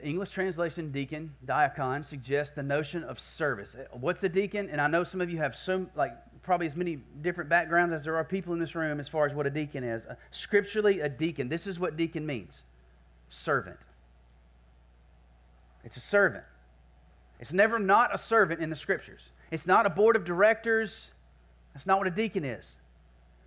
The 0.00 0.06
English 0.06 0.30
translation 0.30 0.92
deacon, 0.92 1.34
diacon, 1.44 2.06
suggests 2.06 2.54
the 2.54 2.62
notion 2.62 3.04
of 3.04 3.20
service. 3.20 3.76
What's 3.92 4.22
a 4.22 4.30
deacon? 4.30 4.70
And 4.70 4.80
I 4.80 4.86
know 4.86 5.04
some 5.04 5.20
of 5.20 5.28
you 5.28 5.36
have 5.36 5.54
so 5.54 5.88
like 5.94 6.16
probably 6.42 6.66
as 6.66 6.76
many 6.76 6.96
different 7.22 7.50
backgrounds 7.50 7.92
as 7.92 8.04
there 8.04 8.16
are 8.16 8.24
people 8.24 8.52
in 8.52 8.58
this 8.58 8.74
room 8.74 8.98
as 8.98 9.08
far 9.08 9.26
as 9.26 9.34
what 9.34 9.46
a 9.46 9.50
deacon 9.50 9.84
is. 9.84 10.06
Uh, 10.06 10.14
scripturally, 10.30 11.00
a 11.00 11.08
deacon, 11.08 11.48
this 11.48 11.66
is 11.66 11.78
what 11.78 11.96
deacon 11.96 12.26
means 12.26 12.62
servant. 13.28 13.78
It's 15.84 15.96
a 15.96 16.00
servant. 16.00 16.44
It's 17.38 17.52
never 17.52 17.78
not 17.78 18.14
a 18.14 18.18
servant 18.18 18.60
in 18.60 18.70
the 18.70 18.76
scriptures. 18.76 19.30
It's 19.50 19.66
not 19.66 19.86
a 19.86 19.90
board 19.90 20.16
of 20.16 20.24
directors. 20.24 21.10
That's 21.72 21.86
not 21.86 21.98
what 21.98 22.06
a 22.06 22.10
deacon 22.10 22.44
is. 22.44 22.76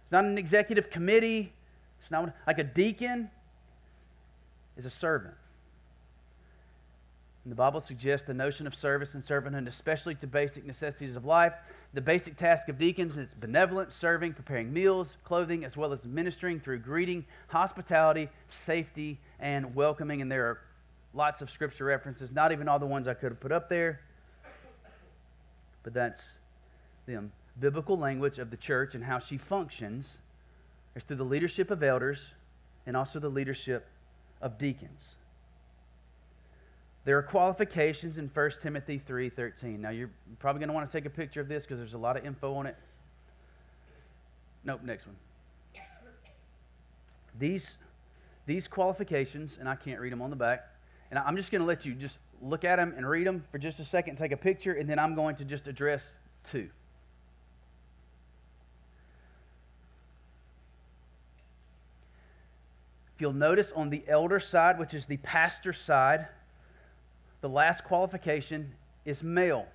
It's 0.02 0.12
not 0.12 0.26
an 0.26 0.38
executive 0.38 0.90
committee. 0.90 1.54
It's 2.00 2.10
not 2.10 2.24
what, 2.24 2.36
like 2.48 2.60
a 2.60 2.64
deacon 2.64 3.30
is 4.78 4.86
a 4.86 4.90
servant. 4.90 5.36
And 7.44 7.52
the 7.52 7.56
Bible 7.56 7.82
suggests 7.82 8.26
the 8.26 8.34
notion 8.34 8.68
of 8.68 8.74
service 8.74 9.14
and 9.14 9.24
servanthood, 9.24 9.68
especially 9.68 10.16
to 10.16 10.28
basic 10.28 10.66
necessities 10.66 11.18
of 11.18 11.26
life. 11.26 11.54
The 11.94 12.00
basic 12.00 12.38
task 12.38 12.70
of 12.70 12.78
deacons 12.78 13.18
is 13.18 13.34
benevolent, 13.34 13.92
serving, 13.92 14.34
preparing 14.34 14.72
meals, 14.72 15.18
clothing, 15.26 15.66
as 15.66 15.76
well 15.76 15.92
as 15.92 16.06
ministering 16.06 16.62
through 16.62 16.80
greeting, 16.80 17.26
hospitality, 17.50 18.30
safety, 18.48 19.20
and 19.40 19.76
welcoming. 19.76 20.22
And 20.22 20.32
there 20.32 20.46
are 20.46 20.62
lots 21.14 21.42
of 21.42 21.52
scripture 21.52 21.84
references, 21.84 22.32
not 22.32 22.54
even 22.54 22.70
all 22.70 22.80
the 22.80 22.86
ones 22.86 23.10
I 23.10 23.14
could 23.14 23.32
have 23.34 23.42
put 23.42 23.52
up 23.52 23.68
there, 23.68 24.00
but 25.84 25.94
that's 25.94 26.38
the 27.06 27.26
biblical 27.60 27.98
language 27.98 28.40
of 28.40 28.52
the 28.52 28.58
church 28.58 28.96
and 28.96 29.04
how 29.04 29.20
she 29.20 29.38
functions 29.38 30.20
is 30.96 31.04
through 31.04 31.18
the 31.18 31.26
leadership 31.26 31.70
of 31.70 31.84
elders 31.84 32.32
and 32.86 32.96
also 32.96 33.20
the 33.20 33.30
leadership 33.30 33.86
of 34.42 34.58
deacons. 34.58 35.16
There 37.06 37.18
are 37.18 37.24
qualifications 37.24 38.18
in 38.18 38.30
1 38.30 38.52
Timothy 38.62 38.98
3:13. 38.98 39.80
Now 39.80 39.90
you're 39.90 40.10
probably 40.40 40.60
going 40.60 40.70
to 40.70 40.74
want 40.74 40.90
to 40.90 40.98
take 40.98 41.06
a 41.06 41.10
picture 41.10 41.42
of 41.42 41.48
this 41.48 41.64
because 41.64 41.78
there's 41.78 41.94
a 41.94 41.98
lot 41.98 42.16
of 42.16 42.26
info 42.26 42.54
on 42.56 42.66
it. 42.66 42.78
Nope, 44.64 44.82
next 44.84 45.06
one. 45.06 45.16
These 47.38 47.78
these 48.46 48.68
qualifications, 48.68 49.58
and 49.60 49.68
I 49.68 49.76
can't 49.76 50.00
read 50.00 50.12
them 50.12 50.22
on 50.22 50.30
the 50.30 50.36
back, 50.36 50.68
and 51.10 51.20
I'm 51.20 51.36
just 51.38 51.52
going 51.52 51.62
to 51.62 51.68
let 51.68 51.86
you 51.86 51.94
just 51.94 52.20
look 52.42 52.66
at 52.66 52.76
them 52.78 52.94
and 52.96 53.08
read 53.08 53.26
them 53.26 53.44
for 53.52 53.58
just 53.58 53.80
a 53.80 53.86
second, 53.86 54.18
take 54.18 54.32
a 54.32 54.38
picture, 54.38 54.74
and 54.74 54.90
then 54.90 55.00
I'm 55.00 55.16
going 55.16 55.36
to 55.38 55.46
just 55.46 55.68
address 55.68 56.18
two. 56.44 56.70
If 63.16 63.22
you'll 63.22 63.32
notice 63.32 63.72
on 63.74 63.90
the 63.90 64.04
elder 64.08 64.40
side, 64.40 64.78
which 64.78 64.94
is 64.94 65.06
the 65.06 65.18
pastor 65.18 65.72
side, 65.72 66.28
the 67.44 67.50
last 67.50 67.84
qualification 67.84 68.72
is 69.04 69.22
male. 69.22 69.68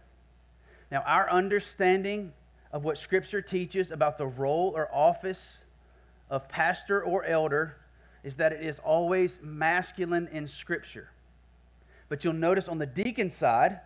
Now, 0.91 1.03
our 1.07 1.31
understanding 1.31 2.33
of 2.73 2.83
what 2.83 2.97
Scripture 2.97 3.43
teaches 3.43 3.91
about 3.91 4.17
the 4.17 4.27
role 4.27 4.73
or 4.75 4.89
office 4.91 5.59
of 6.31 6.49
pastor 6.49 7.03
or 7.03 7.27
elder 7.27 7.77
is 8.25 8.37
that 8.37 8.53
it 8.53 8.63
is 8.63 8.79
always 8.79 9.39
masculine 9.43 10.31
in 10.33 10.49
Scripture. 10.49 11.11
But 12.09 12.25
you'll 12.25 12.33
notice 12.33 12.69
on 12.69 12.79
the 12.79 12.87
deacon 12.87 13.29
side 13.29 13.81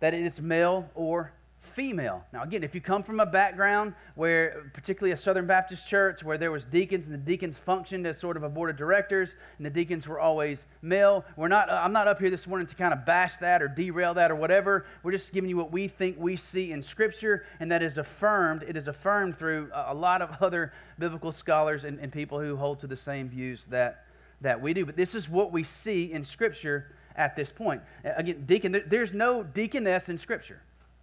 that 0.00 0.12
it 0.12 0.26
is 0.26 0.40
male 0.40 0.90
or 0.96 1.32
female. 1.60 2.24
Now, 2.32 2.42
again, 2.42 2.62
if 2.62 2.74
you 2.74 2.80
come 2.80 3.02
from 3.02 3.20
a 3.20 3.26
background 3.26 3.94
where, 4.14 4.70
particularly 4.72 5.12
a 5.12 5.16
Southern 5.16 5.46
Baptist 5.46 5.86
church, 5.86 6.22
where 6.22 6.38
there 6.38 6.50
was 6.50 6.64
deacons 6.64 7.06
and 7.06 7.14
the 7.14 7.18
deacons 7.18 7.58
functioned 7.58 8.06
as 8.06 8.18
sort 8.18 8.36
of 8.36 8.42
a 8.42 8.48
board 8.48 8.70
of 8.70 8.76
directors 8.76 9.34
and 9.56 9.66
the 9.66 9.70
deacons 9.70 10.06
were 10.06 10.20
always 10.20 10.66
male, 10.82 11.24
we're 11.36 11.48
not, 11.48 11.70
I'm 11.70 11.92
not 11.92 12.08
up 12.08 12.20
here 12.20 12.30
this 12.30 12.46
morning 12.46 12.66
to 12.68 12.74
kind 12.74 12.92
of 12.92 13.04
bash 13.04 13.36
that 13.38 13.62
or 13.62 13.68
derail 13.68 14.14
that 14.14 14.30
or 14.30 14.36
whatever. 14.36 14.86
We're 15.02 15.12
just 15.12 15.32
giving 15.32 15.50
you 15.50 15.56
what 15.56 15.72
we 15.72 15.88
think 15.88 16.16
we 16.18 16.36
see 16.36 16.72
in 16.72 16.82
Scripture, 16.82 17.44
and 17.60 17.70
that 17.72 17.82
is 17.82 17.98
affirmed. 17.98 18.64
It 18.66 18.76
is 18.76 18.88
affirmed 18.88 19.36
through 19.36 19.70
a 19.74 19.94
lot 19.94 20.22
of 20.22 20.30
other 20.42 20.72
biblical 20.98 21.32
scholars 21.32 21.84
and, 21.84 21.98
and 21.98 22.12
people 22.12 22.40
who 22.40 22.56
hold 22.56 22.80
to 22.80 22.86
the 22.86 22.96
same 22.96 23.28
views 23.28 23.64
that, 23.66 24.06
that 24.40 24.60
we 24.60 24.74
do. 24.74 24.86
But 24.86 24.96
this 24.96 25.14
is 25.14 25.28
what 25.28 25.52
we 25.52 25.64
see 25.64 26.12
in 26.12 26.24
Scripture 26.24 26.92
at 27.16 27.34
this 27.34 27.50
point. 27.50 27.82
Again, 28.04 28.44
deacon, 28.46 28.82
there's 28.86 29.12
no 29.12 29.42
deaconess 29.42 30.08
in 30.08 30.18
Scripture. 30.18 30.62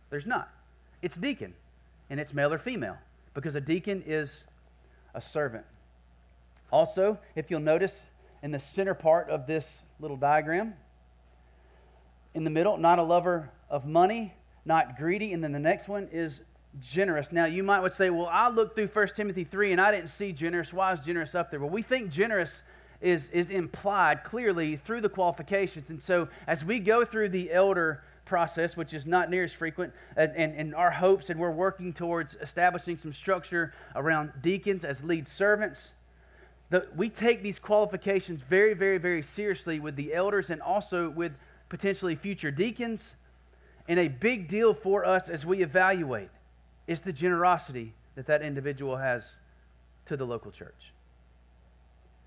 There's 0.09 0.27
not. 0.27 0.49
It's 1.01 1.15
deacon, 1.15 1.53
and 2.09 2.19
it's 2.19 2.33
male 2.33 2.53
or 2.53 2.57
female, 2.57 2.97
because 3.33 3.55
a 3.55 3.61
deacon 3.61 4.03
is 4.05 4.45
a 5.13 5.21
servant. 5.21 5.65
Also, 6.71 7.19
if 7.35 7.49
you'll 7.49 7.59
notice 7.59 8.05
in 8.41 8.51
the 8.51 8.59
center 8.59 8.93
part 8.93 9.29
of 9.29 9.47
this 9.47 9.85
little 9.99 10.17
diagram, 10.17 10.73
in 12.33 12.43
the 12.43 12.49
middle, 12.49 12.77
not 12.77 12.99
a 12.99 13.03
lover 13.03 13.49
of 13.69 13.85
money, 13.85 14.33
not 14.65 14.97
greedy, 14.97 15.31
and 15.31 15.43
then 15.43 15.51
the 15.51 15.59
next 15.59 15.87
one 15.87 16.09
is 16.11 16.41
generous. 16.79 17.31
Now, 17.31 17.45
you 17.45 17.63
might 17.63 17.79
would 17.79 17.93
say, 17.93 18.09
well, 18.09 18.27
I 18.29 18.49
looked 18.49 18.75
through 18.75 18.87
1 18.87 19.07
Timothy 19.15 19.43
3 19.43 19.71
and 19.71 19.81
I 19.81 19.91
didn't 19.91 20.09
see 20.09 20.33
generous. 20.33 20.73
Why 20.73 20.91
is 20.91 21.01
generous 21.01 21.33
up 21.33 21.49
there? 21.49 21.59
Well, 21.59 21.69
we 21.69 21.81
think 21.81 22.11
generous 22.11 22.61
is, 23.01 23.29
is 23.29 23.49
implied 23.49 24.23
clearly 24.23 24.75
through 24.75 25.01
the 25.01 25.09
qualifications. 25.09 25.89
And 25.89 26.01
so, 26.01 26.27
as 26.47 26.65
we 26.65 26.79
go 26.79 27.05
through 27.05 27.29
the 27.29 27.51
elder 27.51 28.03
process, 28.25 28.75
which 28.75 28.93
is 28.93 29.05
not 29.05 29.29
near 29.29 29.43
as 29.43 29.53
frequent, 29.53 29.93
and, 30.17 30.33
and, 30.35 30.75
our 30.75 30.91
hopes, 30.91 31.29
and 31.29 31.39
we're 31.39 31.51
working 31.51 31.93
towards 31.93 32.35
establishing 32.41 32.97
some 32.97 33.13
structure 33.13 33.73
around 33.95 34.31
deacons 34.41 34.83
as 34.83 35.03
lead 35.03 35.27
servants. 35.27 35.93
The, 36.69 36.87
we 36.95 37.09
take 37.09 37.43
these 37.43 37.59
qualifications 37.59 38.41
very, 38.41 38.73
very, 38.73 38.97
very 38.97 39.21
seriously 39.21 39.79
with 39.79 39.95
the 39.95 40.13
elders 40.13 40.49
and 40.49 40.61
also 40.61 41.09
with 41.09 41.33
potentially 41.69 42.15
future 42.15 42.51
deacons. 42.51 43.15
And 43.87 43.99
a 43.99 44.07
big 44.07 44.47
deal 44.47 44.73
for 44.73 45.05
us 45.05 45.29
as 45.29 45.45
we 45.45 45.61
evaluate 45.61 46.29
is 46.87 47.01
the 47.01 47.13
generosity 47.13 47.93
that 48.15 48.25
that 48.27 48.41
individual 48.41 48.97
has 48.97 49.37
to 50.07 50.17
the 50.17 50.25
local 50.25 50.51
church. 50.51 50.93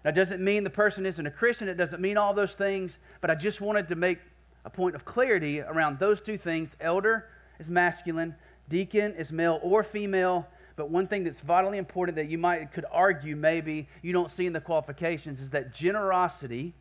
That 0.05 0.14
doesn't 0.14 0.42
mean 0.42 0.64
the 0.64 0.70
person 0.70 1.05
isn't 1.05 1.26
a 1.26 1.30
Christian. 1.30 1.68
It 1.68 1.76
doesn't 1.76 2.01
mean 2.01 2.16
all 2.16 2.32
those 2.32 2.55
things. 2.55 2.99
But 3.20 3.30
I 3.30 3.34
just 3.34 3.61
wanted 3.61 3.88
to 3.88 3.96
make 3.96 4.18
a 4.64 4.70
point 4.70 4.94
of 4.94 5.04
clarity 5.04 5.61
around 5.61 5.98
those 5.98 6.20
two 6.20 6.38
things. 6.38 6.76
Elder 6.80 7.28
is 7.59 7.68
masculine, 7.68 8.34
deacon 8.68 9.14
is 9.14 9.32
male 9.32 9.61
or 9.62 9.82
female. 9.82 10.46
But 10.76 10.90
one 10.90 11.09
thing 11.09 11.24
that's 11.24 11.40
vitally 11.40 11.78
important 11.78 12.16
that 12.16 12.28
you 12.28 12.38
might 12.38 12.72
could 12.72 12.84
argue 12.92 13.34
maybe 13.34 13.88
you 14.00 14.12
don't 14.12 14.30
see 14.30 14.46
in 14.46 14.52
the 14.52 14.61
qualifications 14.61 15.40
is 15.40 15.50
that 15.50 15.74
generosity 15.74 16.74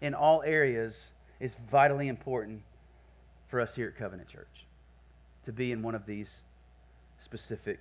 in 0.00 0.12
all 0.12 0.42
areas 0.42 1.12
is 1.38 1.54
vitally 1.70 2.08
important 2.08 2.62
for 3.46 3.60
us 3.60 3.74
here 3.76 3.88
at 3.88 3.96
Covenant 3.96 4.28
Church 4.28 4.66
to 5.44 5.52
be 5.52 5.70
in 5.70 5.82
one 5.82 5.94
of 5.94 6.06
these 6.06 6.40
specific 7.20 7.78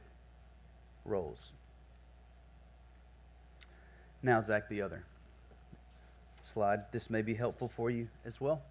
roles. 1.05 1.51
Now, 4.21 4.41
Zach, 4.41 4.69
the 4.69 4.81
other 4.81 5.03
slide. 6.45 6.91
This 6.91 7.09
may 7.09 7.21
be 7.21 7.33
helpful 7.33 7.67
for 7.67 7.89
you 7.89 8.07
as 8.25 8.39
well. 8.39 8.61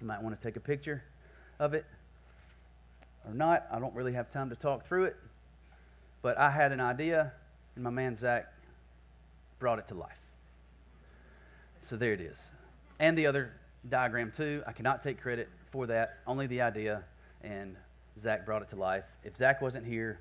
You 0.00 0.06
might 0.06 0.22
want 0.22 0.38
to 0.38 0.46
take 0.46 0.56
a 0.56 0.60
picture 0.60 1.02
of 1.58 1.74
it 1.74 1.84
or 3.26 3.34
not. 3.34 3.66
I 3.70 3.78
don't 3.78 3.94
really 3.94 4.12
have 4.12 4.30
time 4.30 4.50
to 4.50 4.56
talk 4.56 4.86
through 4.86 5.04
it. 5.04 5.16
But 6.22 6.38
I 6.38 6.50
had 6.50 6.72
an 6.72 6.80
idea, 6.80 7.32
and 7.74 7.84
my 7.84 7.90
man 7.90 8.16
Zach 8.16 8.52
brought 9.58 9.78
it 9.78 9.88
to 9.88 9.94
life. 9.94 10.10
So 11.80 11.96
there 11.96 12.12
it 12.12 12.20
is. 12.20 12.40
And 12.98 13.16
the 13.16 13.26
other 13.26 13.52
diagram, 13.88 14.32
too. 14.36 14.62
I 14.66 14.72
cannot 14.72 15.02
take 15.02 15.20
credit 15.20 15.48
for 15.70 15.86
that, 15.86 16.18
only 16.26 16.46
the 16.46 16.60
idea, 16.60 17.04
and 17.42 17.76
Zach 18.20 18.44
brought 18.44 18.62
it 18.62 18.70
to 18.70 18.76
life. 18.76 19.04
If 19.22 19.36
Zach 19.36 19.62
wasn't 19.62 19.86
here, 19.86 20.18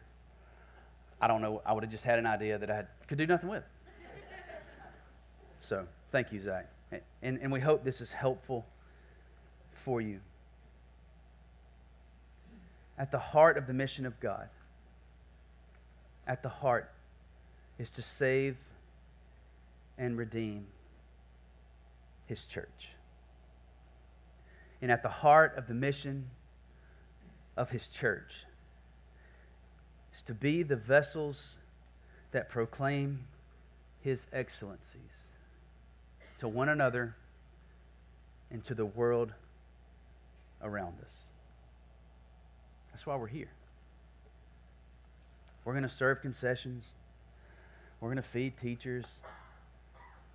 I 1.19 1.27
don't 1.27 1.41
know, 1.41 1.61
I 1.65 1.73
would 1.73 1.83
have 1.83 1.91
just 1.91 2.03
had 2.03 2.19
an 2.19 2.25
idea 2.27 2.57
that 2.57 2.69
I 2.69 2.75
had, 2.75 2.87
could 3.07 3.17
do 3.17 3.25
nothing 3.25 3.49
with. 3.49 3.63
so 5.61 5.87
thank 6.11 6.31
you, 6.31 6.39
Zach. 6.39 6.69
And, 7.21 7.39
and 7.41 7.51
we 7.51 7.59
hope 7.59 7.83
this 7.83 8.01
is 8.01 8.11
helpful 8.11 8.65
for 9.87 10.01
you. 10.01 10.19
At 12.97 13.09
the 13.09 13.19
heart 13.19 13.57
of 13.57 13.67
the 13.67 13.73
mission 13.73 14.05
of 14.05 14.19
God, 14.19 14.49
at 16.27 16.43
the 16.43 16.49
heart, 16.49 16.91
is 17.79 17.89
to 17.91 18.01
save 18.01 18.57
and 19.97 20.17
redeem 20.17 20.67
his 22.25 22.43
church. 22.43 22.89
And 24.81 24.91
at 24.91 25.03
the 25.03 25.09
heart 25.09 25.53
of 25.55 25.69
the 25.69 25.73
mission 25.73 26.31
of 27.55 27.69
his 27.69 27.87
church 27.87 28.43
is 30.13 30.21
to 30.23 30.33
be 30.33 30.63
the 30.63 30.75
vessels 30.75 31.55
that 32.31 32.49
proclaim 32.49 33.19
his 34.01 34.27
excellencies 34.33 35.29
to 36.39 36.49
one 36.49 36.67
another 36.67 37.15
and 38.51 38.61
to 38.65 38.75
the 38.75 38.85
world 38.85 39.31
around 40.67 40.95
us. 41.03 41.15
That's 42.91 43.05
why 43.05 43.15
we're 43.15 43.27
here. 43.27 43.51
We're 45.65 45.73
going 45.73 45.83
to 45.83 45.89
serve 45.89 46.21
concessions. 46.21 46.85
We're 47.99 48.09
going 48.09 48.17
to 48.17 48.21
feed 48.21 48.57
teachers. 48.57 49.05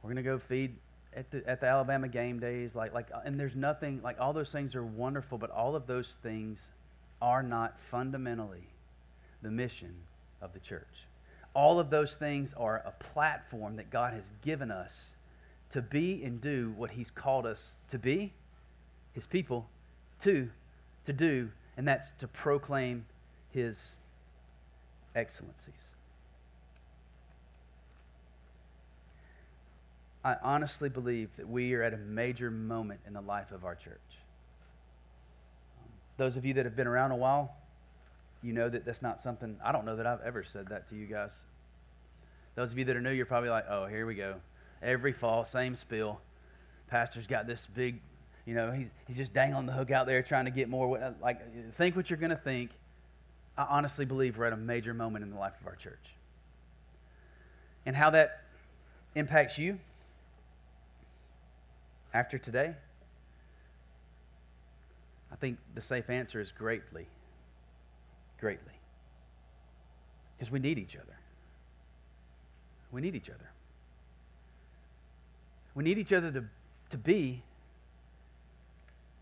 We're 0.03 0.09
going 0.09 0.17
to 0.17 0.23
go 0.23 0.39
feed 0.39 0.75
at 1.15 1.31
the, 1.31 1.49
at 1.49 1.61
the 1.61 1.67
Alabama 1.67 2.09
game 2.09 2.39
days. 2.39 2.75
Like, 2.75 2.93
like, 2.93 3.09
and 3.25 3.39
there's 3.39 3.57
nothing, 3.57 4.01
like, 4.03 4.21
all 4.21 4.33
those 4.33 4.51
things 4.51 4.75
are 4.75 4.85
wonderful, 4.85 5.39
but 5.39 5.51
all 5.51 5.77
of 5.77 5.87
those 5.87 6.17
things 6.23 6.59
are 7.21 7.43
not 7.43 7.79
fundamentally 7.79 8.69
the 9.43 9.51
mission 9.51 9.95
of 10.41 10.53
the 10.53 10.61
church. 10.61 11.07
All 11.55 11.79
of 11.79 11.91
those 11.91 12.15
things 12.15 12.55
are 12.57 12.83
a 12.85 12.93
platform 12.93 13.77
that 13.77 13.91
God 13.91 14.15
has 14.15 14.33
given 14.43 14.71
us 14.71 15.11
to 15.71 15.83
be 15.83 16.23
and 16.25 16.41
do 16.41 16.73
what 16.77 16.93
He's 16.93 17.11
called 17.11 17.47
us 17.47 17.73
to 17.91 17.99
be, 17.99 18.33
His 19.13 19.27
people, 19.27 19.69
to, 20.23 20.51
to 21.05 21.13
do, 21.13 21.51
and 21.77 21.87
that's 21.87 22.11
to 22.19 22.29
proclaim 22.29 23.07
His 23.51 23.97
excellencies. 25.15 25.93
I 30.25 30.37
honestly 30.43 30.89
believe 30.89 31.31
that 31.37 31.49
we 31.49 31.75
are 31.75 31.83
at 31.83 31.93
a 31.93 31.97
major 31.97 32.51
moment 32.51 33.01
in 33.07 33.13
the 33.13 33.21
life 33.21 33.51
of 33.51 33.65
our 33.65 33.75
church. 33.75 33.99
Those 36.17 36.37
of 36.37 36.45
you 36.45 36.55
that 36.55 36.65
have 36.65 36.77
been 36.77 36.87
around 36.87 37.11
a 37.11 37.17
while, 37.17 37.57
you 38.43 38.53
know 38.53 38.69
that 38.69 38.85
that's 38.85 39.03
not 39.03 39.21
something, 39.21 39.57
I 39.65 39.73
don't 39.73 39.85
know 39.85 39.97
that 39.97 40.07
I've 40.07 40.21
ever 40.23 40.45
said 40.45 40.69
that 40.69 40.89
to 40.91 40.95
you 40.95 41.07
guys. 41.07 41.33
Those 42.55 42.71
of 42.71 42.79
you 42.79 42.85
that 42.85 42.97
are 42.97 43.01
new, 43.01 43.11
you're 43.11 43.27
probably 43.27 43.51
like, 43.51 43.65
oh, 43.69 43.87
here 43.87 44.07
we 44.07 44.15
go. 44.15 44.37
Every 44.83 45.13
fall, 45.13 45.45
same 45.45 45.75
spill. 45.75 46.21
Pastor's 46.89 47.27
got 47.27 47.47
this 47.47 47.67
big, 47.75 48.01
you 48.47 48.55
know, 48.55 48.73
he's, 48.73 48.89
he's 49.07 49.17
just 49.17 49.33
dangling 49.33 49.67
the 49.67 49.73
hook 49.73 49.91
out 49.91 50.07
there 50.07 50.23
trying 50.23 50.47
to 50.47 50.51
get 50.51 50.69
more. 50.69 51.15
Like, 51.23 51.41
think 51.75 51.95
what 51.95 52.11
you're 52.11 52.19
going 52.19 52.31
to 52.31 52.37
think. 52.37 52.71
I 53.57 53.67
honestly 53.69 54.05
believe 54.05 54.39
we're 54.39 54.47
at 54.47 54.53
a 54.53 54.57
major 54.57 54.95
moment 54.95 55.25
in 55.25 55.31
the 55.31 55.39
life 55.39 55.55
of 55.61 55.67
our 55.67 55.77
church. 55.77 56.17
And 57.85 57.95
how 57.95 58.11
that 58.11 58.43
impacts 59.15 59.59
you 59.59 59.79
after 62.15 62.39
today? 62.39 62.75
I 65.31 65.37
think 65.37 65.59
the 65.75 65.83
safe 65.83 66.11
answer 66.11 66.41
is 66.41 66.53
greatly. 66.53 67.07
Greatly. 68.41 68.73
Because 70.37 70.51
we 70.51 70.59
need 70.59 70.79
each 70.79 70.97
other. 70.97 71.17
We 72.91 73.01
need 73.01 73.15
each 73.15 73.31
other. 73.31 73.51
We 75.75 75.85
need 75.85 75.99
each 75.99 76.13
other 76.13 76.31
to, 76.33 76.45
to 76.91 76.99
be 76.99 77.43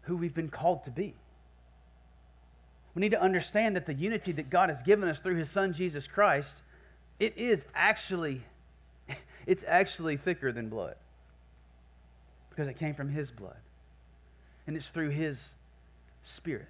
who 0.03 0.17
we've 0.17 0.35
been 0.35 0.51
called 0.51 0.85
to 0.85 0.91
be. 0.91 1.15
We 2.95 3.01
need 3.01 3.13
to 3.13 3.23
understand 3.23 3.77
that 3.77 3.87
the 3.87 3.95
unity 3.95 4.33
that 4.33 4.51
God 4.51 4.69
has 4.69 4.83
given 4.83 5.09
us 5.09 5.21
through 5.21 5.37
his 5.37 5.51
son 5.51 5.73
Jesus 5.73 6.07
Christ, 6.07 6.63
it 7.19 7.37
is 7.37 7.65
actually 7.75 8.43
it's 9.47 9.65
actually 9.67 10.17
thicker 10.17 10.53
than 10.53 10.69
blood 10.69 10.97
because 12.51 12.69
it 12.69 12.79
came 12.79 12.95
from 12.95 13.11
His 13.11 13.31
blood. 13.31 13.57
And 14.67 14.77
it's 14.77 14.91
through 14.91 15.11
His 15.11 15.55
Spirit. 16.23 16.69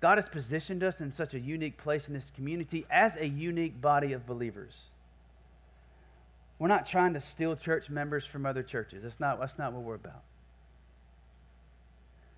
God 0.00 0.18
has 0.18 0.28
positioned 0.28 0.82
us 0.82 1.00
in 1.00 1.12
such 1.12 1.32
a 1.32 1.40
unique 1.40 1.78
place 1.78 2.08
in 2.08 2.14
this 2.14 2.30
community 2.34 2.84
as 2.90 3.16
a 3.16 3.26
unique 3.26 3.80
body 3.80 4.12
of 4.12 4.26
believers. 4.26 4.86
We're 6.58 6.68
not 6.68 6.86
trying 6.86 7.14
to 7.14 7.20
steal 7.20 7.56
church 7.56 7.88
members 7.88 8.26
from 8.26 8.44
other 8.44 8.62
churches. 8.62 9.04
That's 9.04 9.20
not, 9.20 9.40
that's 9.40 9.58
not 9.58 9.72
what 9.72 9.82
we're 9.82 9.94
about. 9.94 10.22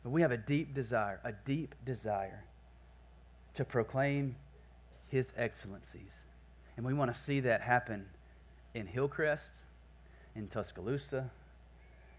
But 0.05 0.11
we 0.11 0.23
have 0.23 0.31
a 0.31 0.37
deep 0.37 0.75
desire, 0.75 1.19
a 1.25 1.33
deep 1.33 1.75
desire 1.85 2.45
to 3.55 3.65
proclaim 3.65 4.37
His 5.09 5.33
excellencies. 5.37 6.13
And 6.77 6.87
we 6.87 6.95
want 6.95 7.13
to 7.13 7.19
see 7.19 7.41
that 7.41 7.63
happen 7.63 8.07
in 8.75 8.87
Hillcrest 8.87 9.55
in 10.35 10.49
Tuscaloosa, 10.49 11.31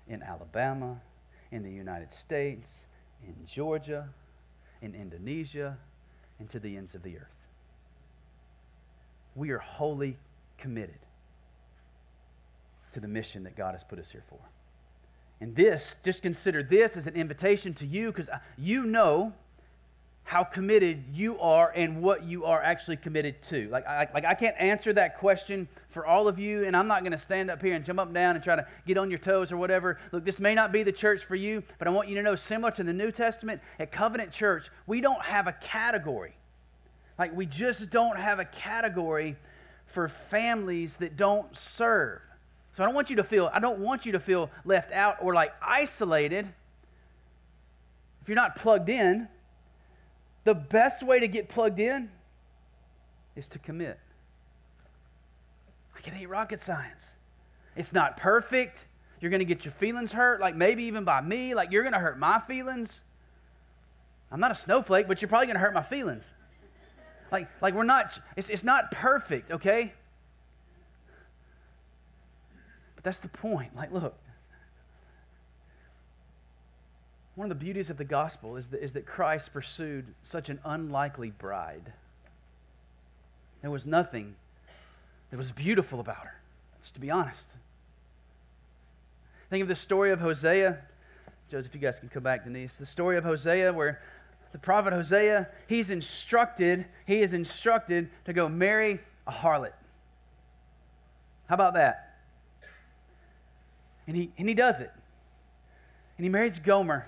in 0.08 0.24
Alabama, 0.24 1.02
in 1.52 1.64
the 1.64 1.72
United 1.72 2.14
States, 2.14 2.70
in 3.26 3.36
Georgia, 3.46 4.10
in 4.82 4.96
Indonesia, 4.96 5.78
and 6.40 6.50
to 6.50 6.60
the 6.60 6.78
ends 6.78 6.96
of 6.96 7.04
the 7.04 7.18
earth. 7.18 7.28
We 9.36 9.52
are 9.52 9.60
wholly 9.60 10.18
committed 10.58 11.00
to 12.94 13.00
the 13.00 13.08
mission 13.08 13.44
that 13.44 13.56
God 13.56 13.74
has 13.74 13.84
put 13.84 14.00
us 14.00 14.10
here 14.10 14.24
for. 14.30 14.40
And 15.42 15.56
this, 15.56 15.96
just 16.04 16.22
consider 16.22 16.64
this 16.64 16.96
as 16.96 17.08
an 17.08 17.16
invitation 17.16 17.74
to 17.76 17.86
you 17.86 18.12
because 18.12 18.30
uh, 18.30 18.40
you 18.58 18.86
know 18.86 19.34
how 20.26 20.44
committed 20.44 21.04
you 21.14 21.40
are 21.40 21.72
and 21.76 22.02
what 22.02 22.24
you 22.24 22.46
are 22.46 22.62
actually 22.62 22.98
committed 22.98 23.44
to. 23.44 23.70
Like 23.70 23.86
I, 23.86 24.08
like 24.12 24.26
I 24.26 24.34
can't 24.34 24.56
answer 24.60 24.92
that 24.94 25.20
question 25.20 25.68
for 25.90 26.06
all 26.06 26.28
of 26.28 26.40
you, 26.40 26.66
and 26.66 26.76
I'm 26.76 26.88
not 26.88 27.02
going 27.02 27.12
to 27.12 27.20
stand 27.20 27.52
up 27.52 27.62
here 27.62 27.76
and 27.76 27.86
jump 27.86 28.00
up 28.00 28.08
and 28.08 28.16
down 28.16 28.36
and 28.36 28.44
try 28.44 28.56
to 28.56 28.66
get 28.88 28.98
on 28.98 29.12
your 29.12 29.20
toes 29.20 29.52
or 29.52 29.58
whatever. 29.58 30.00
Look, 30.12 30.26
this 30.26 30.40
may 30.40 30.56
not 30.56 30.72
be 30.72 30.82
the 30.82 30.92
church 30.92 31.24
for 31.24 31.36
you, 31.36 31.62
but 31.78 31.88
I 31.88 31.92
want 31.92 32.10
you 32.10 32.16
to 32.16 32.24
know, 32.24 32.36
similar 32.36 32.72
to 32.72 32.84
the 32.84 32.94
New 32.94 33.12
Testament, 33.12 33.62
at 33.78 33.92
Covenant 33.92 34.32
Church, 34.32 34.72
we 34.88 35.00
don't 35.00 35.22
have 35.22 35.46
a 35.46 35.54
category. 35.54 36.36
Like 37.20 37.36
we 37.36 37.46
just 37.46 37.92
don't 37.92 38.18
have 38.18 38.40
a 38.40 38.46
category 38.46 39.36
for 39.86 40.08
families 40.08 40.96
that 40.98 41.16
don't 41.16 41.56
serve. 41.56 42.22
So 42.76 42.84
I 42.84 42.88
don't 42.88 42.94
want 42.94 43.10
you 43.10 43.16
to 43.16 43.24
feel, 43.24 43.50
I 43.54 43.62
don't 43.62 43.80
want 43.80 44.06
you 44.06 44.12
to 44.12 44.20
feel 44.20 44.52
left 44.66 44.92
out 44.92 45.16
or 45.22 45.34
like 45.34 45.54
isolated. 45.62 46.46
If 48.22 48.28
you're 48.28 48.36
not 48.36 48.58
plugged 48.58 48.90
in, 48.90 49.30
the 50.44 50.56
best 50.56 51.02
way 51.02 51.22
to 51.22 51.28
get 51.30 51.48
plugged 51.48 51.80
in 51.80 52.12
is 53.38 53.48
to 53.48 53.60
commit. 53.60 53.98
Like 55.94 56.06
it 56.06 56.16
ain't 56.16 56.28
rocket 56.28 56.60
science. 56.60 57.12
It's 57.78 57.94
not 57.94 58.18
perfect. 58.18 58.88
You're 59.22 59.32
going 59.32 59.40
to 59.40 59.46
get 59.46 59.64
your 59.64 59.72
feelings 59.72 60.12
hurt, 60.12 60.42
like 60.42 60.58
maybe 60.58 60.84
even 60.84 61.06
by 61.06 61.22
me. 61.22 61.56
Like 61.56 61.72
you're 61.72 61.84
going 61.84 61.94
to 61.94 62.00
hurt 62.00 62.20
my 62.20 62.40
feelings. 62.40 63.00
I'm 64.30 64.42
not 64.42 64.52
a 64.52 64.56
snowflake, 64.56 65.08
but 65.08 65.22
you're 65.22 65.30
probably 65.30 65.48
going 65.48 65.56
to 65.56 65.62
hurt 65.62 65.74
my 65.74 65.82
feelings. 65.82 66.26
Like, 67.32 67.48
like 67.62 67.74
we're 67.74 67.84
not, 67.84 68.20
it's, 68.36 68.50
it's 68.50 68.66
not 68.66 68.92
perfect, 68.92 69.50
okay? 69.50 69.94
But 72.95 72.95
that's 73.06 73.20
the 73.20 73.30
point. 73.30 73.74
Like, 73.74 73.94
look, 73.94 74.16
One 77.36 77.52
of 77.52 77.60
the 77.60 77.64
beauties 77.64 77.90
of 77.90 77.98
the 77.98 78.06
gospel 78.06 78.56
is 78.56 78.70
that, 78.70 78.82
is 78.82 78.94
that 78.94 79.06
Christ 79.06 79.52
pursued 79.52 80.06
such 80.24 80.50
an 80.50 80.60
unlikely 80.64 81.32
bride. 81.32 81.92
There 83.62 83.72
was 83.72 83.86
nothing 83.86 84.36
that 85.32 85.38
was 85.38 85.52
beautiful 85.52 86.00
about 86.00 86.24
her, 86.24 86.40
just 86.82 86.94
to 86.94 87.00
be 87.02 87.12
honest. 87.12 87.50
Think 89.50 89.62
of 89.62 89.68
the 89.68 89.76
story 89.76 90.12
of 90.12 90.22
Hosea. 90.22 90.80
Joseph, 91.52 91.76
you 91.76 91.82
guys 91.82 92.00
can 92.00 92.08
come 92.08 92.24
back, 92.24 92.46
Denise. 92.46 92.76
The 92.78 92.86
story 92.86 93.18
of 93.18 93.26
Hosea, 93.26 93.74
where 93.74 94.02
the 94.54 94.58
prophet 94.58 94.94
Hosea, 94.94 95.50
he's 95.68 95.90
instructed, 95.90 96.86
he 97.06 97.20
is 97.20 97.34
instructed 97.34 98.10
to 98.24 98.32
go 98.32 98.48
marry 98.48 99.02
a 99.28 99.32
harlot. 99.32 99.74
How 101.48 101.56
about 101.56 101.74
that? 101.74 102.05
And 104.08 104.16
he, 104.16 104.32
and 104.38 104.48
he 104.48 104.56
does 104.56 104.82
it. 104.82 104.92
And 106.18 106.24
he 106.26 106.30
marries 106.30 106.60
Gomer. 106.60 107.08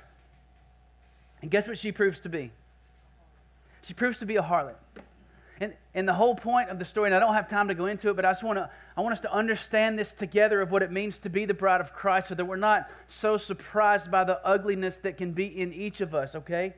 And 1.42 1.52
guess 1.52 1.68
what 1.68 1.78
she 1.78 1.92
proves 1.92 2.20
to 2.22 2.30
be? 2.30 2.52
She 3.84 3.94
proves 3.94 4.18
to 4.20 4.26
be 4.26 4.36
a 4.36 4.42
harlot. 4.42 4.76
And, 5.60 5.74
and 5.96 6.08
the 6.08 6.14
whole 6.14 6.36
point 6.36 6.70
of 6.70 6.78
the 6.78 6.86
story, 6.86 7.08
and 7.08 7.16
I 7.16 7.20
don't 7.20 7.34
have 7.34 7.48
time 7.48 7.68
to 7.70 7.74
go 7.74 7.88
into 7.88 8.10
it, 8.10 8.16
but 8.16 8.26
I 8.26 8.32
just 8.32 8.44
want 8.44 8.60
to 8.60 8.70
I 8.96 9.02
want 9.02 9.14
us 9.14 9.20
to 9.22 9.34
understand 9.34 9.98
this 9.98 10.12
together 10.12 10.62
of 10.62 10.72
what 10.72 10.84
it 10.84 10.92
means 10.92 11.18
to 11.20 11.30
be 11.30 11.46
the 11.46 11.54
bride 11.54 11.82
of 11.82 11.94
Christ 11.94 12.28
so 12.28 12.36
that 12.36 12.46
we're 12.46 12.58
not 12.58 12.90
so 13.08 13.38
surprised 13.38 14.12
by 14.12 14.24
the 14.24 14.46
ugliness 14.46 14.98
that 14.98 15.18
can 15.18 15.32
be 15.32 15.46
in 15.46 15.74
each 15.74 16.02
of 16.02 16.14
us, 16.14 16.36
okay? 16.36 16.74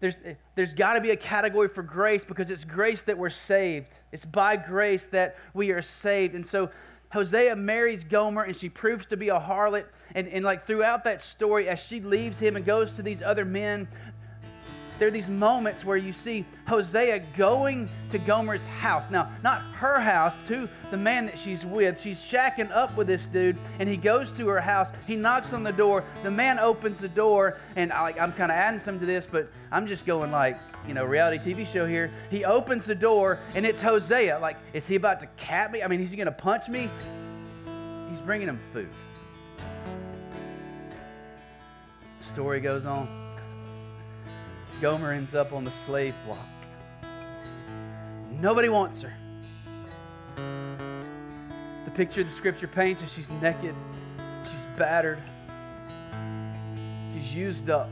There's, 0.00 0.16
there's 0.54 0.74
got 0.74 0.94
to 0.94 1.00
be 1.00 1.10
a 1.10 1.16
category 1.16 1.68
for 1.68 1.82
grace 1.82 2.24
because 2.24 2.50
it's 2.50 2.64
grace 2.64 3.00
that 3.02 3.16
we're 3.16 3.30
saved. 3.30 3.98
It's 4.12 4.26
by 4.26 4.56
grace 4.56 5.06
that 5.06 5.36
we 5.54 5.70
are 5.70 5.80
saved. 5.80 6.34
And 6.34 6.46
so 6.46 6.70
Hosea 7.10 7.56
marries 7.56 8.04
Gomer 8.04 8.42
and 8.42 8.56
she 8.56 8.68
proves 8.68 9.06
to 9.06 9.16
be 9.16 9.28
a 9.28 9.38
harlot. 9.38 9.86
And, 10.14 10.28
and 10.28 10.44
like 10.44 10.66
throughout 10.66 11.04
that 11.04 11.22
story, 11.22 11.68
as 11.68 11.80
she 11.80 12.00
leaves 12.00 12.38
him 12.38 12.56
and 12.56 12.64
goes 12.64 12.92
to 12.94 13.02
these 13.02 13.22
other 13.22 13.44
men, 13.44 13.88
there 14.98 15.08
are 15.08 15.10
these 15.10 15.28
moments 15.28 15.84
where 15.84 15.96
you 15.96 16.12
see 16.12 16.46
Hosea 16.66 17.20
going 17.36 17.88
to 18.10 18.18
Gomer's 18.18 18.64
house. 18.64 19.04
Now, 19.10 19.30
not 19.42 19.60
her 19.76 20.00
house, 20.00 20.34
to 20.48 20.68
the 20.90 20.96
man 20.96 21.26
that 21.26 21.38
she's 21.38 21.66
with. 21.66 22.00
She's 22.00 22.20
shacking 22.20 22.70
up 22.70 22.96
with 22.96 23.06
this 23.06 23.26
dude, 23.26 23.58
and 23.78 23.88
he 23.88 23.96
goes 23.96 24.32
to 24.32 24.48
her 24.48 24.60
house. 24.60 24.88
He 25.06 25.16
knocks 25.16 25.52
on 25.52 25.62
the 25.62 25.72
door. 25.72 26.04
The 26.22 26.30
man 26.30 26.58
opens 26.58 26.98
the 26.98 27.08
door, 27.08 27.58
and 27.76 27.92
I, 27.92 28.14
I'm 28.18 28.32
kind 28.32 28.50
of 28.50 28.56
adding 28.56 28.80
some 28.80 28.98
to 29.00 29.06
this, 29.06 29.26
but 29.26 29.50
I'm 29.70 29.86
just 29.86 30.06
going 30.06 30.32
like, 30.32 30.58
you 30.88 30.94
know, 30.94 31.04
reality 31.04 31.54
TV 31.54 31.66
show 31.66 31.86
here. 31.86 32.10
He 32.30 32.44
opens 32.44 32.86
the 32.86 32.94
door, 32.94 33.38
and 33.54 33.66
it's 33.66 33.82
Hosea. 33.82 34.38
Like, 34.38 34.56
is 34.72 34.86
he 34.86 34.94
about 34.94 35.20
to 35.20 35.26
cat 35.36 35.72
me? 35.72 35.82
I 35.82 35.88
mean, 35.88 36.00
is 36.00 36.10
he 36.10 36.16
going 36.16 36.26
to 36.26 36.32
punch 36.32 36.68
me? 36.68 36.88
He's 38.08 38.20
bringing 38.20 38.48
him 38.48 38.60
food. 38.72 38.88
Story 42.32 42.60
goes 42.60 42.86
on. 42.86 43.25
Gomer 44.80 45.12
ends 45.12 45.34
up 45.34 45.52
on 45.52 45.64
the 45.64 45.70
slave 45.70 46.14
block. 46.26 46.38
Nobody 48.40 48.68
wants 48.68 49.00
her. 49.00 49.12
The 50.36 51.90
picture 51.92 52.22
the 52.22 52.30
scripture 52.30 52.68
paints 52.68 53.02
is 53.02 53.10
she's 53.12 53.30
naked, 53.30 53.74
she's 54.50 54.66
battered, 54.76 55.18
she's 57.14 57.34
used 57.34 57.70
up. 57.70 57.88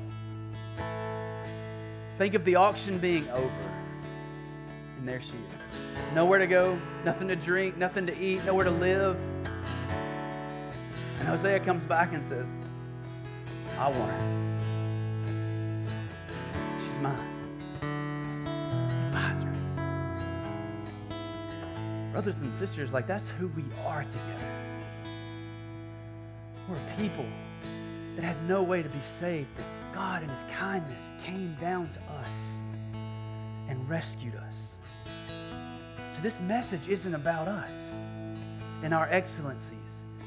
Think 2.19 2.35
of 2.35 2.45
the 2.45 2.57
auction 2.57 2.99
being 2.99 3.29
over. 3.31 3.73
And 4.99 5.09
there 5.09 5.23
she 5.23 5.29
is. 5.29 6.15
Nowhere 6.15 6.39
to 6.39 6.47
go, 6.47 6.79
nothing 7.05 7.29
to 7.29 7.37
drink, 7.37 7.77
nothing 7.79 8.07
to 8.07 8.19
eat, 8.23 8.45
nowhere 8.45 8.65
to 8.65 8.71
live. 8.71 9.19
And 11.19 11.29
Hosea 11.29 11.61
comes 11.61 11.85
back 11.85 12.13
and 12.13 12.25
says, 12.25 12.49
I 13.79 13.89
want 13.89 14.13
her. 14.13 14.54
Mine. 16.99 17.19
Buys. 19.13 19.45
Brothers 22.13 22.37
and 22.41 22.53
sisters, 22.55 22.93
like 22.93 23.07
that's 23.07 23.29
who 23.39 23.49
we 23.49 23.65
are 23.87 24.05
together. 24.05 24.51
We're 26.69 26.79
people 26.97 27.27
that 28.17 28.25
had 28.25 28.37
no 28.49 28.63
way 28.63 28.83
to 28.83 28.89
be 28.89 29.01
saved, 29.19 29.49
but 29.57 29.65
God 29.95 30.23
in 30.23 30.29
His 30.29 30.45
kindness 30.57 31.13
came 31.25 31.57
down 31.61 31.91
to 31.91 31.99
us 31.99 32.99
and 33.69 33.89
rescued 33.89 34.35
us. 34.37 34.55
So 36.17 36.23
this 36.23 36.41
message 36.41 36.89
isn't 36.89 37.15
about 37.15 37.49
us 37.49 37.91
and 38.83 38.95
our 38.95 39.09
excellencies 39.11 39.79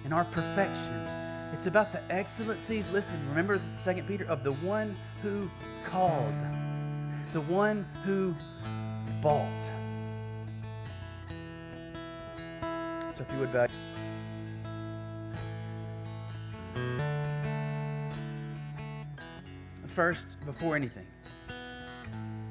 and 0.04 0.14
our 0.14 0.26
perfection. 0.26 1.27
It's 1.54 1.66
about 1.66 1.92
the 1.92 2.02
excellencies, 2.12 2.90
listen, 2.92 3.20
remember 3.30 3.60
2 3.84 4.04
Peter, 4.04 4.26
of 4.26 4.44
the 4.44 4.52
one 4.54 4.96
who 5.24 5.50
called, 5.86 6.34
the 7.34 7.42
one 7.42 7.86
who 8.04 8.36
bought. 9.22 9.48
So 13.16 13.26
if 13.28 13.34
you 13.34 13.40
would 13.40 13.52
back. 13.52 13.72
First, 19.88 20.28
before 20.46 20.76
anything, 20.76 21.08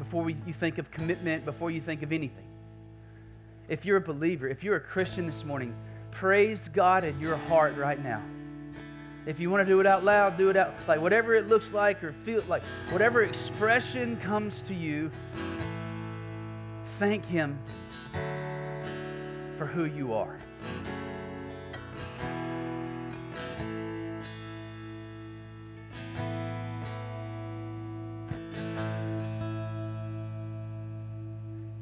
before 0.01 0.29
you 0.29 0.53
think 0.53 0.79
of 0.79 0.91
commitment, 0.91 1.45
before 1.45 1.71
you 1.71 1.81
think 1.81 2.03
of 2.03 2.13
anything, 2.13 2.43
if 3.69 3.85
you're 3.85 3.99
a 3.99 4.01
believer, 4.01 4.49
if 4.49 4.65
you're 4.65 4.77
a 4.77 4.81
Christian 4.81 5.27
this 5.27 5.45
morning, 5.45 5.75
praise 6.11 6.69
God 6.69 7.05
in 7.05 7.21
your 7.21 7.37
heart 7.37 7.77
right 7.77 8.03
now. 8.03 8.21
If 9.27 9.41
you 9.41 9.51
want 9.51 9.67
to 9.67 9.69
do 9.69 9.81
it 9.81 9.87
out 9.87 10.05
loud, 10.05 10.39
do 10.39 10.51
it 10.51 10.57
out 10.57 10.73
like 10.87 11.01
whatever 11.01 11.35
it 11.35 11.49
looks 11.49 11.73
like 11.73 12.05
or 12.05 12.13
feel 12.13 12.45
like 12.49 12.63
whatever 12.91 13.25
expression 13.25 14.17
comes 14.19 14.61
to 14.63 14.75
you, 14.75 15.11
thank 17.01 17.25
him 17.25 17.59
for 19.59 19.67
who 19.67 19.85
you 19.85 20.15
are. 20.15 20.39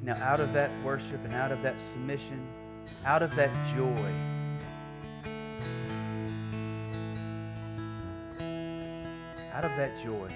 Now, 0.03 0.15
out 0.17 0.41
of 0.41 0.53
that 0.55 0.71
worship 0.83 1.23
and 1.25 1.35
out 1.35 1.53
of 1.53 1.61
that 1.63 1.79
submission, 1.79 2.47
out 3.05 3.23
of 3.23 3.35
that 3.37 3.51
joy, 3.75 4.34
out 9.65 9.71
of 9.71 9.77
that 9.79 9.97
joy, 10.05 10.29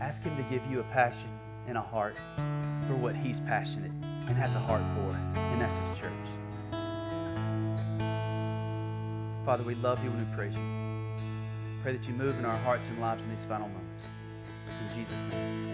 ask 0.00 0.22
Him 0.22 0.36
to 0.36 0.42
give 0.44 0.64
you 0.70 0.78
a 0.78 0.84
passion 0.84 1.28
and 1.66 1.76
a 1.76 1.80
heart 1.80 2.16
for 2.86 2.94
what 2.94 3.16
He's 3.16 3.40
passionate 3.40 3.90
and 4.28 4.36
has 4.36 4.54
a 4.54 4.60
heart 4.60 4.82
for, 4.94 5.16
and 5.36 5.60
that's 5.60 5.74
His 5.74 5.98
church. 5.98 6.12
Father, 9.44 9.64
we 9.64 9.74
love 9.76 10.02
you 10.04 10.10
and 10.10 10.18
we 10.20 10.36
praise 10.36 10.54
you. 10.54 10.62
Pray 11.82 11.96
that 11.96 12.06
you 12.06 12.14
move 12.14 12.38
in 12.38 12.44
our 12.44 12.56
hearts 12.58 12.84
and 12.88 13.00
lives 13.00 13.20
in 13.24 13.30
these 13.30 13.44
final 13.46 13.68
moments. 13.68 14.04
In 14.80 14.86
Jesus' 14.96 15.16
name. 15.32 15.66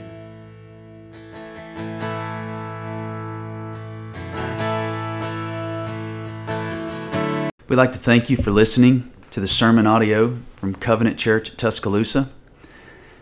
We'd 7.68 7.76
like 7.76 7.92
to 7.92 7.98
thank 7.98 8.30
you 8.30 8.38
for 8.38 8.50
listening 8.50 9.12
to 9.32 9.40
the 9.40 9.48
sermon 9.48 9.86
audio 9.86 10.38
from 10.57 10.74
Covenant 10.74 11.18
Church 11.18 11.50
at 11.50 11.59
Tuscaloosa. 11.59 12.30